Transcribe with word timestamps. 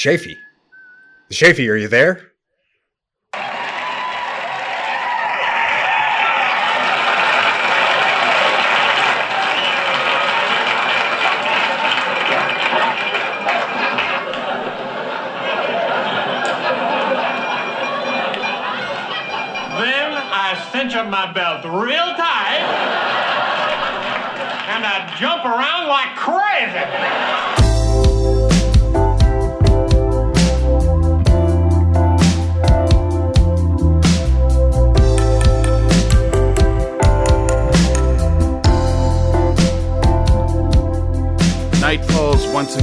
Shafee. 0.00 0.38
Shafi, 1.30 1.68
are 1.68 1.76
you 1.76 1.86
there? 1.86 2.29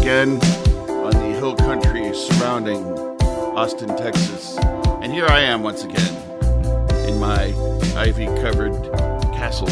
Again 0.07 0.39
on 0.87 1.11
the 1.11 1.37
hill 1.37 1.53
country 1.53 2.15
surrounding 2.15 2.81
Austin, 3.57 3.89
Texas. 3.97 4.57
And 5.01 5.11
here 5.11 5.25
I 5.27 5.41
am 5.41 5.63
once 5.63 5.83
again 5.83 6.15
in 7.09 7.19
my 7.19 7.47
ivy 7.97 8.27
covered 8.41 8.71
castle, 9.33 9.67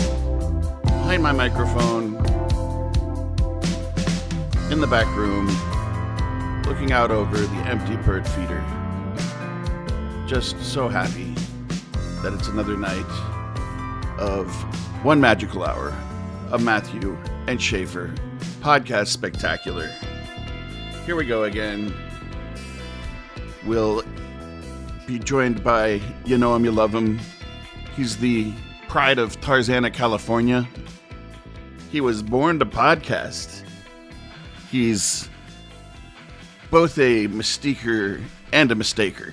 behind 0.84 1.24
my 1.24 1.32
microphone, 1.32 2.16
in 4.70 4.82
the 4.82 4.88
back 4.88 5.08
room, 5.16 5.48
looking 6.64 6.92
out 6.92 7.12
over 7.12 7.38
the 7.38 7.62
empty 7.66 7.96
bird 7.96 8.28
feeder. 8.28 8.62
Just 10.28 10.62
so 10.62 10.90
happy 10.90 11.34
that 12.24 12.34
it's 12.34 12.50
another 12.50 12.76
night 12.76 13.06
of 14.20 14.54
One 15.02 15.22
Magical 15.22 15.64
Hour 15.64 15.96
of 16.52 16.62
Matthew 16.62 17.18
and 17.48 17.62
Schaefer 17.62 18.14
podcast 18.60 19.08
spectacular. 19.08 19.90
Here 21.06 21.16
we 21.16 21.26
go 21.26 21.44
again. 21.44 21.94
We'll 23.64 24.02
be 25.06 25.20
joined 25.20 25.64
by 25.64 26.02
You 26.26 26.40
Know 26.40 26.56
Him, 26.56 26.66
You 26.66 26.72
Love 26.72 26.96
Him. 26.96 27.20
He's 27.96 28.18
the 28.18 28.52
pride 28.88 29.20
of 29.20 29.40
Tarzana, 29.40 29.94
California. 29.94 30.68
He 31.92 32.02
was 32.02 32.24
born 32.24 32.58
to 32.58 32.66
podcast. 32.66 33.62
He's 34.72 35.30
both 36.72 36.98
a 36.98 37.28
mystiquer 37.28 38.20
and 38.52 38.72
a 38.72 38.76
mistaker. 38.76 39.32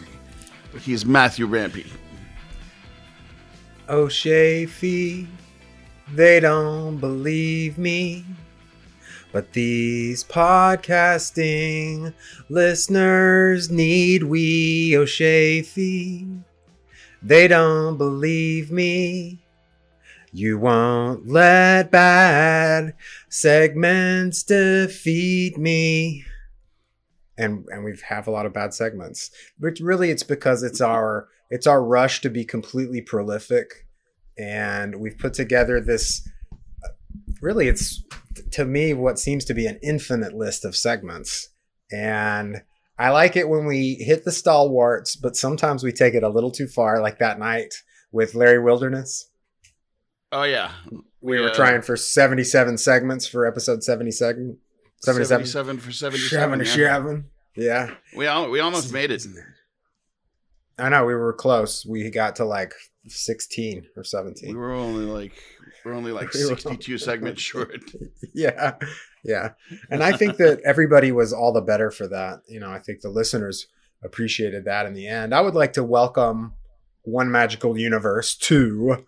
He's 0.79 1.07
Matthew 1.07 1.47
Rampy. 1.47 1.87
Oh, 3.89 4.09
Shafee, 4.09 5.27
they 6.13 6.39
don't 6.39 6.99
believe 6.99 7.79
me. 7.79 8.27
But 9.33 9.55
these 9.55 10.25
podcasting 10.25 12.13
listeners 12.51 13.71
need 13.71 14.25
we, 14.25 14.93
Shafee. 14.93 16.45
They 17.23 17.49
don't 17.49 17.97
believe 17.97 18.71
me. 18.71 19.43
You 20.33 20.59
won't 20.59 21.29
let 21.29 21.91
bad 21.91 22.95
segments 23.29 24.43
defeat 24.43 25.57
me. 25.57 26.25
And 27.39 27.65
and 27.69 27.85
we 27.85 27.97
have 28.07 28.27
a 28.27 28.31
lot 28.31 28.45
of 28.45 28.53
bad 28.53 28.75
segments. 28.75 29.31
But 29.59 29.79
really 29.81 30.11
it's 30.11 30.23
because 30.23 30.63
it's 30.63 30.81
our 30.81 31.29
it's 31.51 31.67
our 31.67 31.83
rush 31.83 32.21
to 32.23 32.31
be 32.31 32.45
completely 32.45 33.01
prolific. 33.01 33.87
And 34.39 34.97
we've 34.97 35.19
put 35.19 35.35
together 35.35 35.81
this 35.81 36.29
really 37.41 37.69
it's 37.69 38.03
to 38.53 38.65
me 38.65 38.93
what 38.95 39.19
seems 39.19 39.45
to 39.45 39.55
be 39.55 39.67
an 39.67 39.79
infinite 39.83 40.33
list 40.35 40.65
of 40.65 40.77
segments 40.77 41.49
and 41.91 42.63
i 42.99 43.11
like 43.11 43.37
it 43.37 43.49
when 43.49 43.67
we 43.67 43.95
hit 43.95 44.25
the 44.25 44.33
stalwarts 44.33 45.17
but 45.17 45.37
sometimes 45.37 45.83
we 45.83 45.93
take 45.93 46.15
it 46.15 46.23
a 46.23 46.29
little 46.29 46.51
too 46.51 46.67
far 46.67 47.01
like 47.01 47.19
that 47.19 47.39
night 47.39 47.75
with 48.13 48.35
larry 48.35 48.59
wilderness 48.63 49.29
Oh, 50.35 50.45
yeah. 50.45 50.71
we 51.21 51.39
were 51.39 51.51
uh, 51.51 51.55
trying 51.55 51.83
for 51.83 51.95
77 51.95 52.79
segments 52.79 53.27
for 53.27 53.47
episode 53.47 53.83
77 53.85 54.57
77 55.03 55.47
77 55.47 55.79
for 55.79 55.93
77. 55.93 56.29
Seven, 56.31 56.59
yeah. 56.61 56.65
seven. 56.95 57.25
yeah 57.55 57.95
We, 58.17 58.27
al- 58.27 58.49
we 58.51 58.61
almost 58.61 58.93
made 58.95 59.11
it. 59.11 59.27
i 60.79 60.89
know 60.89 61.05
we 61.05 61.15
were 61.15 61.35
close 61.35 61.85
we 61.85 62.09
got 62.09 62.37
to 62.37 62.47
like 62.47 62.73
16 63.09 63.87
or 63.97 64.05
17. 64.05 64.49
We 64.49 64.53
17 64.53 64.57
were 64.57 64.73
only 64.73 65.05
like 65.05 65.33
we're 65.85 65.95
only 65.95 66.13
like 66.13 66.33
62 66.33 66.99
segments 66.99 67.43
short. 67.51 67.81
yeah 68.35 68.75
yeah 69.25 69.51
and 69.91 70.03
i 70.03 70.17
think 70.17 70.37
that 70.37 70.61
everybody 70.65 71.11
was 71.13 71.33
all 71.33 71.53
the 71.53 71.61
better 71.61 71.91
for 71.91 72.07
that 72.09 72.41
you 72.49 72.61
know 72.61 72.71
i 72.71 72.79
think 72.79 73.01
the 73.01 73.09
listeners 73.09 73.67
appreciated 74.05 74.65
that 74.65 74.87
in 74.87 74.95
the 74.95 75.07
end 75.07 75.35
i 75.35 75.41
would 75.41 75.55
like 75.55 75.73
to 75.73 75.83
welcome 75.83 76.53
one 77.03 77.31
magical 77.31 77.77
universe 77.79 78.37
to 78.37 79.05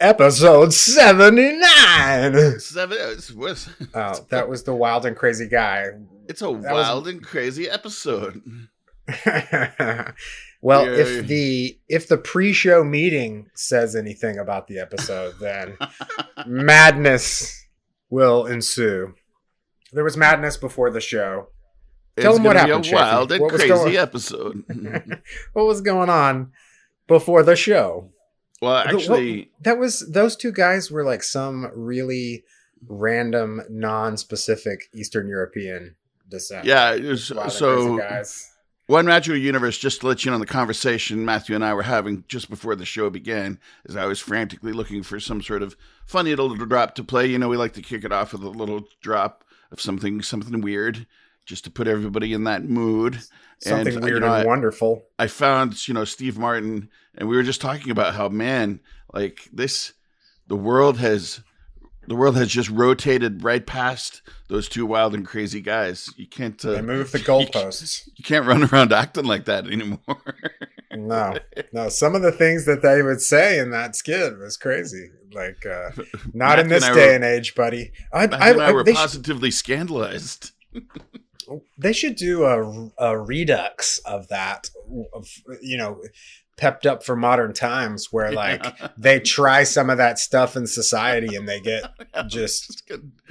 episode 0.00 0.72
79 0.72 2.58
Seven. 2.58 2.98
Uh, 3.00 3.10
it's, 3.10 3.32
oh 3.94 4.26
that 4.30 4.48
was 4.48 4.64
the 4.64 4.74
wild 4.74 5.06
and 5.06 5.16
crazy 5.16 5.48
guy 5.48 5.86
it's 6.28 6.42
a 6.42 6.50
was- 6.50 6.64
wild 6.64 7.06
and 7.06 7.22
crazy 7.22 7.68
episode. 7.70 8.42
Well 10.66 10.84
Yeah. 10.86 11.02
if 11.04 11.26
the 11.26 11.78
if 11.88 12.08
the 12.08 12.18
pre-show 12.18 12.82
meeting 12.84 13.48
says 13.54 13.94
anything 13.96 14.36
about 14.38 14.66
the 14.68 14.78
episode 14.86 15.34
then 15.40 15.76
madness 16.46 17.66
will 18.10 18.46
ensue 18.46 19.14
there 19.92 20.04
was 20.04 20.16
madness 20.16 20.56
before 20.56 20.90
the 20.90 21.00
show 21.00 21.48
Tell 22.18 22.30
it's 22.30 22.38
them 22.38 22.44
what 22.44 22.56
happened, 22.56 22.88
wild 22.92 23.30
and 23.32 23.42
What 23.42 23.50
crazy 23.52 23.68
going- 23.68 23.96
episode. 24.08 24.64
what 25.52 25.66
was 25.66 25.82
going 25.82 26.08
on 26.08 26.50
before 27.06 27.42
the 27.42 27.54
show? 27.56 28.10
well, 28.62 28.84
The- 28.88 28.94
what- 28.94 29.02
actually, 29.02 29.50
that 29.60 29.78
was 29.78 30.00
those 30.10 30.34
two 30.34 30.50
guys 30.50 30.90
were 30.90 31.04
like 31.04 31.22
some 31.22 31.70
really 31.74 32.42
random, 32.88 33.60
non-specific 33.68 34.84
Eastern 34.94 35.28
European 35.28 35.96
descent. 36.30 36.64
yeah. 36.64 36.94
It 36.94 37.02
was, 37.04 37.24
so 37.50 37.98
guys. 37.98 38.50
One 38.86 39.06
Magical 39.06 39.36
Universe, 39.36 39.78
just 39.78 40.00
to 40.00 40.06
let 40.06 40.24
you 40.24 40.30
know 40.30 40.38
the 40.38 40.46
conversation 40.46 41.24
Matthew 41.24 41.56
and 41.56 41.64
I 41.64 41.74
were 41.74 41.82
having 41.82 42.22
just 42.28 42.48
before 42.48 42.76
the 42.76 42.84
show 42.84 43.10
began, 43.10 43.58
as 43.88 43.96
I 43.96 44.06
was 44.06 44.20
frantically 44.20 44.72
looking 44.72 45.02
for 45.02 45.18
some 45.18 45.42
sort 45.42 45.62
of 45.62 45.76
funny 46.06 46.30
little 46.30 46.54
drop 46.54 46.94
to 46.94 47.04
play. 47.04 47.26
You 47.26 47.38
know, 47.38 47.48
we 47.48 47.56
like 47.56 47.72
to 47.72 47.82
kick 47.82 48.04
it 48.04 48.12
off 48.12 48.32
with 48.32 48.44
a 48.44 48.48
little 48.48 48.86
drop 49.02 49.42
of 49.72 49.80
something 49.80 50.22
something 50.22 50.60
weird, 50.60 51.04
just 51.44 51.64
to 51.64 51.70
put 51.70 51.88
everybody 51.88 52.32
in 52.32 52.44
that 52.44 52.64
mood. 52.64 53.20
something 53.58 53.94
and, 53.94 54.04
uh, 54.04 54.06
weird 54.06 54.14
you 54.16 54.20
know, 54.20 54.26
and 54.26 54.34
I- 54.34 54.44
wonderful. 54.44 55.04
I 55.18 55.26
found, 55.26 55.88
you 55.88 55.94
know, 55.94 56.04
Steve 56.04 56.38
Martin, 56.38 56.88
and 57.16 57.28
we 57.28 57.34
were 57.36 57.42
just 57.42 57.60
talking 57.60 57.90
about 57.90 58.14
how, 58.14 58.28
man, 58.28 58.80
like 59.12 59.48
this, 59.52 59.94
the 60.46 60.56
world 60.56 60.98
has, 60.98 61.40
the 62.08 62.14
world 62.16 62.36
has 62.36 62.48
just 62.48 62.70
rotated 62.70 63.42
right 63.44 63.66
past 63.66 64.22
those 64.48 64.68
two 64.68 64.86
wild 64.86 65.14
and 65.14 65.26
crazy 65.26 65.60
guys. 65.60 66.08
You 66.16 66.26
can't, 66.26 66.62
uh, 66.64 66.72
They 66.72 66.82
moved 66.82 67.12
the 67.12 67.18
goalposts. 67.30 68.08
you 68.16 68.24
can't 68.24 68.46
run 68.46 68.64
around 68.64 68.92
acting 68.92 69.24
like 69.24 69.44
that 69.46 69.66
anymore. 69.66 69.98
No, 70.92 71.36
no. 71.72 71.88
Some 71.90 72.14
of 72.14 72.22
the 72.22 72.32
things 72.32 72.64
that 72.64 72.80
they 72.80 73.02
would 73.02 73.20
say 73.20 73.58
in 73.58 73.70
that 73.72 73.96
skit 73.96 74.38
was 74.38 74.56
crazy. 74.56 75.10
Like, 75.32 75.66
uh, 75.66 75.90
not 76.32 76.58
in 76.58 76.68
this 76.68 76.84
and 76.84 76.94
day 76.94 77.08
were- 77.08 77.14
and 77.16 77.24
age, 77.24 77.54
buddy. 77.54 77.92
I, 78.14 78.26
Matthew 78.28 78.46
and 78.52 78.62
I, 78.62 78.68
I, 78.68 78.72
were 78.72 78.84
should, 78.86 78.94
positively 78.94 79.50
scandalized. 79.50 80.52
they 81.76 81.92
should 81.92 82.16
do 82.16 82.44
a, 82.44 82.90
a 82.98 83.18
redux 83.18 83.98
of 84.06 84.28
that. 84.28 84.70
Of, 85.12 85.28
you 85.60 85.76
know, 85.76 86.00
pepped 86.56 86.86
up 86.86 87.04
for 87.04 87.14
modern 87.16 87.52
times, 87.52 88.08
where 88.12 88.32
like 88.32 88.64
they 88.98 89.20
try 89.20 89.62
some 89.62 89.90
of 89.90 89.98
that 89.98 90.18
stuff 90.18 90.56
in 90.56 90.66
society 90.66 91.36
and 91.36 91.48
they 91.48 91.60
get 91.60 91.84
just 92.28 92.82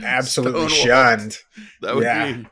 absolutely 0.03 0.69
shunned. 0.69 1.39
That 1.81 1.95
would 1.95 2.03
Yeah. 2.03 2.31
be 2.33 2.47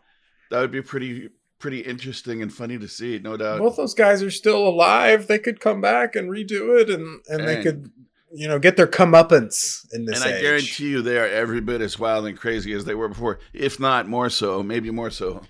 that 0.50 0.60
would 0.62 0.72
be 0.72 0.82
pretty 0.82 1.30
pretty 1.60 1.80
interesting 1.80 2.42
and 2.42 2.54
funny 2.54 2.78
to 2.78 2.88
see, 2.88 3.20
no 3.20 3.38
doubt. 3.38 3.60
Both 3.60 3.78
those 3.78 3.94
guys 3.94 4.22
are 4.22 4.30
still 4.32 4.68
alive. 4.68 5.28
They 5.28 5.40
could 5.40 5.60
come 5.60 5.80
back 5.82 6.16
and 6.16 6.30
redo 6.30 6.80
it, 6.80 6.90
and 6.90 7.22
and 7.30 7.48
they 7.48 7.62
could, 7.62 7.90
you 8.34 8.48
know, 8.48 8.60
get 8.60 8.76
their 8.78 8.88
comeuppance 8.88 9.86
in 9.94 10.06
this 10.06 10.22
and 10.24 10.34
I 10.34 10.38
age. 10.38 10.42
guarantee 10.44 10.90
you, 10.90 11.02
they 11.02 11.18
are 11.18 11.28
every 11.28 11.62
bit 11.62 11.82
as 11.82 11.98
wild 11.98 12.26
and 12.26 12.38
crazy 12.38 12.74
as 12.74 12.84
they 12.86 12.96
were 12.96 13.08
before, 13.08 13.40
if 13.54 13.80
not 13.80 14.08
more 14.08 14.30
so, 14.30 14.62
maybe 14.62 14.92
more 14.92 15.10
so. 15.10 15.42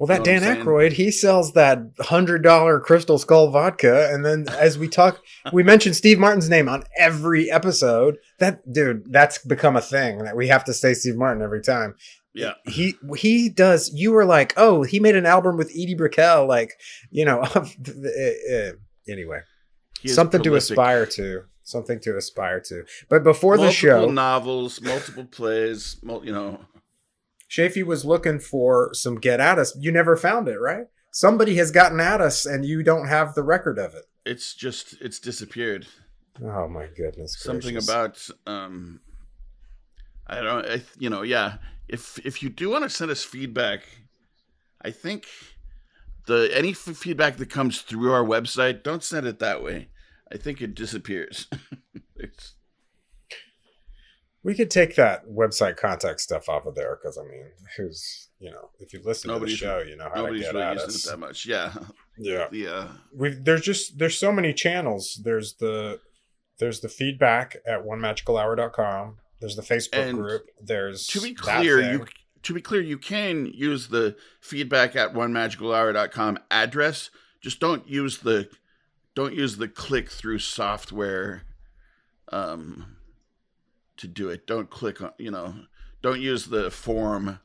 Well, 0.00 0.06
that 0.06 0.26
You 0.26 0.32
know 0.32 0.40
Dan 0.40 0.64
Aykroyd, 0.64 0.92
he 0.92 1.10
sells 1.10 1.52
that 1.52 1.78
hundred 2.00 2.42
dollar 2.42 2.80
Crystal 2.80 3.18
Skull 3.18 3.50
vodka, 3.50 4.08
and 4.10 4.24
then 4.24 4.46
as 4.48 4.78
we 4.78 4.88
talk, 4.88 5.20
we 5.52 5.62
mention 5.62 5.92
Steve 5.92 6.18
Martin's 6.18 6.48
name 6.48 6.70
on 6.70 6.84
every 6.98 7.50
episode. 7.50 8.16
That 8.38 8.72
dude, 8.72 9.12
that's 9.12 9.36
become 9.44 9.76
a 9.76 9.82
thing 9.82 10.24
that 10.24 10.36
we 10.36 10.48
have 10.48 10.64
to 10.64 10.72
say 10.72 10.94
Steve 10.94 11.16
Martin 11.16 11.42
every 11.42 11.60
time. 11.60 11.96
Yeah. 12.32 12.54
he 12.66 12.94
he 13.14 13.50
does. 13.50 13.92
You 13.92 14.12
were 14.12 14.24
like, 14.24 14.54
oh, 14.56 14.84
he 14.84 15.00
made 15.00 15.16
an 15.16 15.26
album 15.26 15.58
with 15.58 15.68
Edie 15.70 15.94
Brickell, 15.96 16.46
like 16.48 16.72
you 17.10 17.26
know. 17.26 17.40
uh, 17.42 17.66
anyway, 19.06 19.40
He 20.00 20.08
is 20.08 20.14
something 20.14 20.42
to 20.42 20.54
aspire 20.54 21.04
to. 21.04 21.42
Something 21.62 22.00
to 22.00 22.16
aspire 22.16 22.60
to. 22.60 22.84
But 23.10 23.22
before 23.22 23.58
the 23.58 23.70
show, 23.70 24.06
novels, 24.10 24.80
multiple 24.80 25.26
plays, 25.26 25.98
mul- 26.02 26.24
you 26.24 26.32
know. 26.32 26.58
Chafee 27.50 27.84
was 27.84 28.04
looking 28.04 28.38
for 28.38 28.94
some 28.94 29.16
get 29.16 29.40
at 29.40 29.58
us. 29.58 29.76
You 29.78 29.90
never 29.90 30.16
found 30.16 30.48
it, 30.48 30.58
right? 30.60 30.86
Somebody 31.10 31.56
has 31.56 31.72
gotten 31.72 31.98
at 31.98 32.20
us 32.20 32.46
and 32.46 32.64
you 32.64 32.82
don't 32.82 33.08
have 33.08 33.34
the 33.34 33.42
record 33.42 33.78
of 33.78 33.94
it. 33.94 34.04
It's 34.24 34.54
just 34.54 34.94
it's 35.00 35.18
disappeared. 35.18 35.86
Oh 36.42 36.68
my 36.68 36.86
goodness. 36.86 37.36
Something 37.38 37.74
gracious. 37.74 37.88
about 37.88 38.28
um, 38.46 39.00
I 40.26 40.40
don't, 40.40 40.66
I, 40.66 40.82
you 40.98 41.10
know, 41.10 41.22
yeah. 41.22 41.54
If 41.88 42.24
if 42.24 42.42
you 42.42 42.50
do 42.50 42.70
want 42.70 42.84
to 42.84 42.90
send 42.90 43.10
us 43.10 43.24
feedback, 43.24 43.82
I 44.80 44.92
think 44.92 45.26
the 46.26 46.48
any 46.54 46.70
f- 46.70 46.96
feedback 46.96 47.36
that 47.38 47.50
comes 47.50 47.82
through 47.82 48.12
our 48.12 48.24
website, 48.24 48.84
don't 48.84 49.02
send 49.02 49.26
it 49.26 49.40
that 49.40 49.62
way. 49.62 49.88
I 50.32 50.36
think 50.36 50.62
it 50.62 50.76
disappears. 50.76 51.48
it's, 52.16 52.54
we 54.42 54.54
could 54.54 54.70
take 54.70 54.96
that 54.96 55.26
website 55.28 55.76
contact 55.76 56.20
stuff 56.20 56.48
off 56.48 56.64
of 56.66 56.74
there 56.74 56.98
because 57.00 57.18
I 57.18 57.22
mean, 57.22 57.46
who's 57.76 58.28
you 58.38 58.50
know, 58.50 58.70
if 58.78 58.92
you 58.94 59.00
listen 59.04 59.28
Nobody's- 59.28 59.58
to 59.58 59.66
the 59.66 59.70
show, 59.70 59.78
you 59.86 59.96
know 59.96 60.04
how 60.04 60.10
to 60.14 60.22
nobody's 60.22 60.42
get 60.44 60.54
really 60.54 60.64
at 60.66 60.72
using 60.74 60.88
us. 60.88 61.06
it 61.06 61.10
that 61.10 61.18
much. 61.18 61.46
Yeah, 61.46 61.72
Yeah, 62.18 62.46
yeah. 62.52 62.88
we 63.14 63.30
there's 63.30 63.60
just 63.62 63.98
there's 63.98 64.18
so 64.18 64.32
many 64.32 64.52
channels. 64.54 65.20
There's 65.22 65.54
the 65.54 66.00
there's 66.58 66.80
the 66.80 66.88
feedback 66.88 67.56
at 67.66 67.84
onemagicalhour.com. 67.84 69.16
There's 69.40 69.56
the 69.56 69.62
Facebook 69.62 69.88
And 70.08 70.18
group. 70.18 70.46
There's 70.62 71.06
To 71.08 71.20
be 71.20 71.32
clear, 71.34 71.80
you 71.92 72.06
to 72.42 72.54
be 72.54 72.60
clear, 72.62 72.80
you 72.80 72.96
can 72.98 73.46
use 73.46 73.88
the 73.88 74.16
feedback 74.40 74.96
at 74.96 75.12
onemagicalhour.com 75.14 76.38
address. 76.50 77.10
Just 77.42 77.60
don't 77.60 77.86
use 77.88 78.18
the 78.18 78.48
don't 79.14 79.34
use 79.34 79.56
the 79.58 79.68
click 79.68 80.10
through 80.10 80.38
software 80.38 81.42
um 82.32 82.96
to 84.00 84.08
do 84.08 84.28
it. 84.28 84.46
Don't 84.46 84.70
click 84.70 85.00
on, 85.00 85.12
you 85.18 85.30
know, 85.30 85.54
don't 86.02 86.20
use 86.20 86.46
the 86.46 86.70
form. 86.70 87.40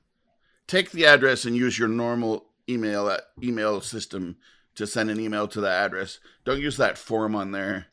Take 0.68 0.92
the 0.92 1.06
address 1.06 1.46
and 1.46 1.56
use 1.56 1.78
your 1.78 1.88
normal 1.88 2.46
email 2.68 3.08
uh, 3.08 3.20
email 3.44 3.82
system 3.82 4.38
to 4.76 4.88
send 4.88 5.10
an 5.10 5.20
email 5.20 5.48
to 5.48 5.62
the 5.62 5.70
address. 5.70 6.20
Don't 6.44 6.62
use 6.62 6.78
that 6.78 6.98
form 6.98 7.36
on 7.36 7.52
there 7.52 7.88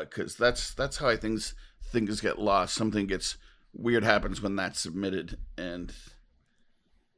because 0.00 0.36
that's 0.36 0.74
that's 0.74 0.98
how 0.98 1.08
I 1.08 1.16
things 1.16 1.54
things 1.90 2.20
get 2.20 2.38
lost. 2.38 2.74
Something 2.74 3.06
gets 3.06 3.36
weird 3.72 4.04
happens 4.04 4.40
when 4.42 4.56
that's 4.56 4.80
submitted, 4.80 5.38
and 5.56 5.92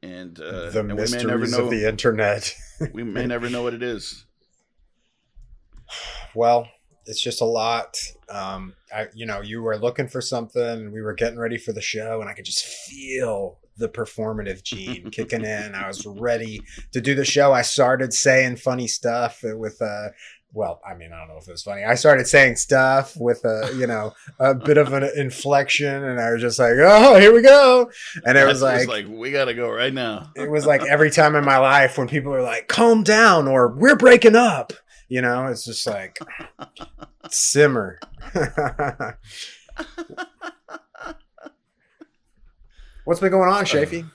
and 0.01 0.39
uh, 0.39 0.69
the 0.69 0.79
and 0.79 0.89
we 0.89 0.95
may 0.95 1.01
mysteries 1.01 1.25
never 1.25 1.47
know 1.47 1.65
of 1.65 1.69
the 1.71 1.87
internet. 1.87 2.53
we 2.93 3.03
may 3.03 3.25
never 3.25 3.49
know 3.49 3.63
what 3.63 3.73
it 3.73 3.83
is. 3.83 4.25
well 6.35 6.67
it's 7.07 7.21
just 7.21 7.41
a 7.41 7.45
lot. 7.45 7.97
Um 8.29 8.73
i 8.93 9.07
you 9.13 9.25
know 9.25 9.41
you 9.41 9.61
were 9.61 9.77
looking 9.77 10.07
for 10.07 10.21
something 10.21 10.61
and 10.61 10.93
we 10.93 11.01
were 11.01 11.13
getting 11.13 11.39
ready 11.39 11.57
for 11.57 11.73
the 11.73 11.81
show 11.81 12.21
and 12.21 12.29
i 12.29 12.33
could 12.33 12.45
just 12.45 12.65
feel 12.65 13.57
the 13.77 13.89
performative 13.89 14.63
gene 14.63 15.09
kicking 15.11 15.45
in. 15.45 15.75
I 15.75 15.87
was 15.87 16.05
ready 16.05 16.61
to 16.93 17.01
do 17.01 17.15
the 17.15 17.25
show. 17.25 17.53
I 17.53 17.61
started 17.61 18.13
saying 18.13 18.57
funny 18.57 18.87
stuff 18.87 19.41
with 19.43 19.81
uh 19.81 20.09
well 20.53 20.79
i 20.89 20.95
mean 20.95 21.11
i 21.11 21.19
don't 21.19 21.27
know 21.27 21.37
if 21.37 21.47
it 21.47 21.51
was 21.51 21.63
funny. 21.63 21.83
I 21.83 21.95
started 21.95 22.25
saying 22.25 22.55
stuff 22.55 23.15
with 23.17 23.43
a 23.43 23.71
you 23.77 23.85
know 23.85 24.13
a 24.39 24.55
bit 24.55 24.77
of 24.77 24.93
an 24.93 25.03
inflection 25.15 26.03
and 26.03 26.19
i 26.19 26.31
was 26.31 26.41
just 26.41 26.57
like 26.57 26.73
oh 26.77 27.19
here 27.19 27.33
we 27.33 27.41
go. 27.41 27.91
And 28.25 28.37
it 28.37 28.45
was 28.45 28.61
like, 28.61 28.87
like 28.87 29.07
we 29.07 29.31
gotta 29.31 29.53
go 29.53 29.69
right 29.69 29.93
now. 29.93 30.31
it 30.35 30.49
was 30.49 30.65
like 30.65 30.83
every 30.83 31.11
time 31.11 31.35
in 31.35 31.43
my 31.45 31.57
life 31.57 31.97
when 31.97 32.07
people 32.07 32.33
are 32.33 32.41
like 32.41 32.67
calm 32.67 33.03
down 33.03 33.47
or 33.47 33.67
we're 33.67 33.97
breaking 33.97 34.35
up 34.35 34.73
you 35.09 35.21
know 35.21 35.45
it's 35.47 35.65
just 35.65 35.85
like 35.87 36.17
simmer 37.29 37.99
what's 43.05 43.19
been 43.19 43.31
going 43.31 43.49
on 43.49 43.65
Shafee? 43.65 44.09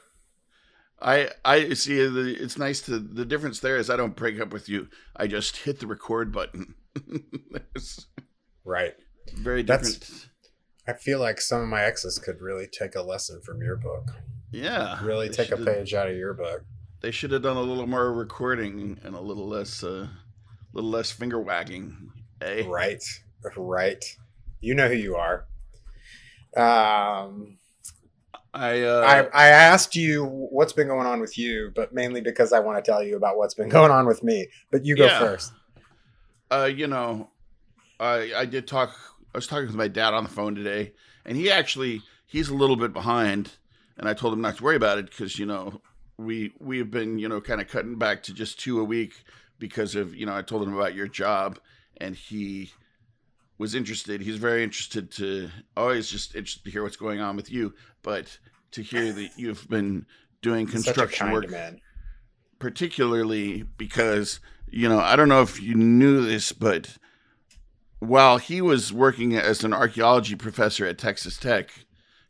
I 1.00 1.30
I 1.44 1.72
see. 1.74 1.96
The, 2.06 2.36
it's 2.38 2.56
nice 2.58 2.80
to 2.82 2.98
the 2.98 3.24
difference 3.24 3.58
there 3.60 3.76
is 3.76 3.90
I 3.90 3.96
don't 3.96 4.14
break 4.14 4.40
up 4.40 4.52
with 4.52 4.68
you. 4.68 4.88
I 5.16 5.26
just 5.26 5.56
hit 5.58 5.80
the 5.80 5.86
record 5.86 6.30
button. 6.32 6.74
right 8.64 8.94
very 9.38 9.62
That's- 9.62 9.94
different. 9.98 10.28
i 10.86 10.92
feel 10.92 11.18
like 11.18 11.40
some 11.40 11.62
of 11.62 11.68
my 11.68 11.82
exes 11.82 12.18
could 12.18 12.40
really 12.42 12.66
take 12.66 12.94
a 12.94 13.00
lesson 13.02 13.40
from 13.40 13.62
your 13.62 13.76
book 13.76 14.10
yeah, 14.50 15.02
really 15.02 15.30
take 15.30 15.50
a 15.50 15.56
page 15.56 15.94
out 15.94 16.08
of 16.10 16.16
your 16.16 16.34
book 16.34 16.64
They 17.00 17.10
should 17.10 17.32
have 17.32 17.40
done 17.42 17.56
a 17.56 17.62
little 17.62 17.86
more 17.86 18.12
recording 18.12 18.98
and 19.02 19.14
a 19.16 19.20
little 19.20 19.48
less, 19.48 19.82
uh, 19.82 20.08
little 20.72 20.90
less 20.90 21.10
finger 21.10 21.40
wagging. 21.40 22.10
Eh? 22.40 22.64
right 22.66 23.02
right 23.56 24.04
you 24.60 24.74
know 24.74 24.88
who 24.88 24.94
you 24.94 25.16
are 25.16 25.46
um 26.56 27.58
I, 28.54 28.82
uh, 28.82 29.28
I, 29.32 29.46
I 29.46 29.48
asked 29.48 29.96
you 29.96 30.24
what's 30.26 30.74
been 30.74 30.86
going 30.88 31.06
on 31.06 31.20
with 31.20 31.38
you, 31.38 31.72
but 31.74 31.94
mainly 31.94 32.20
because 32.20 32.52
I 32.52 32.58
want 32.58 32.84
to 32.84 32.90
tell 32.90 33.02
you 33.02 33.16
about 33.16 33.38
what's 33.38 33.54
been 33.54 33.68
going 33.78 33.90
on 33.90 34.06
with 34.06 34.22
me. 34.22 34.48
But 34.70 34.84
you 34.84 34.94
go 34.94 35.06
Yeah. 35.06 35.18
first. 35.18 35.52
uh, 36.50 36.68
you 36.70 36.86
know, 36.86 37.30
I 37.98 38.32
I 38.36 38.44
did 38.44 38.66
talk. 38.66 38.94
I 39.34 39.38
was 39.38 39.46
talking 39.46 39.66
with 39.68 39.74
my 39.76 39.88
dad 39.88 40.12
on 40.12 40.24
the 40.24 40.30
phone 40.30 40.54
today, 40.54 40.92
and 41.24 41.34
he 41.34 41.50
actually 41.50 42.02
he's 42.26 42.50
a 42.50 42.54
little 42.54 42.76
bit 42.76 42.92
behind, 42.92 43.52
and 43.96 44.06
I 44.06 44.12
told 44.12 44.34
him 44.34 44.42
not 44.42 44.58
to 44.58 44.64
worry 44.64 44.76
about 44.76 44.98
it 44.98 45.06
because 45.06 45.38
you 45.38 45.46
know 45.46 45.80
we 46.18 46.52
we've 46.60 46.90
been 46.90 47.18
you 47.18 47.30
know 47.30 47.40
kind 47.40 47.60
of 47.62 47.68
cutting 47.68 47.96
back 47.96 48.22
to 48.24 48.34
just 48.34 48.60
two 48.60 48.78
a 48.80 48.84
week 48.84 49.14
because 49.62 49.94
of 49.94 50.12
you 50.12 50.26
know 50.26 50.34
I 50.36 50.42
told 50.42 50.66
him 50.66 50.74
about 50.74 50.96
your 50.96 51.06
job, 51.06 51.60
and 51.98 52.16
he 52.16 52.72
was 53.58 53.76
interested. 53.76 54.20
He's 54.20 54.38
very 54.38 54.64
interested 54.64 55.12
to 55.12 55.50
always 55.76 56.10
just 56.10 56.34
interested 56.34 56.64
to 56.64 56.70
hear 56.72 56.82
what's 56.82 56.96
going 56.96 57.20
on 57.20 57.36
with 57.36 57.48
you, 57.48 57.72
but 58.02 58.38
to 58.72 58.82
hear 58.82 59.12
that 59.12 59.30
you've 59.36 59.68
been 59.68 60.04
doing 60.42 60.66
construction 60.66 61.30
work 61.30 61.48
man. 61.48 61.80
particularly 62.58 63.62
because 63.62 64.40
you 64.68 64.88
know 64.88 64.98
I 64.98 65.14
don't 65.14 65.28
know 65.28 65.42
if 65.42 65.62
you 65.62 65.76
knew 65.76 66.26
this, 66.26 66.50
but 66.50 66.98
while 68.00 68.38
he 68.38 68.60
was 68.60 68.92
working 68.92 69.36
as 69.36 69.62
an 69.62 69.72
archaeology 69.72 70.34
professor 70.34 70.84
at 70.84 70.98
Texas 70.98 71.36
Tech, 71.36 71.70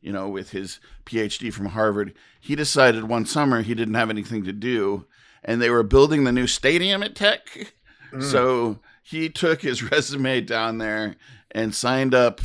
you 0.02 0.12
know, 0.12 0.28
with 0.28 0.50
his 0.50 0.80
PhD 1.06 1.50
from 1.50 1.66
Harvard, 1.66 2.12
he 2.40 2.54
decided 2.54 3.04
one 3.04 3.24
summer 3.24 3.62
he 3.62 3.74
didn't 3.74 3.94
have 3.94 4.10
anything 4.10 4.44
to 4.44 4.52
do, 4.52 5.06
and 5.44 5.60
they 5.60 5.70
were 5.70 5.82
building 5.82 6.24
the 6.24 6.32
new 6.32 6.46
stadium 6.46 7.02
at 7.02 7.14
Tech, 7.14 7.74
Mm. 8.12 8.22
so 8.22 8.78
he 9.02 9.28
took 9.30 9.62
his 9.62 9.82
resume 9.90 10.42
down 10.42 10.76
there 10.78 11.16
and 11.50 11.74
signed 11.74 12.14
up 12.14 12.40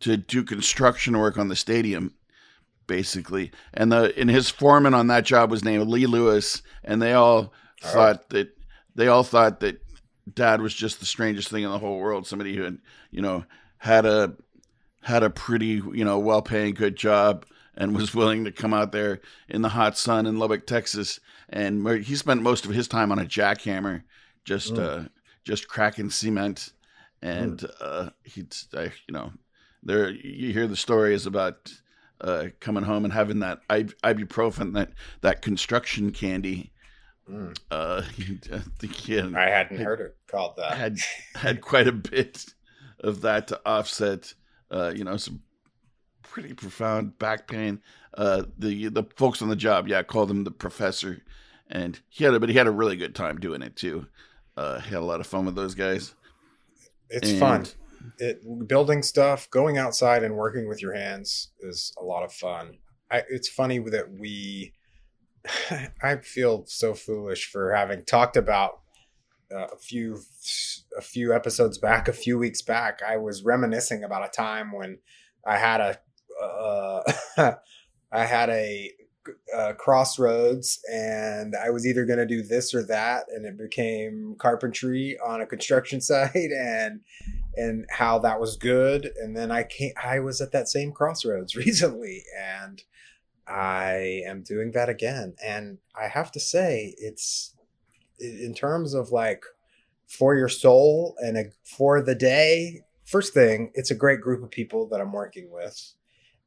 to 0.00 0.16
do 0.16 0.42
construction 0.42 1.18
work 1.18 1.36
on 1.38 1.48
the 1.48 1.56
stadium 1.56 2.14
basically 2.86 3.50
and 3.74 3.90
the 3.90 4.12
and 4.18 4.30
his 4.30 4.48
foreman 4.48 4.94
on 4.94 5.08
that 5.08 5.24
job 5.24 5.50
was 5.50 5.64
named 5.64 5.86
lee 5.88 6.06
lewis 6.06 6.62
and 6.84 7.02
they 7.02 7.12
all 7.12 7.52
Oh. 7.84 7.88
thought 7.88 8.30
that 8.30 8.56
they 8.94 9.08
all 9.08 9.22
thought 9.22 9.60
that 9.60 9.82
dad 10.32 10.60
was 10.62 10.72
just 10.72 10.98
the 11.00 11.06
strangest 11.06 11.48
thing 11.48 11.62
in 11.64 11.70
the 11.70 11.78
whole 11.78 11.98
world 11.98 12.26
somebody 12.26 12.54
who 12.56 12.62
had 12.62 12.78
you 13.10 13.20
know 13.20 13.44
had 13.78 14.06
a 14.06 14.34
had 15.02 15.22
a 15.22 15.30
pretty 15.30 15.82
you 15.92 16.04
know 16.04 16.18
well 16.18 16.40
paying 16.42 16.72
good 16.74 16.96
job 16.96 17.44
and 17.76 17.94
was 17.94 18.14
willing 18.14 18.44
to 18.44 18.52
come 18.52 18.72
out 18.74 18.92
there 18.92 19.20
in 19.48 19.62
the 19.62 19.68
hot 19.70 19.96
sun 19.98 20.26
in 20.26 20.38
lubbock 20.38 20.66
texas 20.66 21.20
and 21.50 21.86
he 22.04 22.16
spent 22.16 22.42
most 22.42 22.64
of 22.64 22.70
his 22.72 22.88
time 22.88 23.12
on 23.12 23.18
a 23.18 23.24
jackhammer 23.24 24.02
just 24.44 24.74
Mm. 24.74 25.04
uh 25.04 25.08
just 25.44 25.68
cracking 25.68 26.10
cement 26.10 26.72
and 27.22 27.64
uh 27.80 28.10
he'd 28.24 28.54
uh, 28.74 28.88
you 29.06 29.12
know 29.12 29.32
there 29.82 30.10
you 30.10 30.52
hear 30.52 30.66
the 30.66 30.76
stories 30.76 31.26
about 31.26 31.72
uh 32.20 32.46
coming 32.60 32.82
home 32.84 33.04
and 33.04 33.12
having 33.12 33.40
that 33.40 33.60
ibuprofen 33.68 34.72
that 34.74 34.90
that 35.20 35.42
construction 35.42 36.10
candy 36.12 36.72
Mm. 37.28 37.58
uh 37.72 38.02
i 38.54 38.60
think 38.78 38.92
he 38.94 39.14
had, 39.14 39.34
I 39.34 39.50
hadn't 39.50 39.78
heard 39.80 40.00
it 40.00 40.16
called 40.28 40.54
that. 40.58 40.76
had 40.76 40.96
had 41.34 41.60
quite 41.60 41.88
a 41.88 41.92
bit 41.92 42.44
of 43.00 43.22
that 43.22 43.48
to 43.48 43.60
offset 43.66 44.32
uh 44.70 44.92
you 44.94 45.02
know 45.02 45.16
some 45.16 45.42
pretty 46.30 46.52
profound 46.54 47.18
back 47.18 47.46
pain 47.48 47.80
uh 48.18 48.42
the 48.58 48.88
the 48.88 49.04
folks 49.16 49.40
on 49.42 49.48
the 49.48 49.56
job 49.56 49.88
yeah 49.88 50.02
called 50.02 50.30
him 50.30 50.44
the 50.44 50.50
professor 50.50 51.22
and 51.68 52.00
he 52.08 52.24
had 52.24 52.34
a 52.34 52.40
but 52.40 52.48
he 52.48 52.54
had 52.56 52.66
a 52.66 52.70
really 52.70 52.96
good 52.96 53.14
time 53.14 53.38
doing 53.38 53.62
it 53.62 53.74
too. 53.76 54.06
Uh, 54.56 54.80
he 54.80 54.90
had 54.90 55.00
a 55.00 55.04
lot 55.04 55.20
of 55.20 55.26
fun 55.26 55.44
with 55.44 55.54
those 55.54 55.74
guys. 55.74 56.14
It's 57.10 57.30
And- 57.30 57.40
fun. 57.40 57.66
It 58.18 58.68
building 58.68 59.02
stuff, 59.02 59.50
going 59.50 59.76
outside 59.76 60.22
and 60.22 60.36
working 60.36 60.68
with 60.68 60.80
your 60.80 60.94
hands 60.94 61.50
is 61.60 61.92
a 62.00 62.04
lot 62.04 62.22
of 62.22 62.32
fun. 62.32 62.78
I, 63.10 63.22
it's 63.28 63.48
funny 63.48 63.78
that 63.80 64.12
we. 64.12 64.74
I 66.02 66.16
feel 66.18 66.64
so 66.66 66.94
foolish 66.94 67.50
for 67.50 67.72
having 67.74 68.04
talked 68.04 68.36
about 68.36 68.80
uh, 69.52 69.66
a 69.72 69.76
few 69.76 70.20
a 70.96 71.00
few 71.02 71.34
episodes 71.34 71.78
back, 71.78 72.06
a 72.06 72.12
few 72.12 72.38
weeks 72.38 72.62
back. 72.62 73.00
I 73.06 73.16
was 73.16 73.42
reminiscing 73.42 74.04
about 74.04 74.24
a 74.24 74.30
time 74.30 74.70
when 74.72 74.98
I 75.44 75.58
had 75.58 75.80
a 75.80 75.98
uh, 76.42 77.02
I 78.12 78.24
had 78.24 78.50
a 78.50 78.92
crossroads 79.78 80.80
and 80.92 81.54
I 81.56 81.70
was 81.70 81.86
either 81.86 82.04
going 82.04 82.18
to 82.18 82.26
do 82.26 82.42
this 82.42 82.74
or 82.74 82.82
that 82.84 83.24
and 83.28 83.44
it 83.44 83.58
became 83.58 84.36
carpentry 84.38 85.18
on 85.24 85.40
a 85.40 85.46
construction 85.46 86.00
site 86.00 86.34
and 86.34 87.00
and 87.56 87.86
how 87.90 88.18
that 88.18 88.38
was 88.38 88.56
good. 88.56 89.10
And 89.16 89.36
then 89.36 89.50
I 89.50 89.64
came 89.64 89.92
I 90.02 90.20
was 90.20 90.40
at 90.40 90.52
that 90.52 90.68
same 90.68 90.92
crossroads 90.92 91.56
recently 91.56 92.24
and 92.38 92.82
I 93.46 94.22
am 94.26 94.42
doing 94.42 94.72
that 94.72 94.88
again. 94.88 95.34
And 95.44 95.78
I 95.98 96.08
have 96.08 96.32
to 96.32 96.40
say 96.40 96.94
it's 96.98 97.54
in 98.18 98.54
terms 98.54 98.94
of 98.94 99.10
like 99.10 99.44
for 100.08 100.34
your 100.34 100.48
soul 100.48 101.14
and 101.18 101.36
a, 101.36 101.44
for 101.64 102.00
the 102.00 102.14
day 102.14 102.80
first 103.04 103.34
thing 103.34 103.70
it's 103.74 103.90
a 103.90 103.94
great 103.94 104.20
group 104.20 104.42
of 104.42 104.50
people 104.50 104.88
that 104.88 105.00
I'm 105.00 105.12
working 105.12 105.50
with 105.50 105.95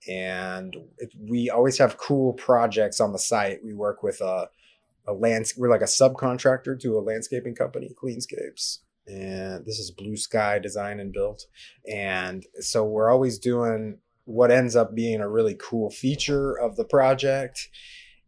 and 0.07 0.75
it, 0.97 1.11
we 1.19 1.49
always 1.49 1.77
have 1.77 1.97
cool 1.97 2.33
projects 2.33 2.99
on 2.99 3.11
the 3.11 3.19
site. 3.19 3.63
We 3.63 3.73
work 3.73 4.03
with 4.03 4.21
a 4.21 4.49
a 5.07 5.13
lands 5.13 5.53
we're 5.57 5.69
like 5.69 5.81
a 5.81 5.85
subcontractor 5.85 6.79
to 6.81 6.97
a 6.97 7.01
landscaping 7.01 7.55
company, 7.55 7.93
Cleanscapes. 8.01 8.79
And 9.07 9.65
this 9.65 9.79
is 9.79 9.89
Blue 9.91 10.15
Sky 10.15 10.59
Design 10.59 10.99
and 10.99 11.11
Built. 11.11 11.45
And 11.91 12.45
so 12.59 12.85
we're 12.85 13.11
always 13.11 13.39
doing 13.39 13.97
what 14.25 14.51
ends 14.51 14.75
up 14.75 14.93
being 14.93 15.19
a 15.21 15.27
really 15.29 15.55
cool 15.59 15.89
feature 15.89 16.53
of 16.53 16.75
the 16.75 16.85
project. 16.85 17.69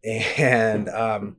And 0.04 0.90
um 0.90 1.38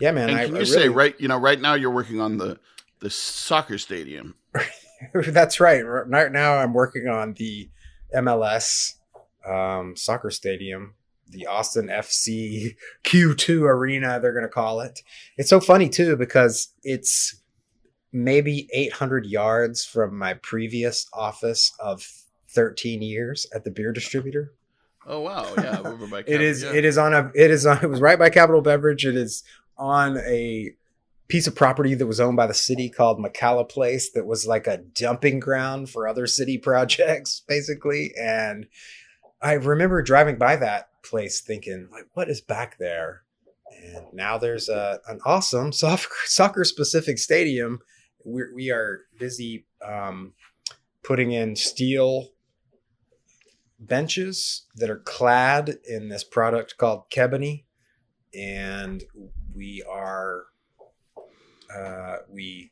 yeah, 0.00 0.10
man, 0.10 0.30
And 0.30 0.38
I, 0.38 0.46
can 0.46 0.56
I 0.56 0.60
you 0.60 0.64
say 0.64 0.76
really- 0.80 0.88
right? 0.88 1.20
You 1.20 1.28
know, 1.28 1.38
right 1.38 1.60
now 1.60 1.74
you're 1.74 1.90
working 1.92 2.20
on 2.20 2.38
the 2.38 2.58
the 3.00 3.10
soccer 3.10 3.78
stadium. 3.78 4.34
That's 5.14 5.60
right. 5.60 5.82
Right 5.82 6.32
now, 6.32 6.56
I'm 6.56 6.72
working 6.72 7.08
on 7.08 7.34
the 7.34 7.68
MLS 8.16 8.94
um, 9.48 9.96
soccer 9.96 10.30
stadium, 10.30 10.94
the 11.28 11.46
Austin 11.46 11.88
FC 11.88 12.76
Q2 13.04 13.62
Arena. 13.62 14.20
They're 14.20 14.32
going 14.32 14.44
to 14.44 14.48
call 14.48 14.80
it. 14.80 15.02
It's 15.36 15.50
so 15.50 15.60
funny 15.60 15.88
too 15.88 16.16
because 16.16 16.68
it's 16.82 17.36
maybe 18.12 18.68
800 18.72 19.26
yards 19.26 19.84
from 19.84 20.16
my 20.16 20.34
previous 20.34 21.06
office 21.12 21.72
of 21.80 22.06
13 22.48 23.02
years 23.02 23.46
at 23.54 23.64
the 23.64 23.70
beer 23.70 23.92
distributor. 23.92 24.52
Oh 25.06 25.20
wow, 25.20 25.52
yeah, 25.58 25.80
over 25.84 26.06
by 26.06 26.20
It 26.26 26.40
is. 26.40 26.62
yeah. 26.62 26.72
It 26.72 26.84
is 26.84 26.96
on 26.96 27.12
a. 27.12 27.30
It 27.34 27.50
is 27.50 27.66
on. 27.66 27.78
It 27.82 27.90
was 27.90 28.00
right 28.00 28.18
by 28.18 28.30
Capital 28.30 28.62
Beverage. 28.62 29.04
It 29.04 29.16
is 29.16 29.42
on 29.76 30.16
a 30.18 30.70
piece 31.28 31.46
of 31.46 31.54
property 31.54 31.94
that 31.94 32.06
was 32.06 32.20
owned 32.20 32.36
by 32.36 32.46
the 32.46 32.54
city 32.54 32.88
called 32.88 33.18
McKalla 33.18 33.68
Place. 33.68 34.12
That 34.12 34.24
was 34.26 34.46
like 34.46 34.66
a 34.66 34.78
dumping 34.78 35.40
ground 35.40 35.90
for 35.90 36.08
other 36.08 36.26
city 36.26 36.56
projects, 36.62 37.42
basically. 37.46 38.14
And 38.18 38.66
I 39.44 39.52
remember 39.52 40.00
driving 40.00 40.38
by 40.38 40.56
that 40.56 40.88
place, 41.02 41.42
thinking, 41.42 41.88
like, 41.92 42.06
what 42.14 42.30
is 42.30 42.40
back 42.40 42.78
there? 42.78 43.24
And 43.70 44.06
now 44.14 44.38
there's 44.38 44.70
a 44.70 45.00
an 45.06 45.20
awesome 45.26 45.70
soccer 45.72 46.64
specific 46.64 47.18
stadium. 47.18 47.80
We're, 48.24 48.54
we 48.54 48.70
are 48.70 49.00
busy 49.18 49.66
um, 49.86 50.32
putting 51.02 51.32
in 51.32 51.56
steel 51.56 52.30
benches 53.78 54.64
that 54.76 54.88
are 54.88 55.00
clad 55.00 55.76
in 55.86 56.08
this 56.08 56.24
product 56.24 56.78
called 56.78 57.10
Kebony, 57.10 57.64
and 58.34 59.04
we 59.54 59.84
are 59.86 60.44
uh, 61.76 62.16
we 62.30 62.70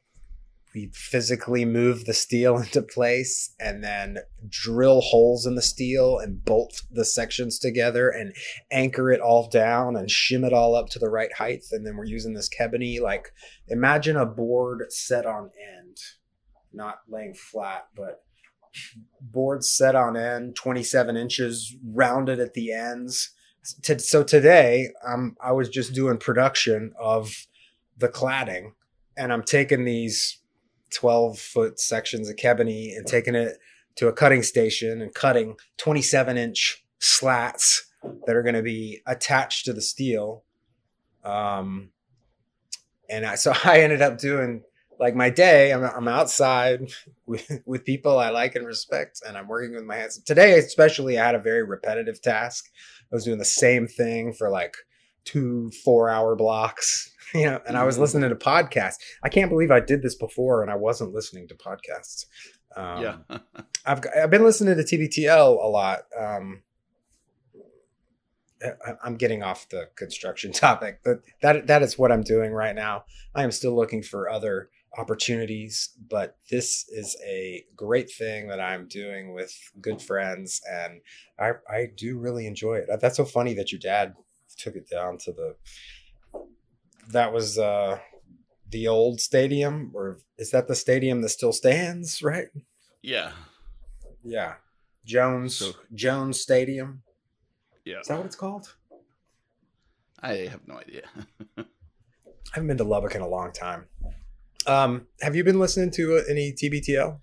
we 0.74 0.90
physically 0.94 1.64
move 1.64 2.04
the 2.04 2.14
steel 2.14 2.56
into 2.58 2.82
place 2.82 3.54
and 3.60 3.82
then 3.82 4.18
drill 4.48 5.00
holes 5.00 5.46
in 5.46 5.54
the 5.54 5.62
steel 5.62 6.18
and 6.18 6.44
bolt 6.44 6.82
the 6.90 7.04
sections 7.04 7.58
together 7.58 8.08
and 8.08 8.34
anchor 8.70 9.10
it 9.10 9.20
all 9.20 9.48
down 9.48 9.96
and 9.96 10.08
shim 10.08 10.44
it 10.44 10.52
all 10.52 10.74
up 10.74 10.88
to 10.88 10.98
the 10.98 11.10
right 11.10 11.34
height 11.34 11.64
and 11.72 11.86
then 11.86 11.96
we're 11.96 12.04
using 12.04 12.34
this 12.34 12.48
Kebony 12.48 13.00
like 13.00 13.32
imagine 13.68 14.16
a 14.16 14.26
board 14.26 14.86
set 14.90 15.26
on 15.26 15.50
end 15.78 15.96
not 16.72 16.98
laying 17.08 17.34
flat 17.34 17.88
but 17.96 18.22
boards 19.20 19.70
set 19.70 19.94
on 19.94 20.16
end 20.16 20.56
27 20.56 21.16
inches 21.16 21.76
rounded 21.84 22.40
at 22.40 22.54
the 22.54 22.72
ends. 22.72 23.30
So 23.98 24.24
today 24.24 24.88
um, 25.06 25.36
i 25.40 25.52
was 25.52 25.68
just 25.68 25.94
doing 25.94 26.18
production 26.18 26.92
of 26.98 27.46
the 27.96 28.08
cladding 28.08 28.72
and 29.16 29.32
i'm 29.32 29.44
taking 29.44 29.84
these 29.84 30.41
12 30.94 31.38
foot 31.38 31.80
sections 31.80 32.28
of 32.28 32.36
kebony 32.36 32.96
and 32.96 33.06
taking 33.06 33.34
it 33.34 33.58
to 33.96 34.08
a 34.08 34.12
cutting 34.12 34.42
station 34.42 35.02
and 35.02 35.14
cutting 35.14 35.56
27 35.78 36.36
inch 36.36 36.84
slats 36.98 37.86
that 38.26 38.36
are 38.36 38.42
going 38.42 38.54
to 38.54 38.62
be 38.62 39.00
attached 39.06 39.64
to 39.64 39.72
the 39.72 39.82
steel. 39.82 40.44
Um, 41.24 41.90
and 43.08 43.26
I, 43.26 43.34
so 43.36 43.52
i 43.64 43.80
ended 43.80 44.02
up 44.02 44.18
doing 44.18 44.62
like 44.98 45.14
my 45.14 45.30
day. 45.30 45.72
I'm, 45.72 45.84
I'm 45.84 46.08
outside 46.08 46.92
with, 47.26 47.50
with 47.66 47.84
people 47.84 48.18
i 48.18 48.30
like 48.30 48.54
and 48.54 48.66
respect 48.66 49.20
and 49.26 49.36
i'm 49.36 49.48
working 49.48 49.74
with 49.74 49.84
my 49.84 49.96
hands. 49.96 50.20
Today 50.22 50.58
especially 50.58 51.18
i 51.18 51.26
had 51.26 51.34
a 51.34 51.40
very 51.40 51.62
repetitive 51.62 52.20
task. 52.20 52.70
I 53.10 53.14
was 53.14 53.24
doing 53.24 53.38
the 53.38 53.44
same 53.44 53.86
thing 53.86 54.32
for 54.32 54.48
like 54.50 54.76
two 55.24 55.70
four 55.84 56.08
hour 56.08 56.34
blocks 56.34 57.11
you 57.34 57.44
know 57.46 57.60
and 57.66 57.76
i 57.76 57.84
was 57.84 57.98
listening 57.98 58.28
to 58.28 58.36
podcasts 58.36 58.96
i 59.22 59.28
can't 59.28 59.50
believe 59.50 59.70
i 59.70 59.80
did 59.80 60.02
this 60.02 60.14
before 60.14 60.62
and 60.62 60.70
i 60.70 60.74
wasn't 60.76 61.12
listening 61.12 61.46
to 61.48 61.54
podcasts 61.54 62.26
um, 62.76 63.02
yeah. 63.02 63.16
I've 63.86 64.00
I've 64.16 64.30
been 64.30 64.44
listening 64.44 64.76
to 64.76 64.82
TBTL 64.82 65.62
a 65.62 65.66
lot. 65.66 66.00
Um, 66.18 66.62
I- 68.62 68.94
I'm 69.04 69.16
getting 69.16 69.42
off 69.42 69.68
the 69.68 69.88
construction 69.96 70.52
topic, 70.66 71.00
but 71.04 71.18
that 71.42 71.66
that 71.66 71.82
is 71.82 71.98
what 71.98 72.12
I'm 72.12 72.22
doing 72.22 72.52
right 72.52 72.74
now. 72.74 73.04
I 73.34 73.42
am 73.42 73.50
still 73.50 73.74
looking 73.74 74.02
for 74.02 74.28
other 74.30 74.70
opportunities, 74.96 75.90
but 76.08 76.36
this 76.50 76.86
is 76.90 77.16
a 77.26 77.64
great 77.74 78.10
thing 78.10 78.48
that 78.48 78.60
I'm 78.60 78.86
doing 78.88 79.34
with 79.34 79.54
good 79.80 80.00
friends, 80.00 80.60
and 80.70 81.00
I 81.38 81.52
I 81.68 81.88
do 81.96 82.18
really 82.18 82.46
enjoy 82.46 82.76
it. 82.76 82.88
That's 83.00 83.16
so 83.16 83.24
funny 83.24 83.54
that 83.54 83.72
your 83.72 83.80
dad 83.80 84.14
took 84.56 84.76
it 84.76 84.88
down 84.88 85.18
to 85.18 85.32
the. 85.32 85.56
That 87.10 87.32
was 87.32 87.58
uh, 87.58 87.98
the 88.70 88.88
old 88.88 89.20
stadium, 89.20 89.90
or 89.94 90.18
is 90.38 90.50
that 90.52 90.68
the 90.68 90.74
stadium 90.74 91.20
that 91.22 91.28
still 91.30 91.52
stands? 91.52 92.22
Right. 92.22 92.48
yeah. 93.02 93.32
Yeah. 94.24 94.54
Jones 95.04 95.56
So- 95.56 95.72
Jones 95.94 96.40
Stadium. 96.40 97.02
Yeah. 97.84 98.00
Is 98.00 98.06
that 98.06 98.16
what 98.18 98.26
it's 98.26 98.36
called? 98.36 98.74
I 100.20 100.34
have 100.52 100.60
no 100.68 100.76
idea. 100.78 101.02
I 101.58 101.64
haven't 102.52 102.68
been 102.68 102.76
to 102.78 102.84
Lubbock 102.84 103.14
in 103.16 103.20
a 103.22 103.26
long 103.28 103.50
time. 103.52 103.86
Um, 104.66 105.08
have 105.20 105.34
you 105.34 105.42
been 105.42 105.58
listening 105.58 105.90
to 105.92 106.18
uh, 106.18 106.20
any 106.30 106.52
TBTL? 106.52 107.18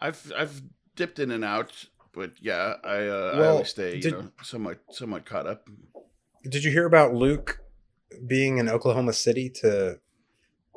I've 0.00 0.32
I've 0.36 0.62
dipped 0.94 1.18
in 1.18 1.32
and 1.32 1.44
out, 1.44 1.86
but 2.12 2.30
yeah, 2.40 2.74
I 2.84 3.08
uh, 3.08 3.32
I 3.34 3.46
always 3.48 3.70
stay 3.70 3.96
you 3.96 4.02
did- 4.02 4.12
know 4.12 4.30
somewhat 4.42 4.78
somewhat 4.90 5.24
caught 5.26 5.48
up. 5.48 5.66
Did 6.48 6.62
you 6.62 6.70
hear 6.70 6.86
about 6.86 7.12
Luke 7.12 7.58
being 8.26 8.58
in 8.58 8.68
Oklahoma 8.68 9.12
City 9.12 9.50
to 9.60 9.98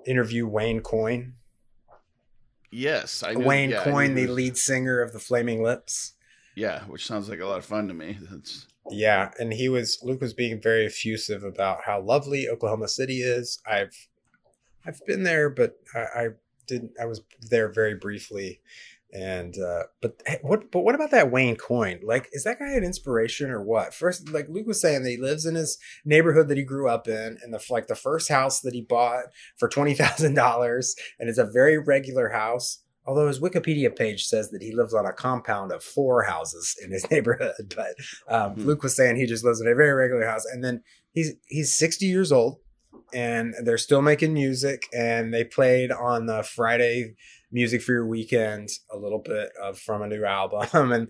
interview 0.05 0.47
Wayne 0.47 0.81
Coyne? 0.81 1.35
Yes, 2.71 3.23
I 3.23 3.33
knew, 3.33 3.45
Wayne 3.45 3.69
yeah, 3.69 3.83
Coyne, 3.83 4.15
the 4.15 4.27
lead 4.27 4.57
singer 4.57 4.99
of 4.99 5.13
the 5.13 5.19
Flaming 5.19 5.61
Lips. 5.61 6.13
Yeah, 6.55 6.83
which 6.85 7.05
sounds 7.05 7.29
like 7.29 7.39
a 7.39 7.45
lot 7.45 7.59
of 7.59 7.65
fun 7.65 7.87
to 7.87 7.93
me. 7.93 8.17
That's 8.29 8.67
Yeah, 8.89 9.31
and 9.39 9.53
he 9.53 9.69
was 9.69 9.99
Luke 10.01 10.21
was 10.21 10.33
being 10.33 10.61
very 10.61 10.85
effusive 10.85 11.43
about 11.43 11.83
how 11.85 12.01
lovely 12.01 12.47
Oklahoma 12.49 12.87
City 12.87 13.21
is. 13.21 13.61
I've 13.69 13.95
I've 14.85 14.99
been 15.05 15.23
there, 15.23 15.49
but 15.49 15.75
I, 15.95 15.99
I 15.99 16.27
didn't. 16.67 16.91
I 17.01 17.05
was 17.05 17.21
there 17.41 17.71
very 17.71 17.95
briefly, 17.95 18.61
and 19.13 19.55
uh, 19.59 19.83
but 20.01 20.19
what? 20.41 20.71
But 20.71 20.81
what 20.81 20.95
about 20.95 21.11
that 21.11 21.31
Wayne 21.31 21.55
Coyne? 21.55 21.99
Like, 22.03 22.29
is 22.31 22.43
that 22.45 22.57
guy 22.57 22.71
an 22.73 22.83
inspiration 22.83 23.51
or 23.51 23.61
what? 23.61 23.93
First, 23.93 24.29
like 24.29 24.49
Luke 24.49 24.65
was 24.65 24.81
saying, 24.81 25.03
that 25.03 25.09
he 25.09 25.17
lives 25.17 25.45
in 25.45 25.53
his 25.53 25.77
neighborhood 26.03 26.47
that 26.47 26.57
he 26.57 26.63
grew 26.63 26.89
up 26.89 27.07
in, 27.07 27.37
and 27.43 27.53
the 27.53 27.63
like 27.69 27.87
the 27.87 27.95
first 27.95 28.27
house 28.29 28.61
that 28.61 28.73
he 28.73 28.81
bought 28.81 29.25
for 29.57 29.69
twenty 29.69 29.93
thousand 29.93 30.33
dollars, 30.33 30.95
and 31.19 31.29
it's 31.29 31.37
a 31.37 31.45
very 31.45 31.77
regular 31.77 32.29
house. 32.29 32.79
Although 33.05 33.27
his 33.27 33.39
Wikipedia 33.39 33.95
page 33.95 34.25
says 34.25 34.49
that 34.51 34.63
he 34.63 34.73
lives 34.73 34.93
on 34.93 35.05
a 35.05 35.11
compound 35.13 35.71
of 35.73 35.83
four 35.83 36.23
houses 36.23 36.75
in 36.83 36.91
his 36.91 37.07
neighborhood, 37.11 37.75
but 37.75 37.93
um, 38.33 38.53
Hmm. 38.53 38.65
Luke 38.65 38.81
was 38.81 38.95
saying 38.95 39.17
he 39.17 39.27
just 39.27 39.43
lives 39.43 39.61
in 39.61 39.67
a 39.67 39.75
very 39.75 39.91
regular 39.93 40.25
house, 40.25 40.45
and 40.45 40.63
then 40.63 40.81
he's 41.11 41.33
he's 41.47 41.71
sixty 41.71 42.07
years 42.07 42.31
old, 42.31 42.57
and 43.13 43.53
they're 43.63 43.77
still 43.77 44.01
making 44.01 44.33
music. 44.33 44.87
And 44.91 45.31
they 45.31 45.43
played 45.43 45.91
on 45.91 46.25
the 46.25 46.41
Friday 46.41 47.13
Music 47.53 47.81
for 47.81 47.93
Your 47.93 48.05
Weekend 48.07 48.67
a 48.91 48.97
little 48.97 49.19
bit 49.19 49.51
of 49.61 49.79
from 49.79 50.01
a 50.01 50.07
new 50.07 50.25
album. 50.39 50.91
And 50.91 51.09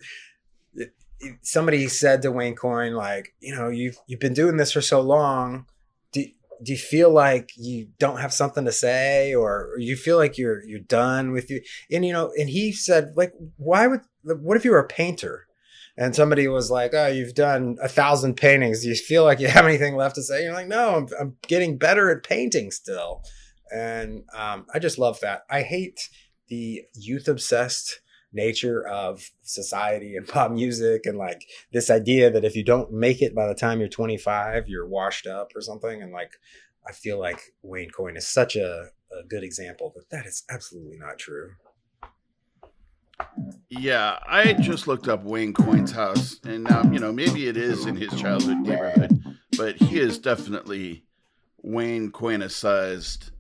it- 0.76 0.94
it- 1.20 1.40
somebody 1.42 1.88
said 1.88 2.22
to 2.22 2.32
Wayne 2.32 2.56
Coyne, 2.56 2.94
like, 2.94 3.34
you 3.40 3.56
know, 3.56 3.70
you've 3.70 3.98
you've 4.08 4.20
been 4.20 4.34
doing 4.34 4.58
this 4.58 4.72
for 4.74 4.82
so 4.82 5.00
long. 5.02 5.66
Do, 6.12 6.26
do 6.62 6.72
you 6.74 6.78
feel 6.78 7.12
like 7.12 7.50
you 7.58 7.88
don't 7.98 8.20
have 8.20 8.34
something 8.34 8.66
to 8.66 8.72
say, 8.72 9.34
or, 9.34 9.70
or 9.74 9.80
you 9.80 9.96
feel 9.96 10.18
like 10.18 10.38
you're 10.38 10.64
you're 10.66 10.80
done 10.80 11.32
with 11.32 11.50
you? 11.50 11.62
And 11.92 12.06
you 12.06 12.14
know, 12.14 12.32
and 12.38 12.50
he 12.50 12.72
said, 12.74 13.14
like, 13.16 13.34
why 13.58 13.88
would 13.88 14.02
what 14.24 14.58
if 14.58 14.66
you 14.66 14.72
were 14.72 14.80
a 14.80 14.88
painter? 14.88 15.46
And 15.96 16.16
somebody 16.16 16.48
was 16.48 16.72
like, 16.72 16.94
"Oh, 16.96 17.06
you've 17.06 17.36
done 17.36 17.78
a 17.80 17.88
thousand 17.88 18.34
paintings. 18.36 18.82
Do 18.82 18.90
you 18.90 18.96
feel 18.96 19.24
like 19.26 19.40
you 19.40 19.48
have 19.48 19.66
anything 19.66 19.96
left 19.96 20.16
to 20.16 20.24
say?" 20.24 20.44
You're 20.44 20.54
like, 20.54 20.68
"No, 20.68 20.96
I'm, 20.96 21.08
I'm 21.20 21.38
getting 21.48 21.78
better 21.78 22.10
at 22.10 22.24
painting 22.24 22.72
still." 22.72 23.22
And 23.72 24.24
um, 24.36 24.66
I 24.74 24.80
just 24.80 24.98
love 24.98 25.20
that. 25.22 25.44
I 25.52 25.62
hate 25.62 26.10
the 26.48 26.84
youth 26.94 27.28
obsessed 27.28 28.02
nature 28.32 28.86
of 28.88 29.30
society 29.44 30.16
and 30.16 30.28
pop 30.28 30.52
music, 30.52 31.06
and 31.06 31.18
like 31.18 31.46
this 31.72 31.90
idea 31.90 32.30
that 32.32 32.46
if 32.46 32.56
you 32.56 32.64
don't 32.64 32.92
make 32.92 33.22
it 33.22 33.36
by 33.36 33.48
the 33.48 33.56
time 33.56 33.80
you're 33.80 33.90
25, 33.90 34.68
you're 34.68 34.88
washed 34.88 35.28
up 35.28 35.52
or 35.56 35.62
something. 35.62 36.02
And 36.02 36.12
like, 36.12 36.34
I 36.88 36.92
feel 36.92 37.20
like 37.20 37.54
Wayne 37.62 37.92
Coyne 37.92 38.18
is 38.18 38.28
such 38.28 38.56
a, 38.56 38.90
a 39.12 39.28
good 39.28 39.44
example 39.44 39.94
that 39.96 40.10
that 40.10 40.26
is 40.26 40.44
absolutely 40.50 40.98
not 40.98 41.18
true. 41.18 41.52
Yeah, 43.70 44.20
I 44.26 44.54
just 44.54 44.88
looked 44.88 45.08
up 45.08 45.24
Wayne 45.24 45.54
Coyne's 45.54 45.92
house, 45.92 46.40
and 46.44 46.64
now 46.64 46.84
you 46.92 47.00
know 47.00 47.12
maybe 47.12 47.48
it 47.48 47.58
is 47.58 47.86
in 47.86 47.96
his 47.96 48.14
childhood 48.20 48.58
neighborhood, 48.58 49.20
but 49.58 49.76
he 49.78 50.00
is 50.00 50.20
definitely 50.20 51.06
Wayne 51.62 52.12
Coyne-sized. 52.12 53.32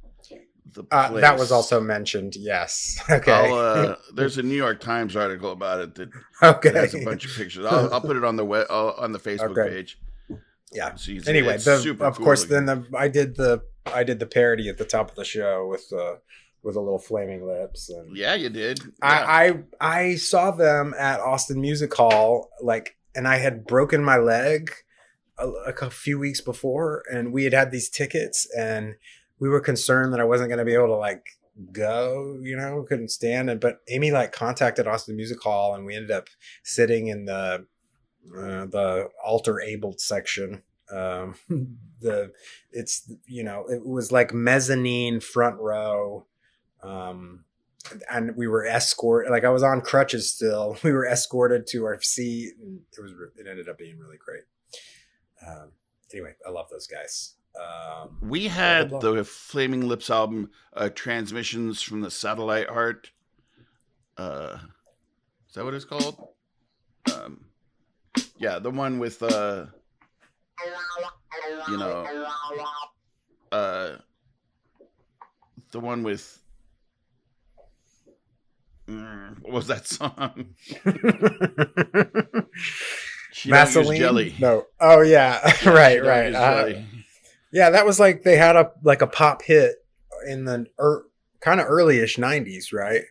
The 0.74 0.84
Uh, 0.92 1.20
that 1.20 1.38
was 1.38 1.52
also 1.52 1.80
mentioned. 1.80 2.36
Yes. 2.36 3.00
Okay. 3.10 3.52
Uh, 3.52 3.96
there's 4.14 4.38
a 4.38 4.44
New 4.44 4.56
York 4.56 4.80
Times 4.80 5.16
article 5.16 5.52
about 5.52 5.82
it 5.82 5.96
that, 5.96 6.10
okay. 6.42 6.70
that 6.70 6.84
has 6.84 6.96
a 6.96 7.04
bunch 7.06 7.26
of 7.26 7.32
pictures. 7.32 7.66
I'll, 7.66 7.94
I'll 7.94 8.02
put 8.02 8.18
it 8.18 8.24
on 8.24 8.36
the 8.36 8.46
web, 8.46 8.68
uh, 8.70 8.94
on 8.98 9.12
the 9.12 9.20
Facebook 9.20 9.58
Okay. 9.58 9.70
page. 9.70 10.00
Yeah. 10.72 10.96
So 10.96 11.12
you 11.12 11.22
can 11.22 11.30
anyway, 11.30 11.58
the, 11.58 11.98
of 12.00 12.16
cool 12.18 12.26
course, 12.26 12.46
then 12.46 12.66
the 12.66 12.86
I 12.98 13.08
did 13.08 13.36
the 13.36 13.62
I 13.86 14.04
did 14.04 14.20
the 14.20 14.26
parody 14.26 14.70
at 14.70 14.78
the 14.78 14.86
top 14.86 15.10
of 15.10 15.16
the 15.16 15.26
show 15.26 15.68
with 15.68 15.92
uh 15.94 16.16
with 16.64 16.76
a 16.76 16.80
little 16.80 17.00
flaming 17.00 17.46
lips 17.46 17.90
and 17.90 18.16
yeah, 18.18 18.34
you 18.34 18.50
did. 18.50 18.80
Yeah. 18.80 18.90
I, 19.02 19.50
I 19.80 20.00
I 20.02 20.16
saw 20.16 20.52
them 20.52 20.96
at 20.98 21.20
Austin 21.20 21.62
Music 21.62 21.94
Hall 21.94 22.50
like 22.62 22.98
and 23.14 23.28
I 23.28 23.38
had 23.38 23.68
broken 23.68 24.04
my 24.04 24.18
leg 24.18 24.72
a, 25.38 25.48
a 25.48 25.90
few 25.90 26.18
weeks 26.18 26.42
before 26.42 27.04
and 27.12 27.32
we 27.34 27.44
had 27.44 27.54
had 27.54 27.72
these 27.72 27.90
tickets 27.90 28.48
and 28.58 28.96
we 29.44 29.50
were 29.50 29.60
concerned 29.60 30.14
that 30.14 30.22
I 30.22 30.24
wasn't 30.24 30.48
going 30.48 30.60
to 30.60 30.66
be 30.66 30.74
able 30.74 30.88
to 30.88 30.96
like 30.96 31.26
go 31.74 32.40
you 32.42 32.56
know 32.56 32.84
couldn't 32.88 33.10
stand 33.10 33.50
it 33.50 33.60
but 33.60 33.80
Amy 33.90 34.10
like 34.10 34.32
contacted 34.32 34.88
Austin 34.88 35.18
Music 35.18 35.40
Hall 35.44 35.76
and 35.76 35.86
we 35.86 35.96
ended 35.96 36.12
up 36.12 36.30
sitting 36.64 37.08
in 37.08 37.26
the 37.26 37.66
uh, 38.36 38.66
the 38.66 39.10
alter 39.24 39.60
abled 39.60 40.00
section. 40.00 40.64
Um 40.90 41.36
the 42.00 42.32
it's 42.72 43.12
you 43.26 43.44
know 43.44 43.66
it 43.68 43.86
was 43.86 44.14
like 44.14 44.34
mezzanine 44.34 45.20
front 45.20 45.60
row 45.60 46.26
um 46.82 47.44
and 48.10 48.38
we 48.38 48.48
were 48.48 48.66
escorted 48.66 49.30
like 49.30 49.44
i 49.44 49.50
was 49.50 49.64
on 49.64 49.82
crutches 49.82 50.32
still. 50.32 50.78
We 50.86 50.94
were 50.94 51.06
escorted 51.06 51.68
to 51.68 51.84
our 51.84 52.02
seat 52.02 52.54
and 52.62 52.80
it 52.98 53.02
was 53.02 53.12
it 53.36 53.46
ended 53.46 53.68
up 53.68 53.78
being 53.78 54.00
really 54.00 54.18
great. 54.18 54.44
Um 55.46 55.74
anyway 56.14 56.36
i 56.48 56.50
love 56.50 56.68
those 56.72 56.88
guys 56.88 57.36
um 57.62 58.18
we 58.22 58.48
had 58.48 58.90
blah, 58.90 59.00
blah. 59.00 59.12
the 59.12 59.24
Flaming 59.24 59.88
Lips 59.88 60.10
album, 60.10 60.50
uh, 60.76 60.90
Transmissions 60.90 61.82
from 61.82 62.02
the 62.02 62.12
Satellite 62.12 62.70
Heart. 62.70 63.12
Uh, 64.18 64.58
is 65.48 65.56
that 65.56 65.64
what 65.66 65.74
it's 65.74 65.86
called? 65.86 66.28
Um, 67.14 67.46
yeah, 68.38 68.60
the 68.60 68.72
one 68.72 69.00
with 69.00 69.22
uh, 69.24 69.66
you 71.68 71.78
know, 71.78 72.28
uh, 73.52 73.98
the 75.72 75.80
one 75.80 76.04
with. 76.04 76.40
Mm, 78.88 79.40
what 79.44 79.54
was 79.54 79.68
that 79.68 79.88
song? 79.88 80.48
She 83.36 83.50
don't 83.50 83.58
use 83.66 83.74
Vaseline? 83.76 83.98
jelly. 83.98 84.36
no 84.40 84.68
oh 84.80 85.02
yeah 85.02 85.40
Yeah, 85.64 85.70
right 85.72 86.04
right 86.04 86.36
Uh, 86.36 86.70
Jelly. 86.70 86.86
Yeah 87.54 87.70
that 87.70 87.86
was 87.86 88.00
like 88.00 88.24
they 88.24 88.36
had 88.36 88.58
a 88.58 88.72
like 88.84 89.02
a 89.02 89.08
pop 89.08 89.42
hit 89.42 89.76
in 90.28 90.44
the 90.44 90.66
er, 90.80 91.06
kind 91.40 91.62
of 91.62 91.68
early-ish 91.70 92.18
90s 92.18 92.74
right 92.74 93.04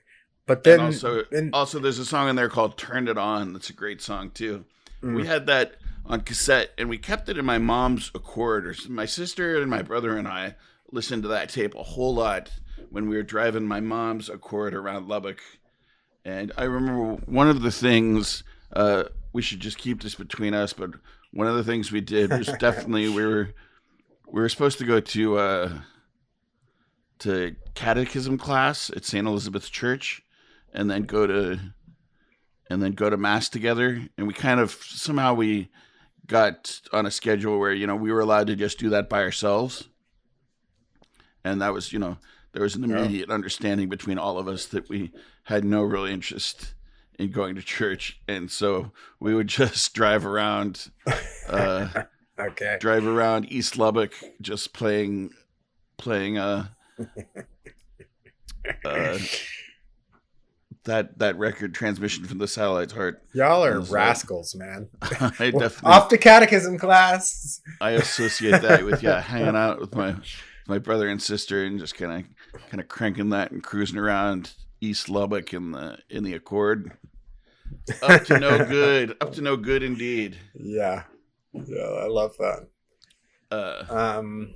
but 0.46 0.64
then 0.64 0.81
and 0.81 0.87
also, 0.88 1.22
then- 1.31 1.50
also, 1.52 1.78
there's 1.78 1.98
a 1.98 2.05
song 2.05 2.28
in 2.28 2.37
there 2.37 2.48
called 2.48 2.76
"Turned 2.76 3.09
It 3.09 3.18
On." 3.18 3.52
That's 3.52 3.70
a 3.70 3.74
great 3.74 4.02
song 4.02 4.31
too. 4.31 4.64
Mm. 5.02 5.16
We 5.16 5.26
had 5.26 5.46
that 5.46 5.76
on 6.05 6.20
cassette, 6.20 6.72
and 6.76 6.88
we 6.88 6.98
kept 6.98 7.28
it 7.28 7.38
in 7.38 7.44
my 7.44 7.59
mom's 7.59 8.11
Accord. 8.14 8.66
Or 8.66 8.74
my 8.88 9.07
sister 9.07 9.61
and 9.61 9.70
my 9.70 9.83
brother 9.83 10.16
and 10.16 10.26
I 10.26 10.57
listened 10.90 11.22
to 11.22 11.28
that 11.28 11.48
tape 11.48 11.74
a 11.74 11.83
whole 11.83 12.14
lot 12.14 12.50
when 12.90 13.09
we 13.09 13.16
were 13.16 13.22
driving 13.22 13.66
my 13.66 13.81
mom's 13.81 14.28
Accord 14.28 14.74
around 14.74 15.09
Lubbock. 15.09 15.40
And 16.24 16.52
I 16.57 16.64
remember 16.64 17.14
one 17.26 17.48
of 17.48 17.62
the 17.62 17.70
things 17.70 18.44
uh, 18.72 19.05
we 19.33 19.42
should 19.42 19.61
just 19.61 19.78
keep 19.78 20.02
this 20.02 20.14
between 20.14 20.55
us, 20.55 20.72
but 20.72 20.90
one 21.33 21.46
of 21.46 21.57
the 21.57 21.64
things 21.64 21.90
we 21.90 22.00
did 22.00 22.31
was 22.31 22.46
definitely 22.59 23.09
we 23.09 23.24
were 23.24 23.55
we 24.32 24.40
were 24.40 24.48
supposed 24.48 24.78
to 24.78 24.84
go 24.84 24.98
to 24.98 25.38
uh, 25.38 25.72
to 27.20 27.54
catechism 27.74 28.38
class 28.38 28.90
at 28.90 29.04
St. 29.04 29.26
Elizabeth's 29.26 29.68
Church, 29.68 30.22
and 30.72 30.90
then 30.90 31.02
go 31.02 31.26
to 31.26 31.60
and 32.68 32.82
then 32.82 32.92
go 32.92 33.10
to 33.10 33.16
mass 33.16 33.48
together. 33.50 34.02
And 34.16 34.26
we 34.26 34.32
kind 34.32 34.58
of 34.58 34.72
somehow 34.72 35.34
we 35.34 35.68
got 36.26 36.80
on 36.92 37.04
a 37.04 37.10
schedule 37.10 37.58
where 37.58 37.72
you 37.72 37.86
know 37.86 37.94
we 37.94 38.10
were 38.10 38.20
allowed 38.20 38.46
to 38.46 38.56
just 38.56 38.78
do 38.78 38.88
that 38.90 39.10
by 39.10 39.22
ourselves, 39.22 39.88
and 41.44 41.60
that 41.60 41.74
was 41.74 41.92
you 41.92 41.98
know 41.98 42.16
there 42.52 42.62
was 42.62 42.74
an 42.74 42.84
immediate 42.84 43.30
understanding 43.30 43.90
between 43.90 44.18
all 44.18 44.38
of 44.38 44.48
us 44.48 44.66
that 44.66 44.88
we 44.88 45.12
had 45.44 45.64
no 45.64 45.82
real 45.82 46.04
interest 46.04 46.74
in 47.18 47.30
going 47.30 47.54
to 47.56 47.62
church, 47.62 48.18
and 48.26 48.50
so 48.50 48.92
we 49.20 49.34
would 49.34 49.46
just 49.58 49.92
drive 49.92 50.24
around. 50.24 50.90
Uh, 51.46 52.04
okay 52.50 52.76
drive 52.81 53.07
around 53.07 53.50
East 53.50 53.78
Lubbock 53.78 54.12
just 54.40 54.72
playing 54.72 55.31
playing 55.98 56.38
uh, 56.38 56.66
uh 58.85 59.18
that 60.85 61.18
that 61.18 61.38
record 61.38 61.74
transmission 61.74 62.24
from 62.24 62.38
the 62.38 62.48
satellite's 62.48 62.92
heart. 62.92 63.22
y'all 63.33 63.64
are 63.64 63.78
was 63.78 63.90
like- 63.90 63.96
rascals 64.07 64.55
man 64.55 64.88
I 65.02 65.09
definitely 65.38 65.70
off 65.85 66.09
to 66.09 66.18
catechism 66.18 66.78
class 66.78 67.61
I 67.81 67.90
associate 67.92 68.62
that 68.62 68.85
with 68.85 69.02
yeah, 69.02 69.20
hanging 69.20 69.57
out 69.57 69.81
with 69.81 69.94
my 69.94 70.16
my 70.66 70.78
brother 70.78 71.09
and 71.09 71.20
sister 71.22 71.64
and 71.64 71.78
just 71.78 71.94
kind 71.96 72.12
of 72.12 72.61
kind 72.70 72.81
of 72.81 72.88
cranking 72.88 73.31
that 73.31 73.50
and 73.52 73.62
cruising 73.62 73.98
around 73.98 74.52
East 74.81 75.09
Lubbock 75.09 75.52
in 75.55 75.70
the 75.72 75.98
in 76.11 76.24
the 76.24 76.35
Accord. 76.35 76.92
Up 78.02 78.24
to 78.24 78.38
no 78.38 78.64
good. 78.64 79.16
Up 79.20 79.33
to 79.35 79.40
no 79.40 79.57
good 79.57 79.83
indeed. 79.83 80.38
yeah 80.55 81.05
yeah 81.54 81.82
i 82.00 82.06
love 82.06 82.34
that 82.38 82.68
Uh 83.50 83.84
um 83.90 84.54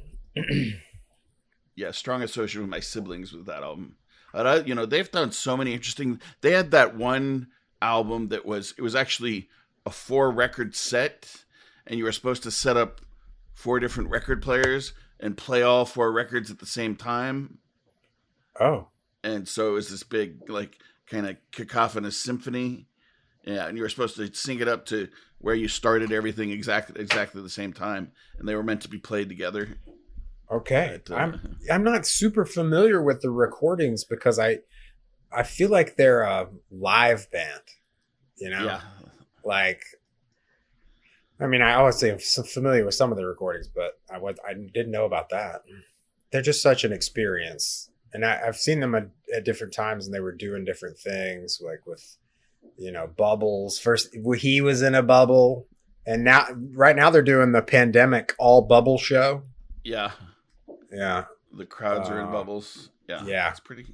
yeah, 1.76 1.90
strong 1.90 2.22
association 2.22 2.62
with 2.62 2.70
my 2.70 2.80
siblings 2.80 3.32
with 3.32 3.46
that 3.46 3.62
album. 3.62 3.96
And 4.32 4.48
I, 4.48 4.56
you 4.60 4.74
know, 4.74 4.86
they've 4.86 5.10
done 5.10 5.32
so 5.32 5.56
many 5.56 5.72
interesting. 5.72 6.20
They 6.40 6.52
had 6.52 6.70
that 6.72 6.96
one 6.96 7.48
album 7.80 8.28
that 8.28 8.44
was 8.44 8.74
it 8.76 8.82
was 8.82 8.94
actually 8.94 9.48
a 9.84 9.90
four 9.90 10.30
record 10.30 10.74
set, 10.74 11.44
and 11.86 11.98
you 11.98 12.04
were 12.04 12.12
supposed 12.12 12.42
to 12.42 12.50
set 12.50 12.76
up 12.76 13.00
four 13.54 13.78
different 13.78 14.10
record 14.10 14.42
players 14.42 14.92
and 15.20 15.36
play 15.36 15.62
all 15.62 15.84
four 15.84 16.12
records 16.12 16.50
at 16.50 16.58
the 16.58 16.66
same 16.66 16.96
time. 16.96 17.58
oh 18.60 18.88
And 19.22 19.46
so 19.48 19.70
it 19.70 19.72
was 19.72 19.88
this 19.90 20.02
big, 20.02 20.48
like, 20.50 20.78
kind 21.06 21.26
of 21.26 21.36
cacophonous 21.52 22.18
symphony. 22.18 22.86
Yeah, 23.46 23.66
and 23.68 23.76
you 23.76 23.84
were 23.84 23.88
supposed 23.88 24.16
to 24.16 24.32
sync 24.34 24.60
it 24.60 24.68
up 24.68 24.84
to 24.86 25.08
where 25.38 25.54
you 25.54 25.68
started 25.68 26.12
everything 26.12 26.50
exactly 26.50 27.00
exactly 27.00 27.40
the 27.40 27.48
same 27.48 27.72
time, 27.72 28.12
and 28.38 28.48
they 28.48 28.54
were 28.54 28.62
meant 28.62 28.82
to 28.82 28.88
be 28.88 28.98
played 28.98 29.28
together. 29.28 29.78
okay. 30.50 31.00
But, 31.06 31.14
uh, 31.14 31.16
i'm 31.16 31.56
i'm 31.72 31.84
not 31.84 32.06
super 32.06 32.44
familiar 32.44 33.02
with 33.02 33.20
the 33.22 33.30
recordings 33.30 34.04
because 34.04 34.38
i 34.38 34.58
i 35.32 35.42
feel 35.42 35.70
like 35.70 35.96
they're 35.96 36.22
a 36.22 36.48
live 36.70 37.30
band 37.30 37.62
you 38.38 38.50
know? 38.50 38.64
Yeah, 38.64 38.80
like 39.44 39.82
i 41.40 41.46
mean 41.46 41.62
i 41.62 41.74
always 41.74 41.96
say 41.96 42.10
i'm 42.10 42.18
familiar 42.18 42.84
with 42.84 42.94
some 42.94 43.10
of 43.10 43.16
the 43.18 43.26
recordings 43.26 43.68
but 43.68 43.98
i 44.12 44.18
was 44.18 44.36
i 44.48 44.52
didn't 44.54 44.92
know 44.92 45.04
about 45.04 45.30
that. 45.30 45.62
They're 46.32 46.42
just 46.42 46.60
such 46.60 46.84
an 46.84 46.92
experience. 46.92 47.90
And 48.12 48.24
I, 48.24 48.40
i've 48.46 48.56
seen 48.56 48.80
them 48.80 48.94
at, 48.94 49.08
at 49.34 49.44
different 49.44 49.72
times 49.72 50.06
and 50.06 50.14
they 50.14 50.20
were 50.20 50.32
doing 50.32 50.64
different 50.64 50.98
things 50.98 51.60
like 51.64 51.86
with 51.86 52.16
you 52.78 52.92
know 52.92 53.06
bubbles 53.06 53.78
first 53.78 54.14
he 54.38 54.60
was 54.60 54.82
in 54.82 54.94
a 54.94 55.02
bubble 55.02 55.66
and 56.06 56.22
now 56.24 56.46
right 56.72 56.96
now 56.96 57.10
they're 57.10 57.22
doing 57.22 57.52
the 57.52 57.62
pandemic 57.62 58.34
all 58.38 58.62
bubble 58.62 58.98
show 58.98 59.42
yeah. 59.86 60.10
Yeah. 60.90 61.24
The 61.52 61.64
crowds 61.64 62.10
are 62.10 62.18
in 62.18 62.26
Uh, 62.26 62.32
bubbles. 62.32 62.90
Yeah. 63.08 63.24
yeah. 63.24 63.50
It's 63.50 63.60
pretty. 63.60 63.86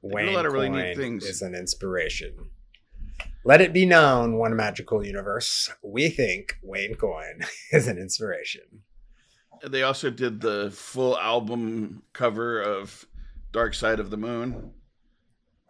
Wayne 0.00 0.28
a 0.28 0.32
lot 0.32 0.46
of 0.46 0.52
really 0.54 0.70
neat 0.70 0.94
Coyne 0.94 0.96
things. 0.96 1.24
is 1.26 1.42
an 1.42 1.54
inspiration. 1.54 2.50
Let 3.44 3.60
it 3.60 3.74
be 3.74 3.84
known, 3.84 4.38
one 4.38 4.56
magical 4.56 5.04
universe, 5.04 5.70
we 5.82 6.08
think 6.08 6.56
Wayne 6.62 6.94
Coyne 6.94 7.40
is 7.72 7.86
an 7.86 7.98
inspiration. 7.98 8.62
They 9.62 9.82
also 9.82 10.08
did 10.10 10.40
the 10.40 10.70
full 10.74 11.18
album 11.18 12.02
cover 12.14 12.62
of 12.62 13.04
Dark 13.52 13.74
Side 13.74 14.00
of 14.00 14.08
the 14.10 14.16
Moon. 14.16 14.72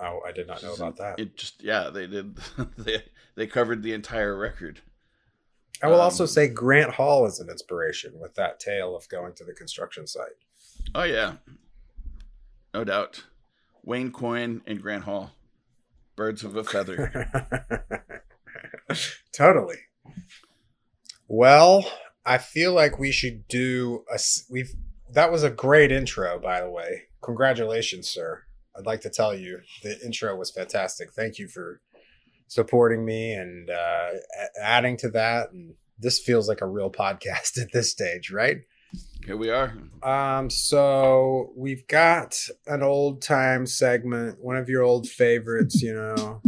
Oh, 0.01 0.21
I 0.27 0.33
did 0.33 0.47
not 0.47 0.63
know 0.63 0.75
about 0.75 0.97
that. 0.97 1.19
It 1.19 1.37
just 1.37 1.63
yeah, 1.63 1.91
they 1.91 2.07
did. 2.07 2.37
they 2.79 3.05
they 3.37 3.47
covered 3.47 3.83
the 3.83 3.93
entire 3.93 4.37
record. 4.37 4.81
I 5.83 5.89
will 5.89 6.01
also 6.01 6.25
um, 6.25 6.29
say 6.29 6.49
Grant 6.49 6.93
Hall 6.93 7.27
is 7.27 7.41
an 7.41 7.51
inspiration 7.51 8.19
with 8.21 8.35
that 8.37 8.61
tale 8.61 8.97
of 8.97 9.09
going 9.09 9.35
to 9.35 9.45
the 9.45 9.53
construction 9.53 10.07
site. 10.07 10.37
Oh 10.95 11.05
yeah, 11.05 11.35
no 12.73 12.85
doubt. 12.85 13.25
Wayne 13.85 14.11
Coyne 14.11 14.63
and 14.67 14.81
Grant 14.81 15.05
Hall, 15.05 15.33
birds 16.17 16.43
of 16.43 16.57
a 16.57 16.65
feather. 16.65 17.31
totally. 19.33 19.77
Well, 21.29 21.85
I 22.25 22.39
feel 22.39 22.73
like 22.73 22.99
we 22.99 23.13
should 23.13 23.47
do 23.49 24.05
a 24.13 24.19
We've 24.49 24.75
that 25.13 25.31
was 25.31 25.43
a 25.43 25.51
great 25.51 25.93
intro, 25.93 26.39
by 26.39 26.61
the 26.61 26.71
way. 26.71 27.05
Congratulations, 27.23 28.09
sir. 28.09 28.44
I'd 28.77 28.87
like 28.87 29.01
to 29.03 29.11
tell 29.11 29.35
you 29.35 29.61
the 29.83 29.99
intro 30.05 30.37
was 30.37 30.51
fantastic. 30.51 31.13
Thank 31.13 31.39
you 31.39 31.49
for 31.49 31.81
supporting 32.49 33.05
me 33.05 33.33
and 33.33 33.71
uh, 33.71 34.11
adding 34.61 34.97
to 34.99 35.11
that. 35.11 35.53
And 35.53 35.75
this 35.99 36.19
feels 36.19 36.49
like 36.49 36.61
a 36.61 36.67
real 36.67 36.91
podcast 36.91 37.59
at 37.63 37.73
this 37.73 37.91
stage, 37.91 38.31
right? 38.31 38.59
Here 39.27 39.37
we 39.37 39.51
are. 39.51 39.73
Um, 40.03 40.51
so 40.51 41.53
we've 41.57 41.87
got 41.87 42.39
an 42.67 42.83
old 42.83 43.23
time 43.23 43.67
segment, 43.67 44.39
one 44.41 44.57
of 44.57 44.69
your 44.69 44.83
old 44.83 45.09
favorites, 45.09 45.83
you 45.83 45.95
know. 45.95 46.43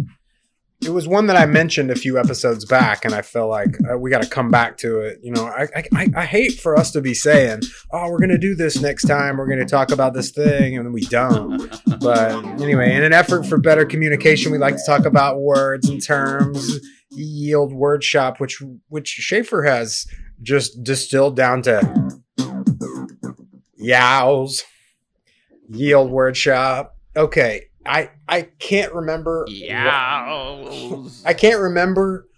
It 0.86 0.92
was 0.92 1.08
one 1.08 1.26
that 1.26 1.36
I 1.36 1.46
mentioned 1.46 1.90
a 1.90 1.96
few 1.96 2.16
episodes 2.16 2.64
back, 2.64 3.04
and 3.04 3.12
I 3.12 3.20
feel 3.20 3.48
like 3.48 3.76
uh, 3.90 3.98
we 3.98 4.08
got 4.08 4.22
to 4.22 4.28
come 4.28 4.52
back 4.52 4.78
to 4.78 5.00
it. 5.00 5.18
You 5.20 5.32
know, 5.32 5.44
I, 5.44 5.66
I 5.92 6.08
I 6.14 6.24
hate 6.24 6.60
for 6.60 6.78
us 6.78 6.92
to 6.92 7.00
be 7.00 7.12
saying, 7.12 7.62
"Oh, 7.90 8.08
we're 8.08 8.20
gonna 8.20 8.38
do 8.38 8.54
this 8.54 8.80
next 8.80 9.08
time. 9.08 9.36
We're 9.36 9.48
gonna 9.48 9.66
talk 9.66 9.90
about 9.90 10.14
this 10.14 10.30
thing," 10.30 10.76
and 10.76 10.86
then 10.86 10.92
we 10.92 11.00
don't. 11.00 11.68
But 11.98 12.44
anyway, 12.62 12.94
in 12.94 13.02
an 13.02 13.12
effort 13.12 13.46
for 13.46 13.58
better 13.58 13.84
communication, 13.84 14.52
we 14.52 14.58
like 14.58 14.76
to 14.76 14.82
talk 14.86 15.06
about 15.06 15.40
words 15.40 15.88
and 15.88 16.00
terms. 16.00 16.78
Yield 17.10 17.72
Word 17.72 18.04
Shop, 18.04 18.38
which 18.38 18.62
which 18.88 19.08
Schaefer 19.08 19.64
has 19.64 20.06
just 20.40 20.84
distilled 20.84 21.34
down 21.34 21.62
to 21.62 22.20
Yows. 23.76 24.62
Yield 25.68 26.12
Word 26.12 26.36
Shop. 26.36 26.96
Okay, 27.16 27.70
I 27.88 28.10
I 28.28 28.42
can't 28.42 28.92
remember. 28.92 29.44
Yeah. 29.48 30.64
I 31.24 31.34
can't 31.34 31.60
remember 31.60 32.28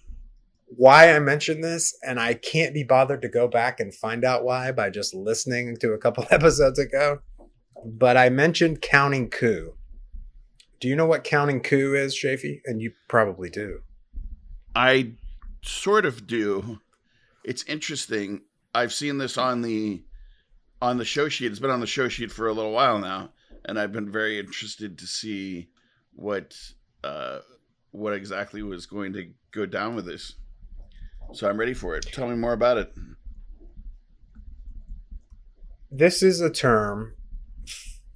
why 0.66 1.14
I 1.14 1.18
mentioned 1.18 1.64
this, 1.64 1.96
and 2.06 2.20
I 2.20 2.34
can't 2.34 2.74
be 2.74 2.84
bothered 2.84 3.22
to 3.22 3.28
go 3.28 3.48
back 3.48 3.80
and 3.80 3.94
find 3.94 4.24
out 4.24 4.44
why 4.44 4.70
by 4.72 4.90
just 4.90 5.14
listening 5.14 5.76
to 5.78 5.92
a 5.92 5.98
couple 5.98 6.26
episodes 6.30 6.78
ago. 6.78 7.20
But 7.84 8.16
I 8.16 8.28
mentioned 8.28 8.82
counting 8.82 9.30
coup. 9.30 9.74
Do 10.80 10.88
you 10.88 10.96
know 10.96 11.06
what 11.06 11.24
counting 11.24 11.60
coup 11.60 11.94
is, 11.94 12.14
Chafee? 12.14 12.60
And 12.64 12.80
you 12.80 12.92
probably 13.08 13.50
do. 13.50 13.80
I 14.74 15.12
sort 15.62 16.06
of 16.06 16.26
do. 16.26 16.80
It's 17.44 17.64
interesting. 17.64 18.42
I've 18.74 18.92
seen 18.92 19.18
this 19.18 19.38
on 19.38 19.62
the 19.62 20.02
on 20.80 20.98
the 20.98 21.04
show 21.04 21.28
sheet. 21.28 21.50
It's 21.50 21.60
been 21.60 21.70
on 21.70 21.80
the 21.80 21.86
show 21.86 22.08
sheet 22.08 22.30
for 22.30 22.46
a 22.46 22.52
little 22.52 22.72
while 22.72 22.98
now, 22.98 23.30
and 23.68 23.78
I've 23.78 23.92
been 23.92 24.10
very 24.10 24.38
interested 24.38 24.98
to 24.98 25.06
see 25.06 25.68
what 26.14 26.56
uh, 27.04 27.40
what 27.90 28.14
exactly 28.14 28.62
was 28.62 28.86
going 28.86 29.12
to 29.12 29.30
go 29.52 29.66
down 29.66 29.94
with 29.94 30.06
this. 30.06 30.34
So 31.34 31.48
I'm 31.48 31.60
ready 31.60 31.74
for 31.74 31.94
it. 31.94 32.06
Tell 32.10 32.26
me 32.26 32.36
more 32.36 32.54
about 32.54 32.78
it. 32.78 32.92
This 35.90 36.22
is 36.22 36.40
a 36.40 36.50
term 36.50 37.14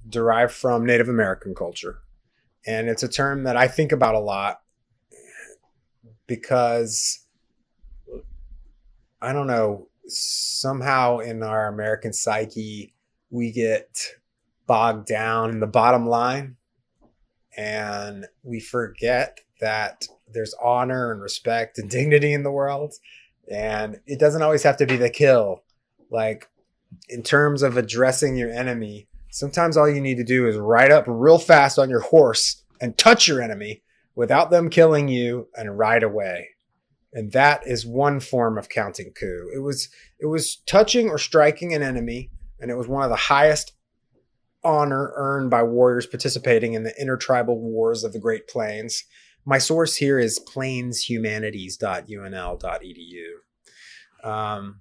derived 0.09 0.51
from 0.51 0.85
Native 0.85 1.07
American 1.07 1.53
culture. 1.53 1.99
And 2.65 2.89
it's 2.89 3.03
a 3.03 3.07
term 3.07 3.43
that 3.43 3.55
I 3.55 3.67
think 3.67 3.91
about 3.91 4.15
a 4.15 4.19
lot 4.19 4.61
because 6.27 7.25
I 9.21 9.33
don't 9.33 9.47
know, 9.47 9.89
somehow 10.07 11.19
in 11.19 11.43
our 11.43 11.67
American 11.67 12.11
psyche, 12.13 12.93
we 13.29 13.51
get 13.51 13.87
bogged 14.67 15.07
down 15.07 15.49
in 15.49 15.59
the 15.59 15.67
bottom 15.67 16.07
line 16.07 16.57
and 17.55 18.25
we 18.43 18.59
forget 18.59 19.39
that 19.59 20.07
there's 20.27 20.55
honor 20.61 21.11
and 21.11 21.21
respect 21.21 21.77
and 21.77 21.89
dignity 21.89 22.33
in 22.33 22.43
the 22.43 22.51
world. 22.51 22.93
And 23.49 23.99
it 24.05 24.19
doesn't 24.19 24.41
always 24.41 24.63
have 24.63 24.77
to 24.77 24.85
be 24.85 24.97
the 24.97 25.09
kill. 25.09 25.63
Like, 26.09 26.49
in 27.09 27.23
terms 27.23 27.63
of 27.63 27.75
addressing 27.75 28.37
your 28.37 28.51
enemy, 28.51 29.07
sometimes 29.31 29.75
all 29.75 29.89
you 29.89 30.01
need 30.01 30.17
to 30.17 30.23
do 30.23 30.47
is 30.47 30.55
ride 30.55 30.91
up 30.91 31.05
real 31.07 31.39
fast 31.39 31.79
on 31.79 31.89
your 31.89 32.01
horse 32.01 32.63
and 32.79 32.97
touch 32.97 33.27
your 33.27 33.41
enemy 33.41 33.81
without 34.15 34.51
them 34.51 34.69
killing 34.69 35.07
you 35.07 35.47
and 35.55 35.77
ride 35.77 36.03
away. 36.03 36.49
And 37.13 37.31
that 37.31 37.65
is 37.67 37.85
one 37.85 38.19
form 38.19 38.57
of 38.57 38.69
counting 38.69 39.11
coup. 39.11 39.49
It 39.53 39.59
was 39.59 39.89
it 40.19 40.25
was 40.27 40.57
touching 40.65 41.09
or 41.09 41.17
striking 41.17 41.73
an 41.73 41.83
enemy, 41.83 42.31
and 42.59 42.71
it 42.71 42.75
was 42.75 42.87
one 42.87 43.03
of 43.03 43.09
the 43.09 43.15
highest 43.15 43.73
honor 44.63 45.11
earned 45.15 45.49
by 45.49 45.63
warriors 45.63 46.05
participating 46.05 46.73
in 46.73 46.83
the 46.83 46.93
intertribal 46.99 47.59
wars 47.59 48.03
of 48.03 48.13
the 48.13 48.19
Great 48.19 48.47
Plains. 48.47 49.03
My 49.45 49.57
source 49.57 49.97
here 49.97 50.19
is 50.19 50.39
plainshumanities.unl.edu. 50.39 53.25
Um, 54.23 54.79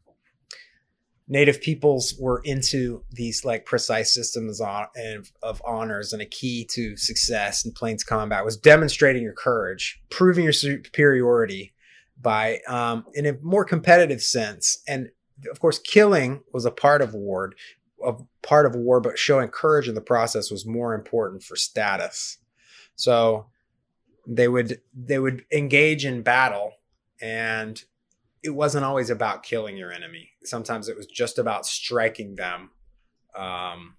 native 1.29 1.61
peoples 1.61 2.15
were 2.19 2.41
into 2.45 3.05
these 3.11 3.45
like 3.45 3.65
precise 3.65 4.13
systems 4.13 4.61
and 4.61 5.31
of 5.43 5.63
honors 5.65 6.13
and 6.13 6.21
a 6.21 6.27
key 6.27 6.67
to 6.71 6.97
success 6.97 7.65
in 7.65 7.73
plains 7.73 8.05
combat 8.05 8.45
was 8.45 8.57
demonstrating 8.57 9.23
your 9.23 9.33
courage 9.33 10.01
proving 10.11 10.45
your 10.45 10.53
superiority 10.53 11.73
by 12.21 12.59
um, 12.69 13.05
in 13.15 13.25
a 13.25 13.39
more 13.41 13.65
competitive 13.65 14.23
sense 14.23 14.83
and 14.87 15.09
of 15.51 15.59
course 15.59 15.79
killing 15.79 16.43
was 16.53 16.65
a 16.65 16.71
part 16.71 17.01
of 17.01 17.15
war 17.15 17.53
a 18.05 18.15
part 18.47 18.67
of 18.67 18.75
war 18.75 19.01
but 19.01 19.19
showing 19.19 19.49
courage 19.49 19.89
in 19.89 19.95
the 19.95 20.01
process 20.01 20.51
was 20.51 20.67
more 20.67 20.95
important 20.95 21.43
for 21.43 21.57
status 21.57 22.39
so 22.97 23.47
they 24.27 24.49
would 24.49 24.81
they 24.95 25.19
would 25.19 25.45
engage 25.53 26.05
in 26.05 26.23
battle 26.23 26.73
and 27.21 27.85
it 28.43 28.51
wasn't 28.51 28.85
always 28.85 29.09
about 29.09 29.45
killing 29.45 29.77
your 29.77 29.93
enemy. 29.93 30.31
Sometimes 30.45 30.89
it 30.89 30.97
was 30.97 31.07
just 31.07 31.39
about 31.39 31.65
striking 31.65 32.35
them 32.35 32.71
um, 33.37 33.95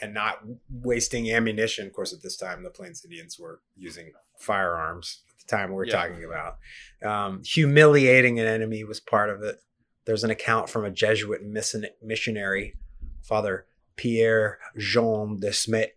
and 0.00 0.14
not 0.14 0.38
wasting 0.70 1.30
ammunition. 1.30 1.86
Of 1.86 1.92
course, 1.92 2.12
at 2.14 2.22
this 2.22 2.36
time, 2.36 2.62
the 2.62 2.70
Plains 2.70 3.04
Indians 3.04 3.38
were 3.38 3.60
using 3.76 4.12
firearms 4.38 5.22
at 5.28 5.46
the 5.46 5.56
time 5.56 5.70
we 5.70 5.76
were 5.76 5.86
Yeah. 5.86 5.92
talking 5.92 6.24
about. 6.24 6.56
Um, 7.04 7.42
humiliating 7.44 8.40
an 8.40 8.46
enemy 8.46 8.82
was 8.84 8.98
part 8.98 9.28
of 9.28 9.42
it. 9.42 9.62
There's 10.06 10.24
an 10.24 10.30
account 10.30 10.70
from 10.70 10.84
a 10.86 10.90
Jesuit 10.90 11.42
missionary, 12.02 12.74
Father 13.22 13.66
Pierre 13.96 14.58
Jean 14.76 15.40
Desmet. 15.40 15.92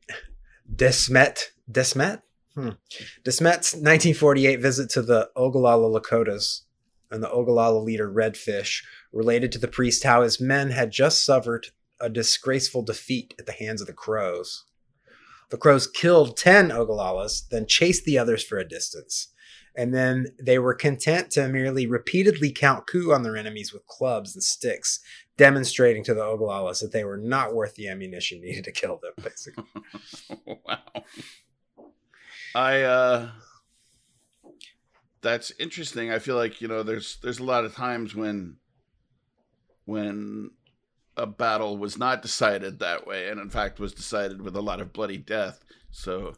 Desmet? 0.73 1.51
Desmet? 1.71 2.21
Hmm. 2.53 2.69
Desmet's 3.23 3.73
1948 3.73 4.61
visit 4.61 4.89
to 4.91 5.01
the 5.01 5.29
Ogallala 5.35 5.99
Lakotas 5.99 6.61
and 7.11 7.21
the 7.21 7.31
Ogallala 7.31 7.79
leader 7.79 8.11
Redfish 8.11 8.83
related 9.11 9.51
to 9.51 9.59
the 9.59 9.67
priest 9.67 10.03
how 10.03 10.21
his 10.21 10.39
men 10.39 10.71
had 10.71 10.91
just 10.91 11.25
suffered 11.25 11.67
a 11.99 12.09
disgraceful 12.09 12.81
defeat 12.81 13.33
at 13.39 13.45
the 13.45 13.51
hands 13.51 13.81
of 13.81 13.87
the 13.87 13.93
Crows. 13.93 14.65
The 15.49 15.57
Crows 15.57 15.87
killed 15.87 16.37
10 16.37 16.69
Ogallalas, 16.69 17.47
then 17.49 17.67
chased 17.67 18.05
the 18.05 18.17
others 18.17 18.43
for 18.43 18.57
a 18.57 18.67
distance. 18.67 19.29
And 19.77 19.93
then 19.93 20.27
they 20.41 20.57
were 20.57 20.73
content 20.73 21.31
to 21.31 21.47
merely 21.47 21.85
repeatedly 21.85 22.51
count 22.51 22.87
coup 22.87 23.13
on 23.13 23.23
their 23.23 23.37
enemies 23.37 23.73
with 23.73 23.85
clubs 23.85 24.33
and 24.33 24.43
sticks, 24.43 24.99
demonstrating 25.37 26.03
to 26.03 26.13
the 26.13 26.21
Ogallalas 26.21 26.81
that 26.81 26.91
they 26.91 27.03
were 27.03 27.17
not 27.17 27.53
worth 27.53 27.75
the 27.75 27.87
ammunition 27.89 28.41
needed 28.41 28.63
to 28.63 28.71
kill 28.71 28.99
them, 29.01 29.13
basically. 29.21 29.65
wow. 30.45 30.79
I 32.53 32.81
uh 32.83 33.29
that's 35.21 35.51
interesting. 35.59 36.11
I 36.11 36.19
feel 36.19 36.35
like, 36.35 36.61
you 36.61 36.67
know, 36.67 36.83
there's 36.83 37.17
there's 37.21 37.39
a 37.39 37.43
lot 37.43 37.65
of 37.65 37.75
times 37.75 38.15
when 38.15 38.57
when 39.85 40.51
a 41.17 41.25
battle 41.25 41.77
was 41.77 41.97
not 41.97 42.21
decided 42.21 42.79
that 42.79 43.07
way 43.07 43.29
and 43.29 43.39
in 43.39 43.49
fact 43.49 43.79
was 43.79 43.93
decided 43.93 44.41
with 44.41 44.55
a 44.55 44.61
lot 44.61 44.81
of 44.81 44.93
bloody 44.93 45.17
death. 45.17 45.63
So 45.91 46.33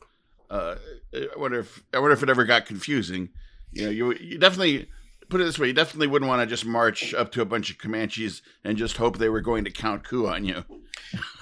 uh 0.50 0.76
I 1.14 1.38
wonder 1.38 1.60
if 1.60 1.84
I 1.94 2.00
wonder 2.00 2.14
if 2.14 2.24
it 2.24 2.30
ever 2.30 2.46
got 2.46 2.66
confusing. 2.66 3.30
You 3.72 3.86
know, 3.86 3.92
you 3.92 4.14
you 4.16 4.38
definitely 4.40 4.90
put 5.30 5.42
it 5.42 5.46
this 5.46 5.60
way, 5.60 5.68
you 5.68 5.74
definitely 5.74 6.08
wouldn't 6.08 6.30
want 6.30 6.42
to 6.42 6.46
just 6.48 6.66
march 6.66 7.14
up 7.14 7.32
to 7.34 7.42
a 7.42 7.46
bunch 7.46 7.70
of 7.70 7.78
Comanches 7.78 8.42
and 8.64 8.78
just 8.78 8.98
hope 8.98 9.18
they 9.18 9.30
were 9.30 9.42
going 9.42 9.64
to 9.66 9.72
count 9.72 10.04
coup 10.04 10.28
on 10.28 10.46
you. 10.46 10.64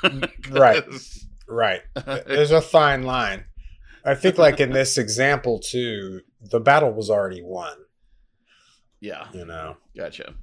Right. 0.51 0.83
Right. 1.47 1.81
There's 2.27 2.51
a 2.51 2.61
fine 2.61 3.03
line. 3.03 3.45
I 4.03 4.13
think, 4.15 4.37
like 4.37 4.59
in 4.59 4.71
this 4.71 4.97
example, 4.97 5.59
too, 5.59 6.21
the 6.41 6.59
battle 6.59 6.91
was 6.93 7.09
already 7.09 7.41
won, 7.41 7.75
yeah, 8.99 9.27
you 9.33 9.45
know. 9.45 9.77
gotcha. 9.97 10.35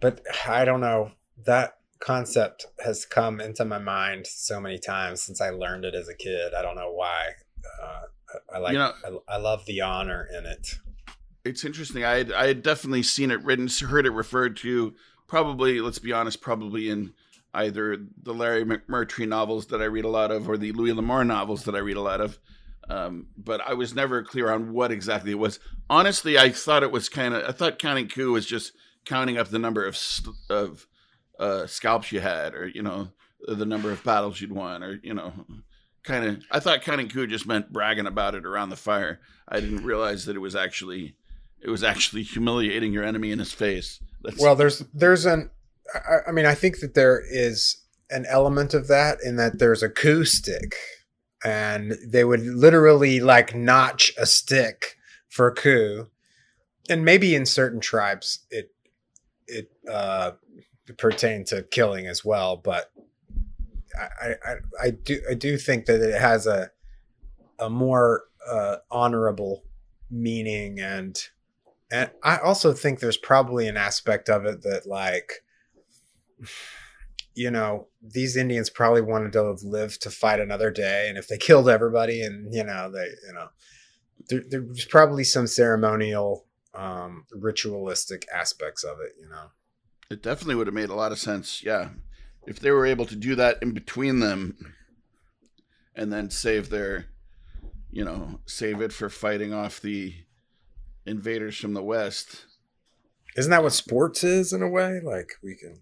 But 0.00 0.22
I 0.48 0.64
don't 0.64 0.80
know. 0.80 1.12
That 1.46 1.76
concept 2.00 2.66
has 2.84 3.04
come 3.04 3.40
into 3.40 3.64
my 3.64 3.78
mind 3.78 4.26
so 4.26 4.60
many 4.60 4.78
times 4.78 5.22
since 5.22 5.40
I 5.40 5.50
learned 5.50 5.84
it 5.84 5.94
as 5.94 6.08
a 6.08 6.14
kid. 6.14 6.52
I 6.54 6.62
don't 6.62 6.74
know 6.76 6.90
why. 6.92 7.28
Uh, 7.82 8.00
I, 8.54 8.58
like. 8.58 8.72
You 8.72 8.78
know- 8.78 8.92
I, 9.28 9.34
I 9.34 9.36
love 9.36 9.64
the 9.66 9.80
honor 9.82 10.26
in 10.36 10.46
it. 10.46 10.74
It's 11.44 11.64
interesting. 11.64 12.04
I 12.04 12.18
had, 12.18 12.32
I 12.32 12.46
had 12.48 12.62
definitely 12.62 13.02
seen 13.02 13.30
it 13.30 13.42
written, 13.42 13.68
heard 13.88 14.06
it 14.06 14.10
referred 14.10 14.56
to. 14.58 14.94
Probably, 15.26 15.80
let's 15.80 15.98
be 15.98 16.12
honest, 16.12 16.40
probably 16.40 16.90
in 16.90 17.12
either 17.54 17.96
the 18.22 18.34
Larry 18.34 18.64
McMurtry 18.64 19.26
novels 19.26 19.66
that 19.66 19.80
I 19.80 19.86
read 19.86 20.04
a 20.04 20.08
lot 20.08 20.30
of, 20.30 20.48
or 20.48 20.56
the 20.56 20.72
Louis 20.72 20.92
L'Amour 20.92 21.24
novels 21.24 21.64
that 21.64 21.74
I 21.74 21.78
read 21.78 21.96
a 21.96 22.02
lot 22.02 22.20
of. 22.20 22.38
Um, 22.88 23.28
but 23.36 23.60
I 23.60 23.74
was 23.74 23.94
never 23.94 24.22
clear 24.22 24.50
on 24.50 24.72
what 24.72 24.90
exactly 24.90 25.30
it 25.30 25.38
was. 25.38 25.60
Honestly, 25.88 26.36
I 26.36 26.50
thought 26.50 26.82
it 26.82 26.90
was 26.90 27.08
kind 27.08 27.34
of. 27.34 27.44
I 27.48 27.52
thought 27.52 27.78
counting 27.78 28.08
coup 28.08 28.32
was 28.32 28.46
just 28.46 28.72
counting 29.04 29.38
up 29.38 29.48
the 29.48 29.58
number 29.58 29.86
of 29.86 29.96
of 30.48 30.86
uh, 31.38 31.66
scalps 31.66 32.10
you 32.10 32.20
had, 32.20 32.54
or 32.54 32.66
you 32.66 32.82
know, 32.82 33.08
the 33.46 33.66
number 33.66 33.92
of 33.92 34.02
battles 34.02 34.40
you'd 34.40 34.52
won, 34.52 34.82
or 34.82 34.98
you 35.02 35.14
know, 35.14 35.32
kind 36.02 36.24
of. 36.24 36.42
I 36.50 36.58
thought 36.58 36.82
counting 36.82 37.08
coup 37.08 37.28
just 37.28 37.46
meant 37.46 37.72
bragging 37.72 38.06
about 38.06 38.34
it 38.34 38.44
around 38.44 38.70
the 38.70 38.76
fire. 38.76 39.20
I 39.48 39.60
didn't 39.60 39.84
realize 39.84 40.26
that 40.26 40.36
it 40.36 40.40
was 40.40 40.56
actually 40.56 41.14
it 41.62 41.70
was 41.70 41.84
actually 41.84 42.22
humiliating 42.22 42.92
your 42.92 43.04
enemy 43.04 43.32
in 43.32 43.38
his 43.38 43.52
face. 43.52 44.00
That's, 44.22 44.40
Well, 44.40 44.56
there's 44.56 44.80
there's 44.94 45.26
an. 45.26 45.50
I, 45.94 46.28
I 46.28 46.32
mean, 46.32 46.46
I 46.46 46.54
think 46.54 46.80
that 46.80 46.94
there 46.94 47.20
is 47.20 47.76
an 48.10 48.26
element 48.28 48.74
of 48.74 48.88
that 48.88 49.18
in 49.24 49.36
that 49.36 49.58
there's 49.58 49.82
a 49.82 49.88
coup 49.88 50.24
stick, 50.24 50.74
and 51.44 51.96
they 52.06 52.24
would 52.24 52.44
literally 52.44 53.20
like 53.20 53.54
notch 53.54 54.12
a 54.18 54.26
stick 54.26 54.96
for 55.28 55.52
coup, 55.52 56.08
and 56.88 57.04
maybe 57.04 57.34
in 57.34 57.46
certain 57.46 57.80
tribes 57.80 58.40
it 58.50 58.72
it 59.46 59.70
uh, 59.90 60.32
pertained 60.96 61.46
to 61.48 61.62
killing 61.62 62.06
as 62.06 62.24
well, 62.24 62.56
but 62.56 62.90
I, 63.98 64.34
I 64.44 64.54
I 64.80 64.90
do 64.90 65.20
I 65.28 65.34
do 65.34 65.56
think 65.58 65.86
that 65.86 66.00
it 66.00 66.20
has 66.20 66.46
a 66.46 66.70
a 67.58 67.68
more 67.68 68.24
uh, 68.48 68.76
honorable 68.90 69.64
meaning 70.10 70.80
and 70.80 71.16
and 71.90 72.10
I 72.22 72.38
also 72.38 72.72
think 72.72 73.00
there's 73.00 73.16
probably 73.16 73.66
an 73.68 73.76
aspect 73.76 74.28
of 74.28 74.44
it 74.44 74.62
that 74.62 74.86
like 74.86 75.32
you 77.34 77.50
know 77.50 77.88
these 78.02 78.36
Indians 78.36 78.70
probably 78.70 79.02
wanted 79.02 79.32
to 79.32 79.44
have 79.46 79.62
lived 79.62 80.02
to 80.02 80.10
fight 80.10 80.40
another 80.40 80.70
day 80.70 81.08
and 81.08 81.18
if 81.18 81.28
they 81.28 81.38
killed 81.38 81.68
everybody 81.68 82.22
and 82.22 82.52
you 82.52 82.64
know 82.64 82.90
they 82.90 83.06
you 83.26 83.34
know 83.34 83.48
there, 84.28 84.42
there's 84.48 84.84
probably 84.84 85.24
some 85.24 85.46
ceremonial 85.46 86.46
um 86.74 87.24
ritualistic 87.32 88.24
aspects 88.32 88.84
of 88.84 88.98
it 89.00 89.12
you 89.20 89.28
know 89.28 89.50
it 90.10 90.22
definitely 90.22 90.56
would 90.56 90.66
have 90.66 90.74
made 90.74 90.90
a 90.90 90.94
lot 90.94 91.12
of 91.12 91.18
sense. 91.18 91.62
Yeah, 91.62 91.90
if 92.46 92.58
they 92.58 92.72
were 92.72 92.84
able 92.84 93.06
to 93.06 93.16
do 93.16 93.36
that 93.36 93.58
in 93.62 93.72
between 93.72 94.18
them, 94.18 94.74
and 95.94 96.12
then 96.12 96.30
save 96.30 96.68
their, 96.68 97.06
you 97.90 98.04
know, 98.04 98.40
save 98.44 98.80
it 98.80 98.92
for 98.92 99.08
fighting 99.08 99.54
off 99.54 99.80
the 99.80 100.14
invaders 101.06 101.56
from 101.56 101.74
the 101.74 101.82
west. 101.82 102.46
isn't 103.36 103.50
that 103.50 103.62
what 103.62 103.72
sports 103.72 104.22
is 104.24 104.52
in 104.52 104.62
a 104.62 104.68
way 104.68 105.00
like 105.02 105.32
we 105.42 105.54
can 105.56 105.80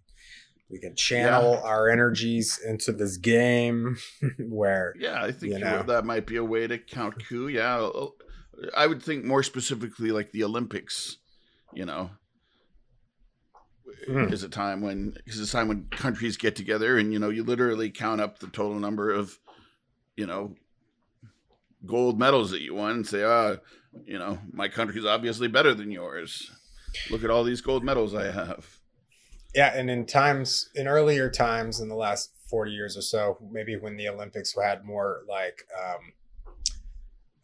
we 0.71 0.79
can 0.79 0.95
channel 0.95 1.61
our 1.65 1.89
energies 1.89 2.61
into 2.67 2.93
this 2.93 3.17
game 3.17 3.97
where 4.39 4.95
Yeah, 4.99 5.23
I 5.23 5.33
think 5.33 5.55
You 5.55 5.59
know. 5.61 5.83
that 5.85 6.05
might 6.05 6.27
be 6.27 6.37
a 6.37 6.45
way 6.45 6.67
to 6.67 6.77
count 6.79 7.25
coup. 7.29 7.49
Yeah, 7.49 7.89
I 8.77 8.87
would 8.87 9.03
think 9.03 9.25
more 9.25 9.43
specifically 9.43 10.11
like 10.13 10.31
the 10.33 10.45
Olympics. 10.45 11.17
You 11.75 11.85
know, 11.87 12.11
Hmm. 14.07 14.33
is 14.33 14.43
a 14.43 14.49
time 14.49 14.81
when 14.81 15.15
is 15.27 15.39
a 15.41 15.51
time 15.53 15.69
when 15.69 15.87
countries 15.91 16.37
get 16.37 16.55
together 16.57 16.99
and 16.99 17.13
you 17.13 17.19
know 17.19 17.29
you 17.31 17.43
literally 17.45 17.91
count 17.91 18.21
up 18.21 18.39
the 18.39 18.47
total 18.49 18.79
number 18.79 19.11
of 19.11 19.39
you 20.17 20.27
know 20.27 20.55
gold 21.87 22.19
medals 22.19 22.51
that 22.51 22.61
you 22.63 22.75
won 22.75 22.91
and 22.93 23.07
say, 23.07 23.23
ah, 23.23 23.57
you 24.05 24.19
know, 24.19 24.39
my 24.53 24.69
country's 24.69 25.05
obviously 25.05 25.49
better 25.49 25.75
than 25.75 25.91
yours. 25.91 26.51
Look 27.11 27.25
at 27.25 27.31
all 27.31 27.45
these 27.45 27.61
gold 27.61 27.85
medals 27.85 28.15
I 28.15 28.31
have. 28.31 28.79
Yeah, 29.55 29.73
and 29.75 29.91
in 29.91 30.07
times 30.07 30.69
in 30.75 30.87
earlier 30.89 31.31
times 31.31 31.81
in 31.81 31.89
the 31.89 31.95
last 31.95 32.31
40 32.51 32.71
years 32.73 32.97
or 32.97 33.03
so, 33.03 33.39
maybe 33.51 33.77
when 33.77 33.97
the 33.97 34.09
Olympics 34.09 34.55
had 34.63 34.85
more 34.85 35.23
like 35.29 35.63
um 35.79 36.13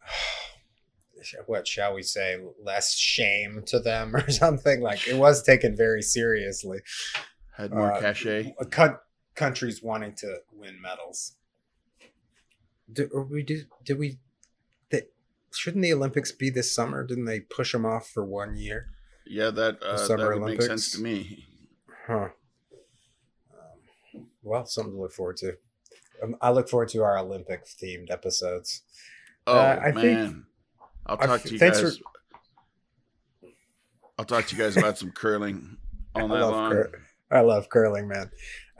what 1.47 1.67
shall 1.67 1.93
we 1.95 2.03
say, 2.03 2.37
less 2.63 2.95
shame 2.95 3.63
to 3.67 3.79
them 3.79 4.15
or 4.15 4.29
something 4.29 4.81
like 4.81 5.07
it 5.07 5.17
was 5.17 5.41
taken 5.43 5.75
very 5.75 6.01
seriously. 6.01 6.79
Had 7.55 7.71
more 7.71 7.91
Uh, 7.93 8.01
cachet. 8.01 8.53
Coun- 8.69 8.99
countries 9.33 9.81
wanting 9.81 10.13
to 10.15 10.37
win 10.53 10.79
medals. 10.81 11.35
Did, 12.91 13.09
or 13.11 13.23
we 13.23 13.41
did, 13.43 13.67
did 13.83 13.97
we 13.97 14.11
that 14.11 14.19
shouldn't 15.55 15.83
the 15.83 15.93
Olympics 15.93 16.31
be 16.31 16.49
this 16.49 16.73
summer? 16.73 17.05
Didn't 17.05 17.25
they 17.25 17.39
push 17.41 17.71
them 17.71 17.85
off 17.85 18.07
for 18.09 18.23
one 18.25 18.55
year? 18.57 18.89
Yeah, 19.25 19.49
that 19.51 19.81
uh, 19.81 20.07
that 20.07 20.39
make 20.45 20.61
sense 20.61 20.91
to 20.91 21.01
me. 21.01 21.45
Huh. 22.07 22.29
Um, 23.51 24.27
well, 24.43 24.65
something 24.65 24.93
to 24.93 24.99
look 25.01 25.13
forward 25.13 25.37
to. 25.37 25.53
Um, 26.23 26.35
I 26.41 26.51
look 26.51 26.69
forward 26.69 26.89
to 26.89 27.03
our 27.03 27.17
Olympic 27.17 27.65
themed 27.65 28.11
episodes. 28.11 28.83
Oh 29.47 29.57
Uh, 29.57 29.81
I 29.83 29.91
man, 29.91 30.01
think- 30.01 30.35
I'll 31.07 31.17
talk 31.17 31.41
to 31.43 31.49
you 31.53 31.59
thanks 31.59 31.81
guys. 31.81 31.97
for- 31.97 32.03
I'll 34.17 34.25
talk 34.25 34.45
to 34.47 34.55
you 34.55 34.61
guys 34.61 34.77
about 34.77 34.97
some 34.97 35.11
curling 35.11 35.77
all 36.15 36.23
I 36.23 36.27
night 36.27 36.41
love, 36.41 36.51
long. 36.51 36.71
cur- 36.71 37.01
I 37.31 37.41
love 37.41 37.69
curling, 37.69 38.07
man. 38.07 38.31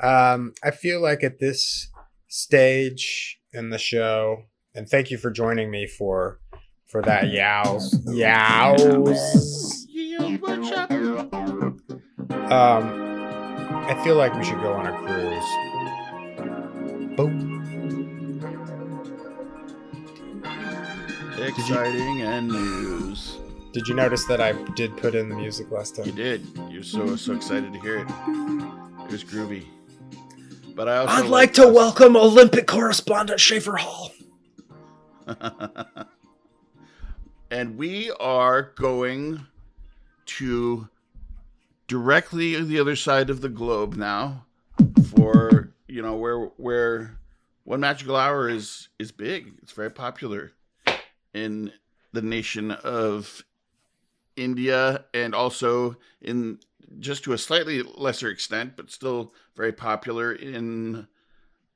Um, 0.01 0.53
I 0.63 0.71
feel 0.71 1.01
like 1.01 1.23
at 1.23 1.39
this 1.39 1.89
stage 2.27 3.39
in 3.51 3.69
the 3.69 3.77
show, 3.77 4.43
and 4.73 4.87
thank 4.87 5.11
you 5.11 5.17
for 5.17 5.31
joining 5.31 5.69
me 5.71 5.87
for 5.87 6.39
for 6.85 7.01
that 7.03 7.29
yows 7.31 7.93
yows. 8.07 8.13
Yeah, 8.15 8.97
what's? 8.97 9.85
Um, 12.51 12.83
I 13.87 13.99
feel 14.03 14.15
like 14.15 14.33
we 14.35 14.43
should 14.43 14.61
go 14.61 14.73
on 14.73 14.85
a 14.87 14.97
cruise. 14.99 15.45
Boom. 17.17 17.53
Exciting 21.39 22.21
and 22.21 22.47
news. 22.47 23.37
Did 23.73 23.87
you 23.87 23.93
notice 23.95 24.25
that 24.25 24.39
I 24.39 24.53
did 24.73 24.95
put 24.97 25.15
in 25.15 25.27
the 25.29 25.35
music 25.35 25.69
last 25.71 25.95
time? 25.97 26.05
You 26.05 26.11
did. 26.13 26.47
You're 26.69 26.83
so 26.83 27.15
so 27.15 27.33
excited 27.33 27.73
to 27.73 27.79
hear 27.79 27.97
it. 27.97 28.07
It 29.05 29.11
was 29.11 29.23
groovy. 29.23 29.65
But 30.75 30.87
I 30.87 30.97
also 30.97 31.13
I'd 31.13 31.25
like 31.29 31.53
to 31.55 31.67
us- 31.67 31.73
welcome 31.73 32.15
Olympic 32.15 32.67
correspondent 32.67 33.39
Schaefer 33.39 33.75
Hall. 33.77 34.11
and 37.51 37.77
we 37.77 38.11
are 38.19 38.71
going 38.75 39.45
to 40.25 40.89
directly 41.87 42.61
the 42.63 42.79
other 42.79 42.95
side 42.95 43.29
of 43.29 43.41
the 43.41 43.49
globe 43.49 43.95
now 43.95 44.45
for 45.15 45.73
you 45.87 46.01
know 46.01 46.15
where 46.15 46.39
where 46.57 47.17
one 47.63 47.79
magical 47.79 48.15
hour 48.15 48.49
is 48.49 48.89
is 48.99 49.11
big 49.11 49.53
it's 49.61 49.71
very 49.71 49.91
popular 49.91 50.51
in 51.33 51.71
the 52.11 52.21
nation 52.21 52.71
of 52.71 53.43
india 54.35 55.05
and 55.13 55.35
also 55.35 55.95
in 56.21 56.57
just 56.99 57.23
to 57.23 57.33
a 57.33 57.37
slightly 57.37 57.83
lesser 57.83 58.29
extent 58.29 58.73
but 58.75 58.89
still 58.89 59.33
very 59.55 59.71
popular 59.71 60.33
in 60.33 61.07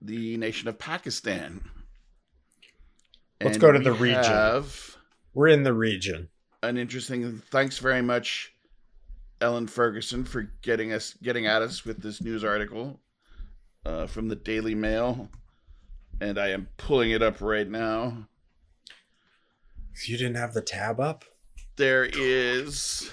the 0.01 0.37
nation 0.37 0.67
of 0.67 0.77
pakistan 0.79 1.61
Let's 3.41 3.55
And 3.55 3.61
go 3.61 3.71
to 3.71 3.79
the 3.79 3.93
region. 3.93 4.23
have 4.23 4.97
We're 5.33 5.47
in 5.49 5.63
the 5.63 5.73
region. 5.73 6.29
an 6.63 6.77
interesting 6.77 7.41
thanks 7.51 7.77
very 7.79 8.01
much 8.01 8.53
ellen 9.41 9.67
ferguson 9.67 10.25
for 10.25 10.51
getting 10.61 10.91
us 10.91 11.13
getting 11.23 11.45
at 11.45 11.61
us 11.61 11.85
with 11.85 12.01
this 12.01 12.21
news 12.21 12.43
article 12.43 12.99
uh, 13.85 14.05
from 14.05 14.27
the 14.27 14.35
daily 14.35 14.75
mail 14.75 15.29
and 16.19 16.37
i 16.37 16.49
am 16.49 16.67
pulling 16.75 17.11
it 17.11 17.21
up 17.21 17.39
right 17.39 17.69
now 17.69 18.27
You 20.05 20.17
didn't 20.17 20.35
have 20.35 20.53
the 20.53 20.61
tab 20.61 20.99
up? 20.99 21.23
there 21.77 22.03
is 22.11 23.09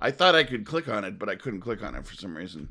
i 0.00 0.10
thought 0.10 0.34
i 0.34 0.42
could 0.42 0.66
click 0.66 0.88
on 0.88 1.04
it 1.04 1.16
but 1.16 1.28
i 1.28 1.36
couldn't 1.36 1.60
click 1.60 1.84
on 1.84 1.94
it 1.94 2.04
for 2.04 2.16
some 2.16 2.36
reason 2.36 2.68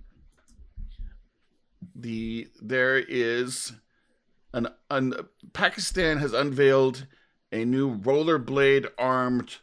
the 1.95 2.49
there 2.61 2.97
is 2.97 3.71
an, 4.53 4.67
an 4.91 5.13
pakistan 5.53 6.17
has 6.17 6.33
unveiled 6.33 7.05
a 7.53 7.63
new 7.65 7.97
rollerblade 7.97 8.87
armed 8.97 9.57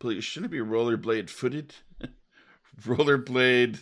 please 0.00 0.24
shouldn't 0.24 0.52
it 0.52 0.56
be 0.56 0.62
rollerblade 0.64 1.30
footed 1.30 1.74
rollerblade 2.82 3.80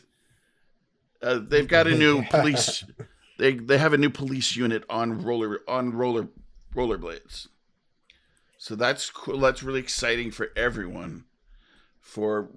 Uh, 1.22 1.40
they've 1.42 1.68
got 1.68 1.86
a 1.86 1.94
new 1.96 2.22
police. 2.30 2.84
They 3.38 3.54
they 3.54 3.78
have 3.78 3.92
a 3.92 3.98
new 3.98 4.10
police 4.10 4.54
unit 4.56 4.84
on 4.88 5.22
roller 5.22 5.60
on 5.66 5.92
roller 5.92 6.28
rollerblades. 6.74 7.48
So 8.56 8.76
that's 8.76 9.10
cool. 9.10 9.38
That's 9.40 9.62
really 9.62 9.80
exciting 9.80 10.30
for 10.30 10.50
everyone, 10.56 11.24
for 12.00 12.50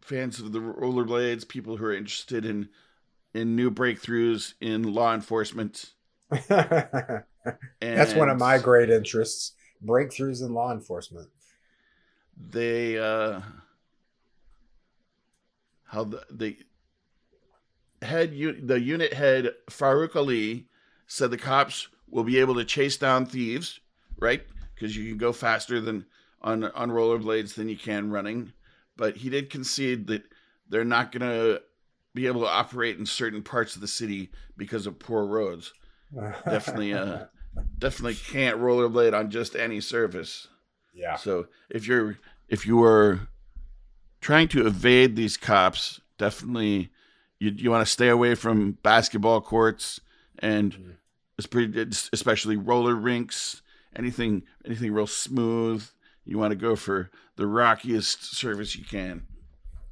fans 0.00 0.40
of 0.40 0.52
the 0.52 0.60
rollerblades, 0.60 1.46
people 1.48 1.76
who 1.78 1.84
are 1.86 1.94
interested 1.94 2.44
in 2.44 2.68
in 3.34 3.56
new 3.56 3.70
breakthroughs 3.70 4.54
in 4.60 4.82
law 4.94 5.14
enforcement. 5.14 5.92
That's 7.80 8.14
one 8.14 8.28
of 8.28 8.38
my 8.38 8.58
great 8.58 8.90
interests 8.90 9.52
breakthroughs 9.84 10.42
in 10.42 10.52
law 10.52 10.72
enforcement. 10.72 11.28
They 12.50 12.98
uh, 12.98 13.40
how 15.84 16.04
the 16.04 16.24
the 16.30 16.56
head 18.02 18.30
the 18.62 18.80
unit 18.80 19.12
head 19.12 19.50
Farouk 19.70 20.14
Ali 20.16 20.66
said 21.06 21.30
the 21.30 21.38
cops 21.38 21.88
will 22.08 22.24
be 22.24 22.38
able 22.38 22.54
to 22.54 22.64
chase 22.64 22.96
down 22.96 23.26
thieves, 23.26 23.80
right? 24.18 24.42
Because 24.74 24.96
you 24.96 25.08
can 25.08 25.18
go 25.18 25.32
faster 25.32 25.80
than 25.80 26.06
on 26.42 26.64
on 26.64 26.90
rollerblades 26.90 27.54
than 27.54 27.68
you 27.68 27.76
can 27.76 28.10
running. 28.10 28.52
But 28.96 29.16
he 29.16 29.30
did 29.30 29.50
concede 29.50 30.06
that 30.08 30.24
they're 30.68 30.84
not 30.84 31.12
going 31.12 31.28
to 31.28 31.62
be 32.14 32.26
able 32.26 32.40
to 32.40 32.48
operate 32.48 32.98
in 32.98 33.06
certain 33.06 33.42
parts 33.42 33.74
of 33.74 33.80
the 33.80 33.88
city 33.88 34.30
because 34.56 34.86
of 34.86 34.98
poor 34.98 35.24
roads. 35.24 35.72
Definitely, 36.44 36.94
uh, 36.94 37.26
definitely 37.78 38.14
can't 38.14 38.58
rollerblade 38.58 39.12
on 39.18 39.30
just 39.30 39.54
any 39.56 39.80
surface. 39.80 40.48
yeah. 40.94 41.16
So 41.16 41.46
if 41.70 41.86
you're 41.86 42.18
if 42.48 42.66
you 42.66 42.76
were 42.76 43.20
trying 44.20 44.48
to 44.48 44.66
evade 44.66 45.16
these 45.16 45.36
cops, 45.36 46.00
definitely 46.18 46.90
you 47.38 47.50
you 47.50 47.70
want 47.70 47.86
to 47.86 47.92
stay 47.92 48.08
away 48.08 48.34
from 48.34 48.72
basketball 48.82 49.40
courts 49.40 50.00
and 50.38 50.72
Mhm. 50.72 50.94
it's 51.36 51.46
pretty 51.46 51.78
it's 51.80 52.08
especially 52.12 52.56
roller 52.56 52.94
rinks, 52.94 53.62
anything 53.94 54.42
anything 54.64 54.92
real 54.92 55.06
smooth. 55.06 55.86
You 56.24 56.38
want 56.38 56.50
to 56.52 56.56
go 56.56 56.76
for 56.76 57.10
the 57.36 57.46
rockiest 57.46 58.34
surface 58.36 58.76
you 58.76 58.84
can. 58.84 59.26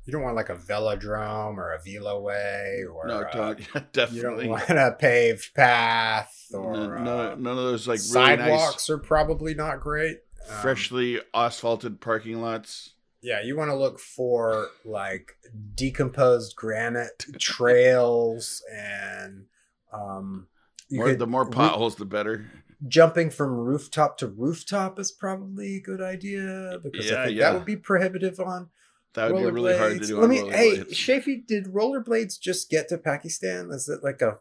You 0.07 0.13
don't 0.13 0.23
want 0.23 0.37
like 0.37 0.51
a 0.51 0.55
velodrome 0.55 1.57
or 1.57 1.73
a 1.73 1.81
veloway 1.81 2.83
or 2.89 3.07
No, 3.09 3.21
uh, 3.23 3.55
don't 3.55 3.59
you 4.13 4.23
don't 4.23 4.49
want 4.49 4.71
a 4.71 4.97
paved 4.99 5.53
path 5.55 6.47
or 6.55 6.73
no, 6.75 6.99
no, 7.03 7.19
uh, 7.33 7.35
none 7.37 7.59
of 7.59 7.65
those 7.65 7.89
like 7.89 7.99
really 7.99 8.37
nice, 8.37 8.39
sidewalks 8.49 8.89
are 8.91 8.99
probably 8.99 9.53
not 9.55 9.81
great. 9.81 10.19
Um, 10.49 10.57
freshly 10.63 11.21
asphalted 11.35 12.01
parking 12.01 12.41
lots. 12.41 12.93
Yeah, 13.21 13.43
you 13.43 13.57
want 13.57 13.71
to 13.71 13.75
look 13.77 13.99
for 13.99 14.69
like 14.85 15.33
decomposed 15.75 16.55
granite 16.55 17.25
trails 17.41 18.63
and 18.73 19.47
um 19.93 20.47
More, 20.91 21.07
could- 21.07 21.19
the 21.19 21.27
more 21.27 21.49
potholes, 21.51 21.97
the 21.97 22.05
better. 22.05 22.51
jumping 22.87 23.31
from 23.31 23.51
rooftop 23.57 24.19
to 24.19 24.29
rooftop 24.29 24.99
is 25.01 25.11
probably 25.11 25.77
a 25.77 25.81
good 25.81 26.01
idea 26.01 26.79
because 26.83 27.11
Yeah, 27.11 27.23
I 27.23 27.25
think 27.27 27.39
yeah. 27.39 27.51
that 27.51 27.55
would 27.59 27.65
be 27.67 27.77
prohibitive 27.77 28.39
on 28.39 28.69
That 29.17 29.33
would 29.33 29.41
be 29.41 29.51
really 29.51 29.77
hard 29.77 30.01
to 30.01 30.07
do. 30.07 30.21
Let 30.21 30.29
me 30.29 30.49
hey. 30.51 30.81
Shafi, 30.81 31.47
did 31.47 31.67
rollerblades 31.67 32.39
just 32.39 32.69
get 32.69 32.89
to 32.91 32.99
Pakistan? 32.99 33.71
Is 33.73 33.89
it 33.89 34.05
like 34.05 34.21
a 34.21 34.39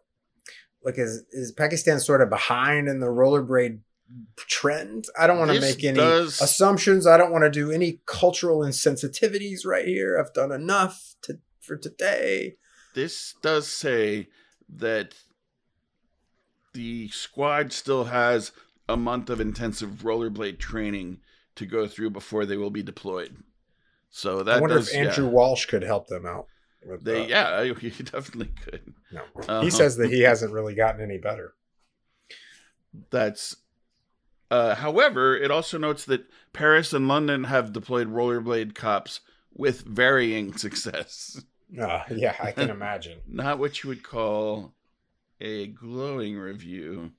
like 0.83 0.97
is 0.97 1.23
is 1.31 1.53
Pakistan 1.53 2.01
sort 2.01 2.21
of 2.21 2.29
behind 2.29 2.89
in 2.89 2.99
the 2.99 3.07
rollerblade 3.07 3.79
trend? 4.35 5.05
I 5.17 5.27
don't 5.27 5.39
want 5.39 5.51
to 5.51 5.61
make 5.61 5.81
any 5.85 5.97
does- 5.97 6.41
assumptions. 6.41 7.07
I 7.07 7.15
don't 7.15 7.31
want 7.31 7.45
to 7.45 7.49
do 7.49 7.71
any 7.71 8.01
cultural 8.05 8.59
insensitivities 8.59 9.65
right 9.65 9.87
here. 9.87 10.19
I've 10.19 10.33
done 10.33 10.51
enough 10.51 11.15
to 11.23 11.39
for 11.61 11.77
today. 11.77 12.57
this 12.93 13.33
does 13.41 13.67
say 13.67 14.27
that 14.69 15.15
the 16.73 17.07
squad 17.07 17.71
still 17.71 18.03
has 18.05 18.51
a 18.89 18.97
month 18.97 19.29
of 19.29 19.39
intensive 19.39 20.03
rollerblade 20.03 20.59
training 20.59 21.21
to 21.55 21.65
go 21.65 21.87
through 21.87 22.09
before 22.09 22.45
they 22.45 22.57
will 22.57 22.69
be 22.69 22.83
deployed. 22.83 23.37
So 24.17 24.43
that 24.43 24.57
I 24.57 24.61
wonder 24.61 24.77
does, 24.77 24.87
if 24.87 24.95
Andrew 24.95 25.25
yeah. 25.25 25.31
Walsh 25.31 25.65
could 25.65 25.83
help 25.83 26.07
them 26.07 26.25
out. 26.25 26.47
With 26.85 27.03
They, 27.03 27.27
that. 27.27 27.29
yeah, 27.29 27.73
he 27.79 27.89
definitely 28.01 28.53
could. 28.63 28.93
No. 29.11 29.23
Uh-huh. 29.35 29.61
He 29.61 29.69
says 29.69 29.97
that 29.97 30.09
he 30.09 30.21
hasn't 30.21 30.53
really 30.53 30.73
gotten 30.73 31.01
any 31.01 31.17
better. 31.17 31.53
That's. 33.11 33.57
Uh, 34.49 34.75
however, 34.75 35.35
it 35.35 35.51
also 35.51 35.77
notes 35.77 36.05
that 36.05 36.29
Paris 36.53 36.93
and 36.93 37.09
London 37.09 37.43
have 37.45 37.73
deployed 37.73 38.07
rollerblade 38.07 38.73
cops 38.73 39.19
with 39.53 39.81
varying 39.81 40.53
success. 40.57 41.43
Uh, 41.77 42.03
yeah, 42.09 42.35
I 42.41 42.51
can 42.51 42.69
imagine. 42.79 43.19
Not 43.27 43.59
what 43.59 43.83
you 43.83 43.89
would 43.89 44.01
call 44.03 44.73
a 45.41 45.67
glowing 45.67 46.37
review. 46.37 47.11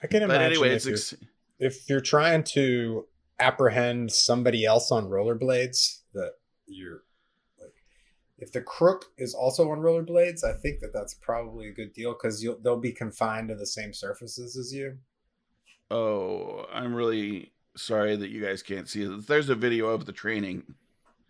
I 0.00 0.06
can 0.06 0.20
But 0.20 0.26
imagine 0.36 0.52
anyway, 0.52 0.68
if 0.76 0.86
it's 0.86 1.12
you're- 1.12 1.26
if 1.58 1.88
you're 1.90 2.00
trying 2.00 2.44
to 2.44 3.06
apprehend 3.40 4.12
somebody 4.12 4.64
else 4.64 4.90
on 4.92 5.08
rollerblades 5.08 6.00
that 6.14 6.32
you're 6.66 7.02
like 7.60 7.74
if 8.38 8.52
the 8.52 8.60
crook 8.60 9.06
is 9.18 9.34
also 9.34 9.70
on 9.70 9.78
rollerblades 9.78 10.44
i 10.44 10.52
think 10.52 10.80
that 10.80 10.92
that's 10.92 11.14
probably 11.14 11.68
a 11.68 11.72
good 11.72 11.92
deal 11.92 12.12
because 12.12 12.42
you'll 12.42 12.58
they'll 12.62 12.76
be 12.76 12.92
confined 12.92 13.48
to 13.48 13.54
the 13.54 13.66
same 13.66 13.92
surfaces 13.92 14.56
as 14.56 14.72
you 14.72 14.98
Oh, 15.90 16.66
I'm 16.72 16.94
really 16.94 17.52
sorry 17.76 18.16
that 18.16 18.30
you 18.30 18.42
guys 18.44 18.62
can't 18.62 18.88
see 18.88 19.02
it. 19.02 19.26
There's 19.26 19.48
a 19.48 19.54
video 19.54 19.88
of 19.88 20.06
the 20.06 20.12
training. 20.12 20.62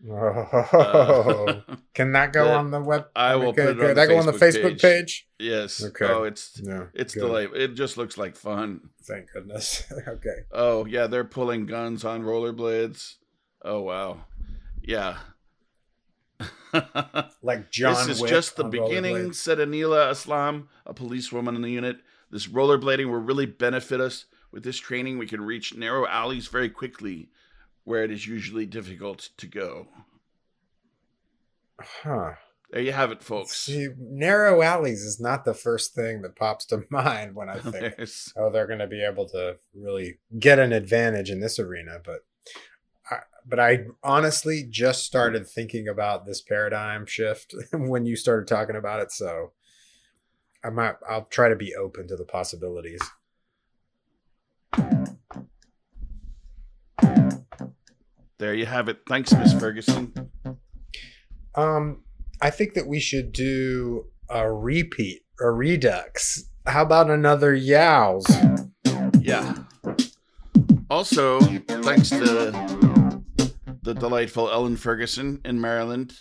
Oh 0.08 1.46
Uh, 1.48 1.74
can 1.94 2.12
that 2.12 2.32
go 2.32 2.44
that- 2.44 2.56
on 2.56 2.70
the 2.70 2.80
web 2.80 3.08
I 3.14 3.36
will 3.36 3.52
can, 3.52 3.66
put 3.66 3.76
it 3.78 3.80
on 3.90 3.94
that 3.94 4.06
the 4.08 4.14
go 4.14 4.18
on 4.18 4.26
the 4.26 4.32
Facebook 4.32 4.76
facebook 4.76 4.82
page, 4.82 5.28
yes. 5.38 5.82
Okay. 5.84 6.06
Oh, 6.06 6.24
it's 6.24 6.60
no 6.62 6.88
it's 6.94 7.14
good. 7.14 7.20
delightful. 7.20 7.60
It 7.60 7.74
just 7.74 7.96
looks 7.96 8.16
like 8.16 8.36
fun. 8.36 8.90
thank 9.02 9.30
goodness 9.32 9.84
okay 10.08 10.36
Oh 10.52 10.84
yeah, 10.86 11.06
they're 11.06 11.24
pulling 11.24 11.66
guns 11.66 12.04
on 12.04 12.22
rollerblades. 12.22 13.16
Oh 13.62 13.82
wow, 13.82 14.24
yeah. 14.82 15.18
like 17.42 17.70
john 17.70 17.94
this 17.94 18.16
is 18.16 18.20
Wick 18.22 18.30
just 18.30 18.56
the 18.56 18.64
beginning, 18.64 19.32
said 19.32 19.58
Anila 19.58 20.10
Islam, 20.12 20.68
a 20.86 20.94
policewoman 20.94 21.56
in 21.56 21.62
the 21.62 21.70
unit. 21.70 21.98
This 22.30 22.46
rollerblading 22.46 23.06
will 23.06 23.18
really 23.20 23.46
benefit 23.46 24.00
us. 24.00 24.26
With 24.52 24.62
this 24.64 24.78
training, 24.78 25.18
we 25.18 25.26
can 25.26 25.40
reach 25.40 25.76
narrow 25.76 26.06
alleys 26.08 26.46
very 26.48 26.68
quickly, 26.70 27.28
where 27.84 28.04
it 28.04 28.10
is 28.10 28.26
usually 28.26 28.66
difficult 28.66 29.30
to 29.38 29.46
go. 29.46 29.88
huh 31.80 32.32
There 32.70 32.82
you 32.82 32.92
have 32.92 33.10
it, 33.10 33.22
folks. 33.22 33.56
See, 33.56 33.88
narrow 33.98 34.62
alleys 34.62 35.02
is 35.02 35.20
not 35.20 35.44
the 35.44 35.54
first 35.54 35.94
thing 35.94 36.22
that 36.22 36.36
pops 36.36 36.66
to 36.66 36.84
mind 36.90 37.34
when 37.34 37.48
I 37.48 37.58
think, 37.58 37.96
There's- 37.96 38.32
oh, 38.36 38.50
they're 38.50 38.66
going 38.66 38.78
to 38.80 38.86
be 38.86 39.04
able 39.04 39.26
to 39.30 39.56
really 39.74 40.18
get 40.38 40.58
an 40.58 40.72
advantage 40.72 41.30
in 41.30 41.40
this 41.40 41.58
arena. 41.58 41.98
But, 42.04 42.20
I, 43.10 43.16
but 43.46 43.58
I 43.58 43.86
honestly 44.04 44.66
just 44.68 45.04
started 45.04 45.48
thinking 45.48 45.88
about 45.88 46.26
this 46.26 46.40
paradigm 46.42 47.06
shift 47.06 47.54
when 47.72 48.04
you 48.06 48.14
started 48.16 48.46
talking 48.46 48.76
about 48.76 49.00
it. 49.00 49.10
So 49.10 49.52
I 50.62 50.68
might, 50.70 50.96
I'll 51.08 51.24
try 51.24 51.48
to 51.48 51.56
be 51.56 51.74
open 51.74 52.06
to 52.08 52.16
the 52.16 52.24
possibilities. 52.24 53.00
There 58.40 58.54
you 58.54 58.66
have 58.66 58.88
it. 58.88 59.00
Thanks, 59.06 59.32
Miss 59.34 59.52
Ferguson. 59.52 60.12
Um, 61.54 62.02
I 62.40 62.50
think 62.50 62.74
that 62.74 62.86
we 62.86 62.98
should 62.98 63.32
do 63.32 64.06
a 64.28 64.50
repeat, 64.52 65.22
a 65.40 65.50
redux. 65.50 66.44
How 66.66 66.82
about 66.82 67.10
another 67.10 67.54
yows? 67.54 68.26
Yeah. 69.20 69.56
Also, 70.88 71.40
thanks 71.40 72.08
to 72.10 72.50
the 73.82 73.94
delightful 73.94 74.50
Ellen 74.50 74.76
Ferguson 74.76 75.40
in 75.44 75.60
Maryland, 75.60 76.14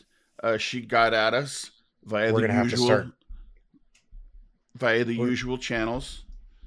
uh, 0.44 0.58
she 0.58 0.82
got 0.82 1.14
at 1.14 1.34
us 1.34 1.72
via 2.04 2.34
We're 2.34 2.42
the 2.42 2.48
gonna 2.48 2.54
have 2.60 2.66
to 2.68 2.72
usual 2.72 2.86
start- 2.88 3.08
via 4.76 5.04
the 5.06 5.18
We're- 5.18 5.30
usual 5.30 5.58
channels. 5.58 6.26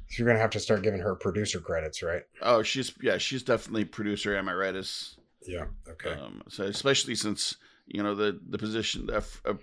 So 0.09 0.17
you're 0.23 0.27
gonna 0.29 0.41
have 0.41 0.51
to 0.51 0.61
start 0.61 0.83
giving 0.83 1.01
her 1.01 1.15
producer 1.15 1.59
credits, 1.61 2.03
right? 2.03 2.23
Oh, 2.43 2.63
she's 2.63 2.93
yeah, 3.01 3.19
she's 3.19 3.43
definitely 3.43 3.85
producer 3.87 4.37
Am 4.37 4.49
I 4.49 4.53
right? 4.55 4.69
emeritus. 4.71 5.17
Yeah. 5.47 5.67
Okay. 5.89 6.13
Um, 6.13 6.43
so 6.49 6.65
especially 6.65 7.15
since 7.15 7.57
you 7.87 8.03
know 8.03 8.15
the 8.15 8.39
the 8.49 8.59
position 8.59 9.09
uh, 9.13 9.21
uh, 9.45 9.55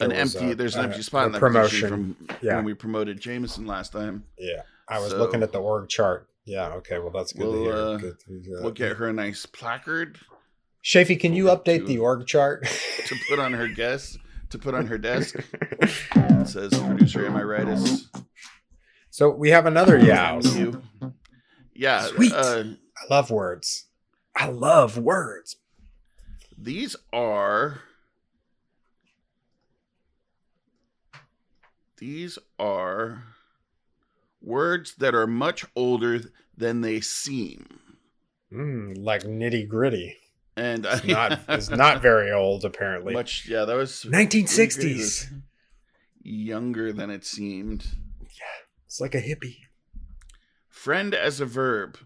an 0.00 0.10
was, 0.10 0.34
empty 0.34 0.52
uh, 0.52 0.54
there's 0.54 0.74
an 0.74 0.80
uh, 0.80 0.88
empty 0.88 1.02
spot 1.02 1.24
a 1.24 1.26
in 1.26 1.32
that 1.32 1.38
promotion. 1.40 1.88
from 1.88 2.16
Yeah. 2.40 2.56
when 2.56 2.64
we 2.64 2.74
promoted 2.74 3.20
Jameson 3.20 3.66
last 3.66 3.92
time. 3.92 4.24
Yeah, 4.38 4.62
I 4.88 4.98
was 5.00 5.10
So- 5.10 5.18
looking 5.18 5.42
at 5.42 5.52
the 5.52 5.58
org 5.60 5.88
chart. 5.88 6.28
Yeah, 6.44 6.68
okay, 6.74 6.98
well 6.98 7.10
that's 7.10 7.32
good 7.32 7.42
We'll, 7.46 7.52
to 7.52 7.60
hear. 7.60 7.72
uh, 7.74 7.96
Good 7.98 8.18
to 8.26 8.40
hear 8.40 8.62
We'll 8.62 8.72
get 8.72 8.96
her 8.96 9.08
a 9.08 9.12
nice 9.12 9.46
placard 9.46 10.18
Shafi, 10.84 11.20
can 11.20 11.32
you 11.34 11.44
update 11.44 11.78
to- 11.80 11.84
the 11.86 11.98
org 11.98 12.26
chart? 12.26 12.64
to 13.06 13.16
put 13.28 13.38
on 13.38 13.52
her 13.52 13.68
desk 13.68 14.18
to 14.50 14.58
put 14.58 14.74
on 14.74 14.86
her 14.86 14.98
desk. 14.98 15.36
It 15.80 16.48
says 16.48 16.72
producer 16.78 17.24
emeritus. 17.24 18.08
so 19.10 19.30
we 19.30 19.50
have 19.50 19.64
another 19.66 19.96
yows. 19.98 20.56
You. 20.58 20.82
Yeah. 21.74 22.02
Sweet. 22.08 22.32
Uh, 22.32 22.64
I 22.98 23.14
love 23.14 23.30
words. 23.30 23.86
I 24.34 24.48
love 24.48 24.96
words. 24.98 25.56
these 26.56 26.96
are 27.12 27.82
These 31.98 32.38
are 32.58 33.22
words 34.40 34.94
that 34.96 35.14
are 35.14 35.26
much 35.26 35.64
older 35.76 36.20
than 36.56 36.80
they 36.80 37.00
seem. 37.00 37.78
Mm, 38.52 39.04
like 39.04 39.22
nitty 39.22 39.68
gritty. 39.68 40.16
And 40.56 40.84
It's 40.84 41.04
not, 41.04 41.40
it's 41.48 41.70
not 41.70 42.02
very 42.02 42.32
old, 42.32 42.64
apparently. 42.64 43.14
much. 43.14 43.46
Yeah, 43.48 43.64
that 43.66 43.76
was 43.76 44.04
1960s. 44.08 45.30
Younger 46.24 46.92
than 46.92 47.10
it 47.10 47.24
seemed. 47.24 47.86
Yeah, 48.20 48.64
it's 48.86 49.00
like 49.00 49.14
a 49.14 49.20
hippie. 49.22 49.58
Friend 50.68 51.14
as 51.14 51.40
a 51.40 51.46
verb, 51.46 51.98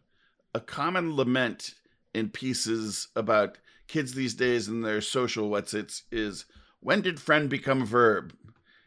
a 0.55 0.61
common 0.61 1.17
lament 1.17 1.75
in 2.17 2.31
pieces 2.31 3.09
about 3.15 3.59
kids 3.89 4.15
these 4.15 4.35
days 4.35 4.69
and 4.69 4.85
their 4.85 5.01
social 5.01 5.51
what's 5.51 5.75
its 5.75 6.05
is 6.11 6.47
when 6.81 7.03
did 7.03 7.21
friend 7.21 7.49
become 7.51 7.83
a 7.83 7.87
verb? 7.87 8.33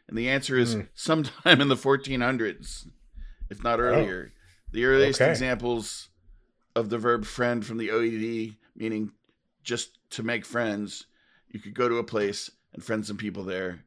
And 0.07 0.17
the 0.17 0.29
answer 0.29 0.57
is 0.57 0.73
Hmm. 0.73 0.81
sometime 0.93 1.61
in 1.61 1.67
the 1.67 1.75
1400s, 1.75 2.87
if 3.49 3.63
not 3.63 3.79
earlier. 3.79 4.33
The 4.71 4.85
earliest 4.85 5.21
Okay. 5.21 5.29
examples 5.29 6.09
of 6.75 6.89
the 6.89 6.97
verb 6.97 7.25
friend 7.25 7.65
from 7.65 7.77
the 7.77 7.89
OED, 7.89 8.57
meaning 8.75 9.11
just 9.63 9.99
to 10.11 10.23
make 10.23 10.45
friends, 10.45 11.05
you 11.49 11.59
could 11.59 11.75
go 11.75 11.87
to 11.87 11.97
a 11.97 12.03
place 12.03 12.49
and 12.73 12.83
friend 12.83 13.05
some 13.05 13.17
people 13.17 13.43
there. 13.43 13.81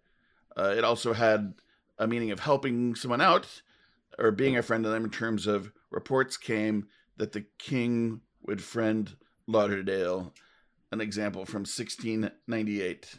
Uh, 0.57 0.74
it 0.76 0.84
also 0.84 1.12
had 1.12 1.55
a 1.99 2.07
meaning 2.07 2.30
of 2.30 2.40
helping 2.40 2.95
someone 2.95 3.20
out 3.20 3.62
or 4.18 4.30
being 4.30 4.57
a 4.57 4.62
friend 4.62 4.84
to 4.84 4.90
them 4.90 5.05
in 5.05 5.11
terms 5.11 5.47
of 5.47 5.72
reports 5.90 6.36
came 6.36 6.86
that 7.16 7.32
the 7.32 7.45
king 7.59 8.20
would 8.43 8.62
friend 8.62 9.16
Lauderdale, 9.47 10.32
an 10.90 11.01
example 11.01 11.45
from 11.45 11.61
1698. 11.61 13.16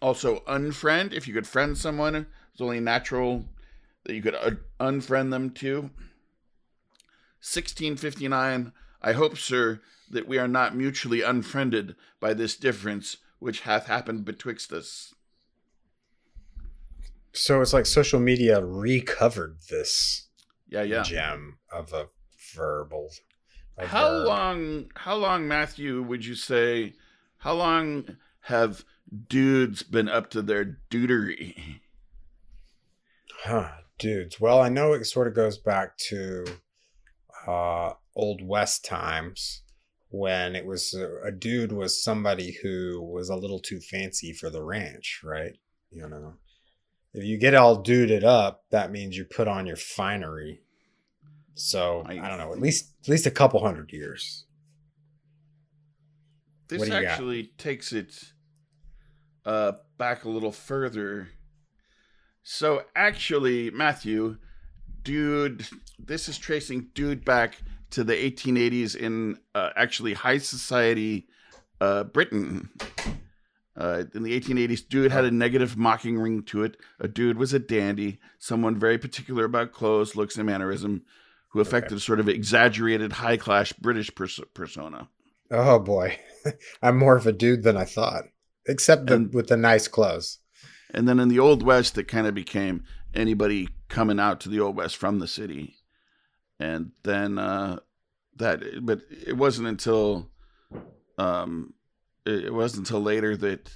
Also, 0.00 0.40
unfriend, 0.48 1.12
if 1.12 1.28
you 1.28 1.34
could 1.34 1.46
friend 1.46 1.76
someone, 1.78 2.26
it's 2.52 2.60
only 2.60 2.80
natural 2.80 3.44
that 4.04 4.14
you 4.14 4.22
could 4.22 4.34
uh, 4.34 4.52
unfriend 4.80 5.30
them 5.30 5.50
too. 5.50 5.90
1659, 7.40 8.72
I 9.00 9.12
hope, 9.12 9.38
sir, 9.38 9.80
that 10.10 10.28
we 10.28 10.38
are 10.38 10.48
not 10.48 10.76
mutually 10.76 11.22
unfriended 11.22 11.96
by 12.20 12.34
this 12.34 12.56
difference 12.56 13.16
which 13.38 13.60
hath 13.60 13.86
happened 13.86 14.24
betwixt 14.24 14.72
us. 14.72 15.14
So 17.32 17.60
it's 17.60 17.72
like 17.72 17.86
social 17.86 18.20
media 18.20 18.64
recovered 18.64 19.56
this 19.70 20.28
Yeah, 20.68 20.82
yeah. 20.82 21.02
gem 21.02 21.58
of 21.72 21.92
a 21.92 22.08
verbal. 22.54 23.10
How 23.86 24.10
long, 24.10 24.90
how 24.94 25.16
long, 25.16 25.48
Matthew, 25.48 26.02
would 26.02 26.24
you 26.24 26.34
say, 26.34 26.94
how 27.38 27.54
long 27.54 28.16
have 28.42 28.84
dudes 29.28 29.82
been 29.82 30.08
up 30.08 30.30
to 30.30 30.42
their 30.42 30.78
dudery? 30.90 31.80
Huh, 33.44 33.70
dudes. 33.98 34.40
Well, 34.40 34.60
I 34.60 34.68
know 34.68 34.92
it 34.92 35.04
sort 35.04 35.26
of 35.26 35.34
goes 35.34 35.58
back 35.58 35.96
to 36.08 36.44
uh, 37.46 37.92
old 38.14 38.46
west 38.46 38.84
times 38.84 39.62
when 40.10 40.54
it 40.54 40.66
was 40.66 40.94
a, 40.94 41.28
a 41.28 41.32
dude 41.32 41.72
was 41.72 42.02
somebody 42.02 42.58
who 42.62 43.00
was 43.02 43.30
a 43.30 43.36
little 43.36 43.58
too 43.58 43.80
fancy 43.80 44.32
for 44.32 44.50
the 44.50 44.62
ranch, 44.62 45.20
right? 45.24 45.56
You 45.90 46.08
know, 46.08 46.34
if 47.14 47.24
you 47.24 47.38
get 47.38 47.54
all 47.54 47.76
duded 47.76 48.22
up, 48.24 48.64
that 48.70 48.92
means 48.92 49.16
you 49.16 49.24
put 49.24 49.48
on 49.48 49.66
your 49.66 49.76
finery. 49.76 50.60
So 51.54 52.02
I, 52.06 52.12
I- 52.18 52.28
don't 52.28 52.38
know, 52.38 52.52
at 52.52 52.60
least 52.60 52.92
at 53.02 53.08
least 53.08 53.26
a 53.26 53.30
couple 53.30 53.60
hundred 53.64 53.92
years. 53.92 54.46
This 56.68 56.82
you 56.82 56.88
got? 56.88 57.04
actually 57.04 57.52
takes 57.58 57.92
it 57.92 58.14
uh, 59.44 59.72
back 59.98 60.24
a 60.24 60.28
little 60.28 60.52
further. 60.52 61.28
So, 62.42 62.82
actually, 62.96 63.70
Matthew, 63.70 64.38
dude, 65.02 65.66
this 65.98 66.28
is 66.28 66.38
tracing 66.38 66.88
dude 66.94 67.24
back 67.24 67.58
to 67.90 68.02
the 68.02 68.14
1880s 68.14 68.96
in 68.96 69.38
uh, 69.54 69.70
actually 69.76 70.14
high 70.14 70.38
society 70.38 71.26
uh, 71.80 72.04
Britain. 72.04 72.70
Uh, 73.76 74.04
in 74.14 74.22
the 74.22 74.38
1880s, 74.38 74.86
dude 74.88 75.12
had 75.12 75.24
a 75.24 75.30
negative 75.30 75.76
mocking 75.76 76.18
ring 76.18 76.42
to 76.44 76.62
it. 76.64 76.76
A 77.00 77.08
dude 77.08 77.38
was 77.38 77.52
a 77.52 77.58
dandy, 77.58 78.18
someone 78.38 78.78
very 78.78 78.98
particular 78.98 79.44
about 79.44 79.72
clothes, 79.72 80.16
looks, 80.16 80.36
and 80.36 80.46
mannerism, 80.46 81.02
who 81.52 81.60
affected 81.60 81.96
a 81.96 82.00
sort 82.00 82.20
of 82.20 82.28
exaggerated 82.28 83.12
high 83.12 83.36
class 83.36 83.72
British 83.72 84.14
pers- 84.14 84.40
persona. 84.54 85.08
Oh 85.50 85.78
boy, 85.78 86.18
I'm 86.82 86.96
more 86.98 87.16
of 87.16 87.26
a 87.26 87.32
dude 87.32 87.62
than 87.62 87.76
I 87.76 87.84
thought, 87.84 88.24
except 88.66 89.06
the, 89.06 89.14
And- 89.14 89.34
with 89.34 89.48
the 89.48 89.56
nice 89.56 89.88
clothes. 89.88 90.38
And 90.94 91.08
then 91.08 91.18
in 91.20 91.28
the 91.28 91.38
Old 91.38 91.62
West, 91.62 91.96
it 91.96 92.04
kind 92.04 92.26
of 92.26 92.34
became 92.34 92.84
anybody 93.14 93.68
coming 93.88 94.20
out 94.20 94.40
to 94.40 94.48
the 94.50 94.60
Old 94.60 94.76
West 94.76 94.96
from 94.96 95.18
the 95.18 95.28
city. 95.28 95.76
And 96.60 96.92
then 97.02 97.38
uh, 97.38 97.78
that, 98.36 98.62
but 98.84 99.00
it 99.26 99.36
wasn't 99.36 99.68
until, 99.68 100.30
um, 101.18 101.72
it 102.26 102.44
it 102.46 102.54
wasn't 102.54 102.86
until 102.86 103.00
later 103.02 103.36
that 103.38 103.70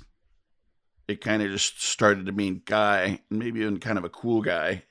it 1.09 1.21
kind 1.21 1.43
of 1.43 1.51
just 1.51 1.83
started 1.83 2.27
to 2.27 2.33
mean 2.33 2.63
guy, 2.65 3.21
and 3.31 3.39
maybe 3.39 3.61
even 3.61 3.81
kind 3.81 3.97
of 3.99 4.05
a 4.05 4.11
cool 4.11 4.43
guy. 4.43 4.83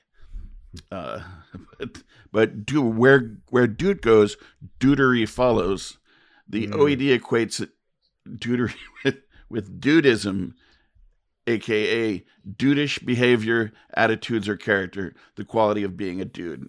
Uh, 0.90 1.20
but 1.78 2.02
but 2.32 2.66
dude, 2.66 2.96
where 2.96 3.36
where 3.50 3.66
dude 3.66 4.02
goes, 4.02 4.36
dudery 4.80 5.28
follows. 5.28 5.98
The 6.48 6.68
Mm. 6.68 6.74
OED 6.74 7.18
equates 7.18 7.68
dudery 8.28 8.74
with, 9.04 9.16
with 9.48 9.80
dudism, 9.80 10.52
aka 11.46 12.24
dudish 12.48 13.04
behavior, 13.04 13.72
attitudes, 13.94 14.48
or 14.48 14.56
character, 14.56 15.14
the 15.36 15.44
quality 15.44 15.82
of 15.82 15.96
being 15.96 16.20
a 16.20 16.24
dude. 16.24 16.68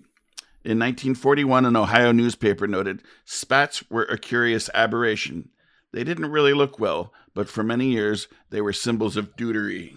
In 0.64 0.80
1941, 0.80 1.66
an 1.66 1.76
Ohio 1.76 2.12
newspaper 2.12 2.68
noted 2.68 3.02
spats 3.24 3.90
were 3.90 4.04
a 4.04 4.18
curious 4.18 4.70
aberration. 4.74 5.50
They 5.94 6.04
didn't 6.04 6.32
really 6.32 6.54
look 6.54 6.80
well, 6.80 7.14
but 7.34 7.48
for 7.48 7.64
many 7.64 7.92
years 7.92 8.28
they 8.50 8.60
were 8.62 8.74
symbols 8.74 9.16
of 9.16 9.38
dudery. 9.38 9.96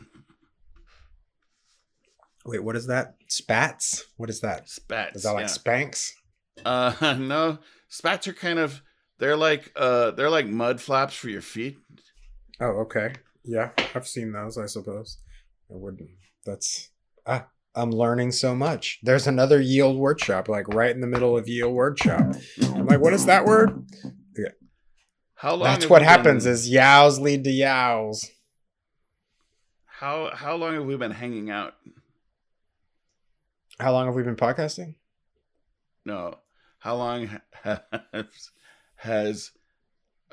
Wait, 2.45 2.63
what 2.63 2.77
is 2.77 2.87
that? 2.87 3.15
Spats? 3.29 4.05
What 4.17 4.31
is 4.31 4.41
that? 4.41 4.69
Spats. 4.69 5.17
Is 5.17 5.23
that 5.25 5.33
like 5.33 5.49
yeah. 5.49 5.49
Spanx? 5.49 6.11
Uh, 6.65 7.17
no, 7.21 7.59
spats 7.89 8.27
are 8.29 8.33
kind 8.33 8.59
of 8.59 8.83
they're 9.19 9.37
like 9.37 9.73
uh 9.77 10.13
they're 10.13 10.31
like 10.31 10.47
mud 10.47 10.81
flaps 10.81 11.15
for 11.15 11.29
your 11.29 11.43
feet. 11.43 11.77
Oh, 12.61 12.83
okay. 12.83 13.13
Yeah, 13.45 13.71
I've 13.95 14.07
seen 14.09 14.33
those. 14.33 14.59
I 14.59 14.67
suppose. 14.67 15.19
I 15.71 15.77
wouldn't. 15.77 16.11
That's 16.45 16.91
ah. 17.27 17.47
I'm 17.73 17.93
learning 17.93 18.33
so 18.33 18.53
much. 18.53 18.99
There's 19.05 19.29
another 19.29 19.61
yield 19.61 19.97
workshop, 19.97 20.49
like 20.49 20.67
right 20.75 20.91
in 20.91 21.01
the 21.01 21.07
middle 21.07 21.39
of 21.39 21.49
yield 21.49 21.73
workshop. 21.73 22.35
I'm 22.63 22.87
like, 22.87 22.99
what 22.99 23.13
is 23.13 23.27
that 23.27 23.45
word? 23.45 23.87
Yeah. 24.37 24.49
How 25.37 25.55
long? 25.55 25.63
That's 25.63 25.89
what 25.89 26.03
happens 26.03 26.45
been- 26.45 26.53
is 26.53 26.69
yows 26.69 27.21
lead 27.21 27.45
to 27.45 27.51
yows. 27.51 28.29
how 29.87 30.31
how 30.35 30.57
long 30.57 30.75
have 30.75 30.85
we 30.85 30.97
been 30.97 31.13
hanging 31.13 31.49
out? 31.49 31.75
How 33.81 33.93
long 33.93 34.07
have 34.07 34.15
we 34.15 34.23
been 34.23 34.37
podcasting? 34.37 34.97
No, 36.05 36.37
how 36.79 36.97
long 36.97 37.41
has 37.63 38.51
has 38.97 39.51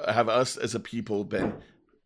have 0.06 0.28
us 0.30 0.58
as 0.58 0.76
a 0.76 0.80
people 0.80 1.24
been 1.24 1.54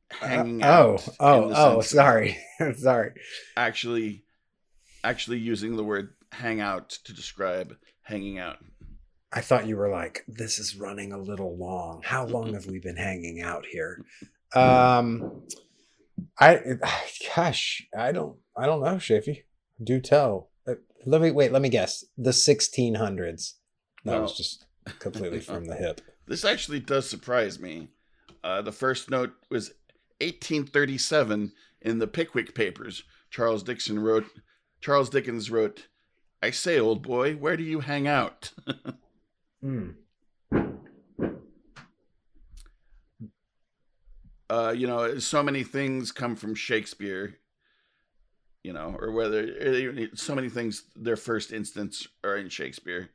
hanging 0.10 0.64
Uh, 0.64 0.68
out? 0.68 1.08
Oh, 1.20 1.52
oh, 1.52 1.52
oh, 1.78 1.82
sorry. 1.82 2.38
sorry. 2.78 3.14
Actually, 3.58 4.24
actually 5.04 5.40
using 5.40 5.76
the 5.76 5.84
word 5.84 6.14
"hang 6.32 6.62
out" 6.62 6.90
to 7.06 7.14
describe 7.14 7.76
hanging 8.04 8.38
out. 8.38 8.58
I 9.34 9.42
thought 9.42 9.66
you 9.66 9.78
were 9.78 9.90
like, 9.90 10.26
this 10.28 10.60
is 10.60 10.76
running 10.76 11.12
a 11.14 11.18
little 11.18 11.58
long. 11.58 12.02
How 12.04 12.26
long 12.26 12.54
have 12.54 12.66
we 12.66 12.80
been 12.80 12.98
hanging 12.98 13.42
out 13.42 13.66
here? 13.66 14.04
Um, 14.54 15.44
I, 16.38 16.60
gosh, 17.36 17.88
I 17.98 18.12
don't, 18.12 18.38
I 18.56 18.66
don't 18.66 18.82
know, 18.84 18.96
Shafi. 18.96 19.44
Do 19.82 20.02
tell. 20.02 20.51
Let 21.06 21.22
me 21.22 21.32
wait. 21.32 21.52
Let 21.52 21.62
me 21.62 21.70
guess. 21.70 22.06
The 22.18 22.32
1600s. 22.32 23.54
That 24.06 24.12
No. 24.12 24.22
was 24.22 24.36
just 24.38 24.66
completely 25.00 25.40
from 25.42 25.66
the 25.66 25.76
hip. 25.76 26.02
This 26.28 26.46
actually 26.46 26.80
does 26.80 27.10
surprise 27.10 27.60
me. 27.60 27.90
Uh, 28.44 28.62
the 28.62 28.72
first 28.72 29.10
note 29.10 29.34
was 29.50 29.70
1837 30.22 31.52
in 31.82 32.00
the 32.00 32.08
Pickwick 32.08 32.54
Papers. 32.56 33.04
Charles 33.30 33.64
Dixon 33.64 34.00
wrote. 34.00 34.26
Charles 34.82 35.10
Dickens 35.10 35.50
wrote, 35.52 35.88
"I 36.42 36.52
say, 36.52 36.80
old 36.80 37.02
boy, 37.04 37.36
where 37.36 37.58
do 37.58 37.64
you 37.64 37.80
hang 37.82 38.08
out?" 38.08 38.52
Hmm. 39.62 39.92
uh, 44.50 44.74
you 44.76 44.88
know, 44.88 45.18
so 45.20 45.44
many 45.44 45.64
things 45.64 46.12
come 46.12 46.36
from 46.36 46.56
Shakespeare, 46.56 47.38
you 48.64 48.74
know, 48.74 48.96
or 49.00 49.12
whether 49.12 50.08
so 50.16 50.36
many 50.36 50.50
things, 50.50 50.84
their 50.96 51.16
first 51.16 51.52
instance 51.52 52.08
are 52.24 52.38
in 52.38 52.50
Shakespeare, 52.50 53.10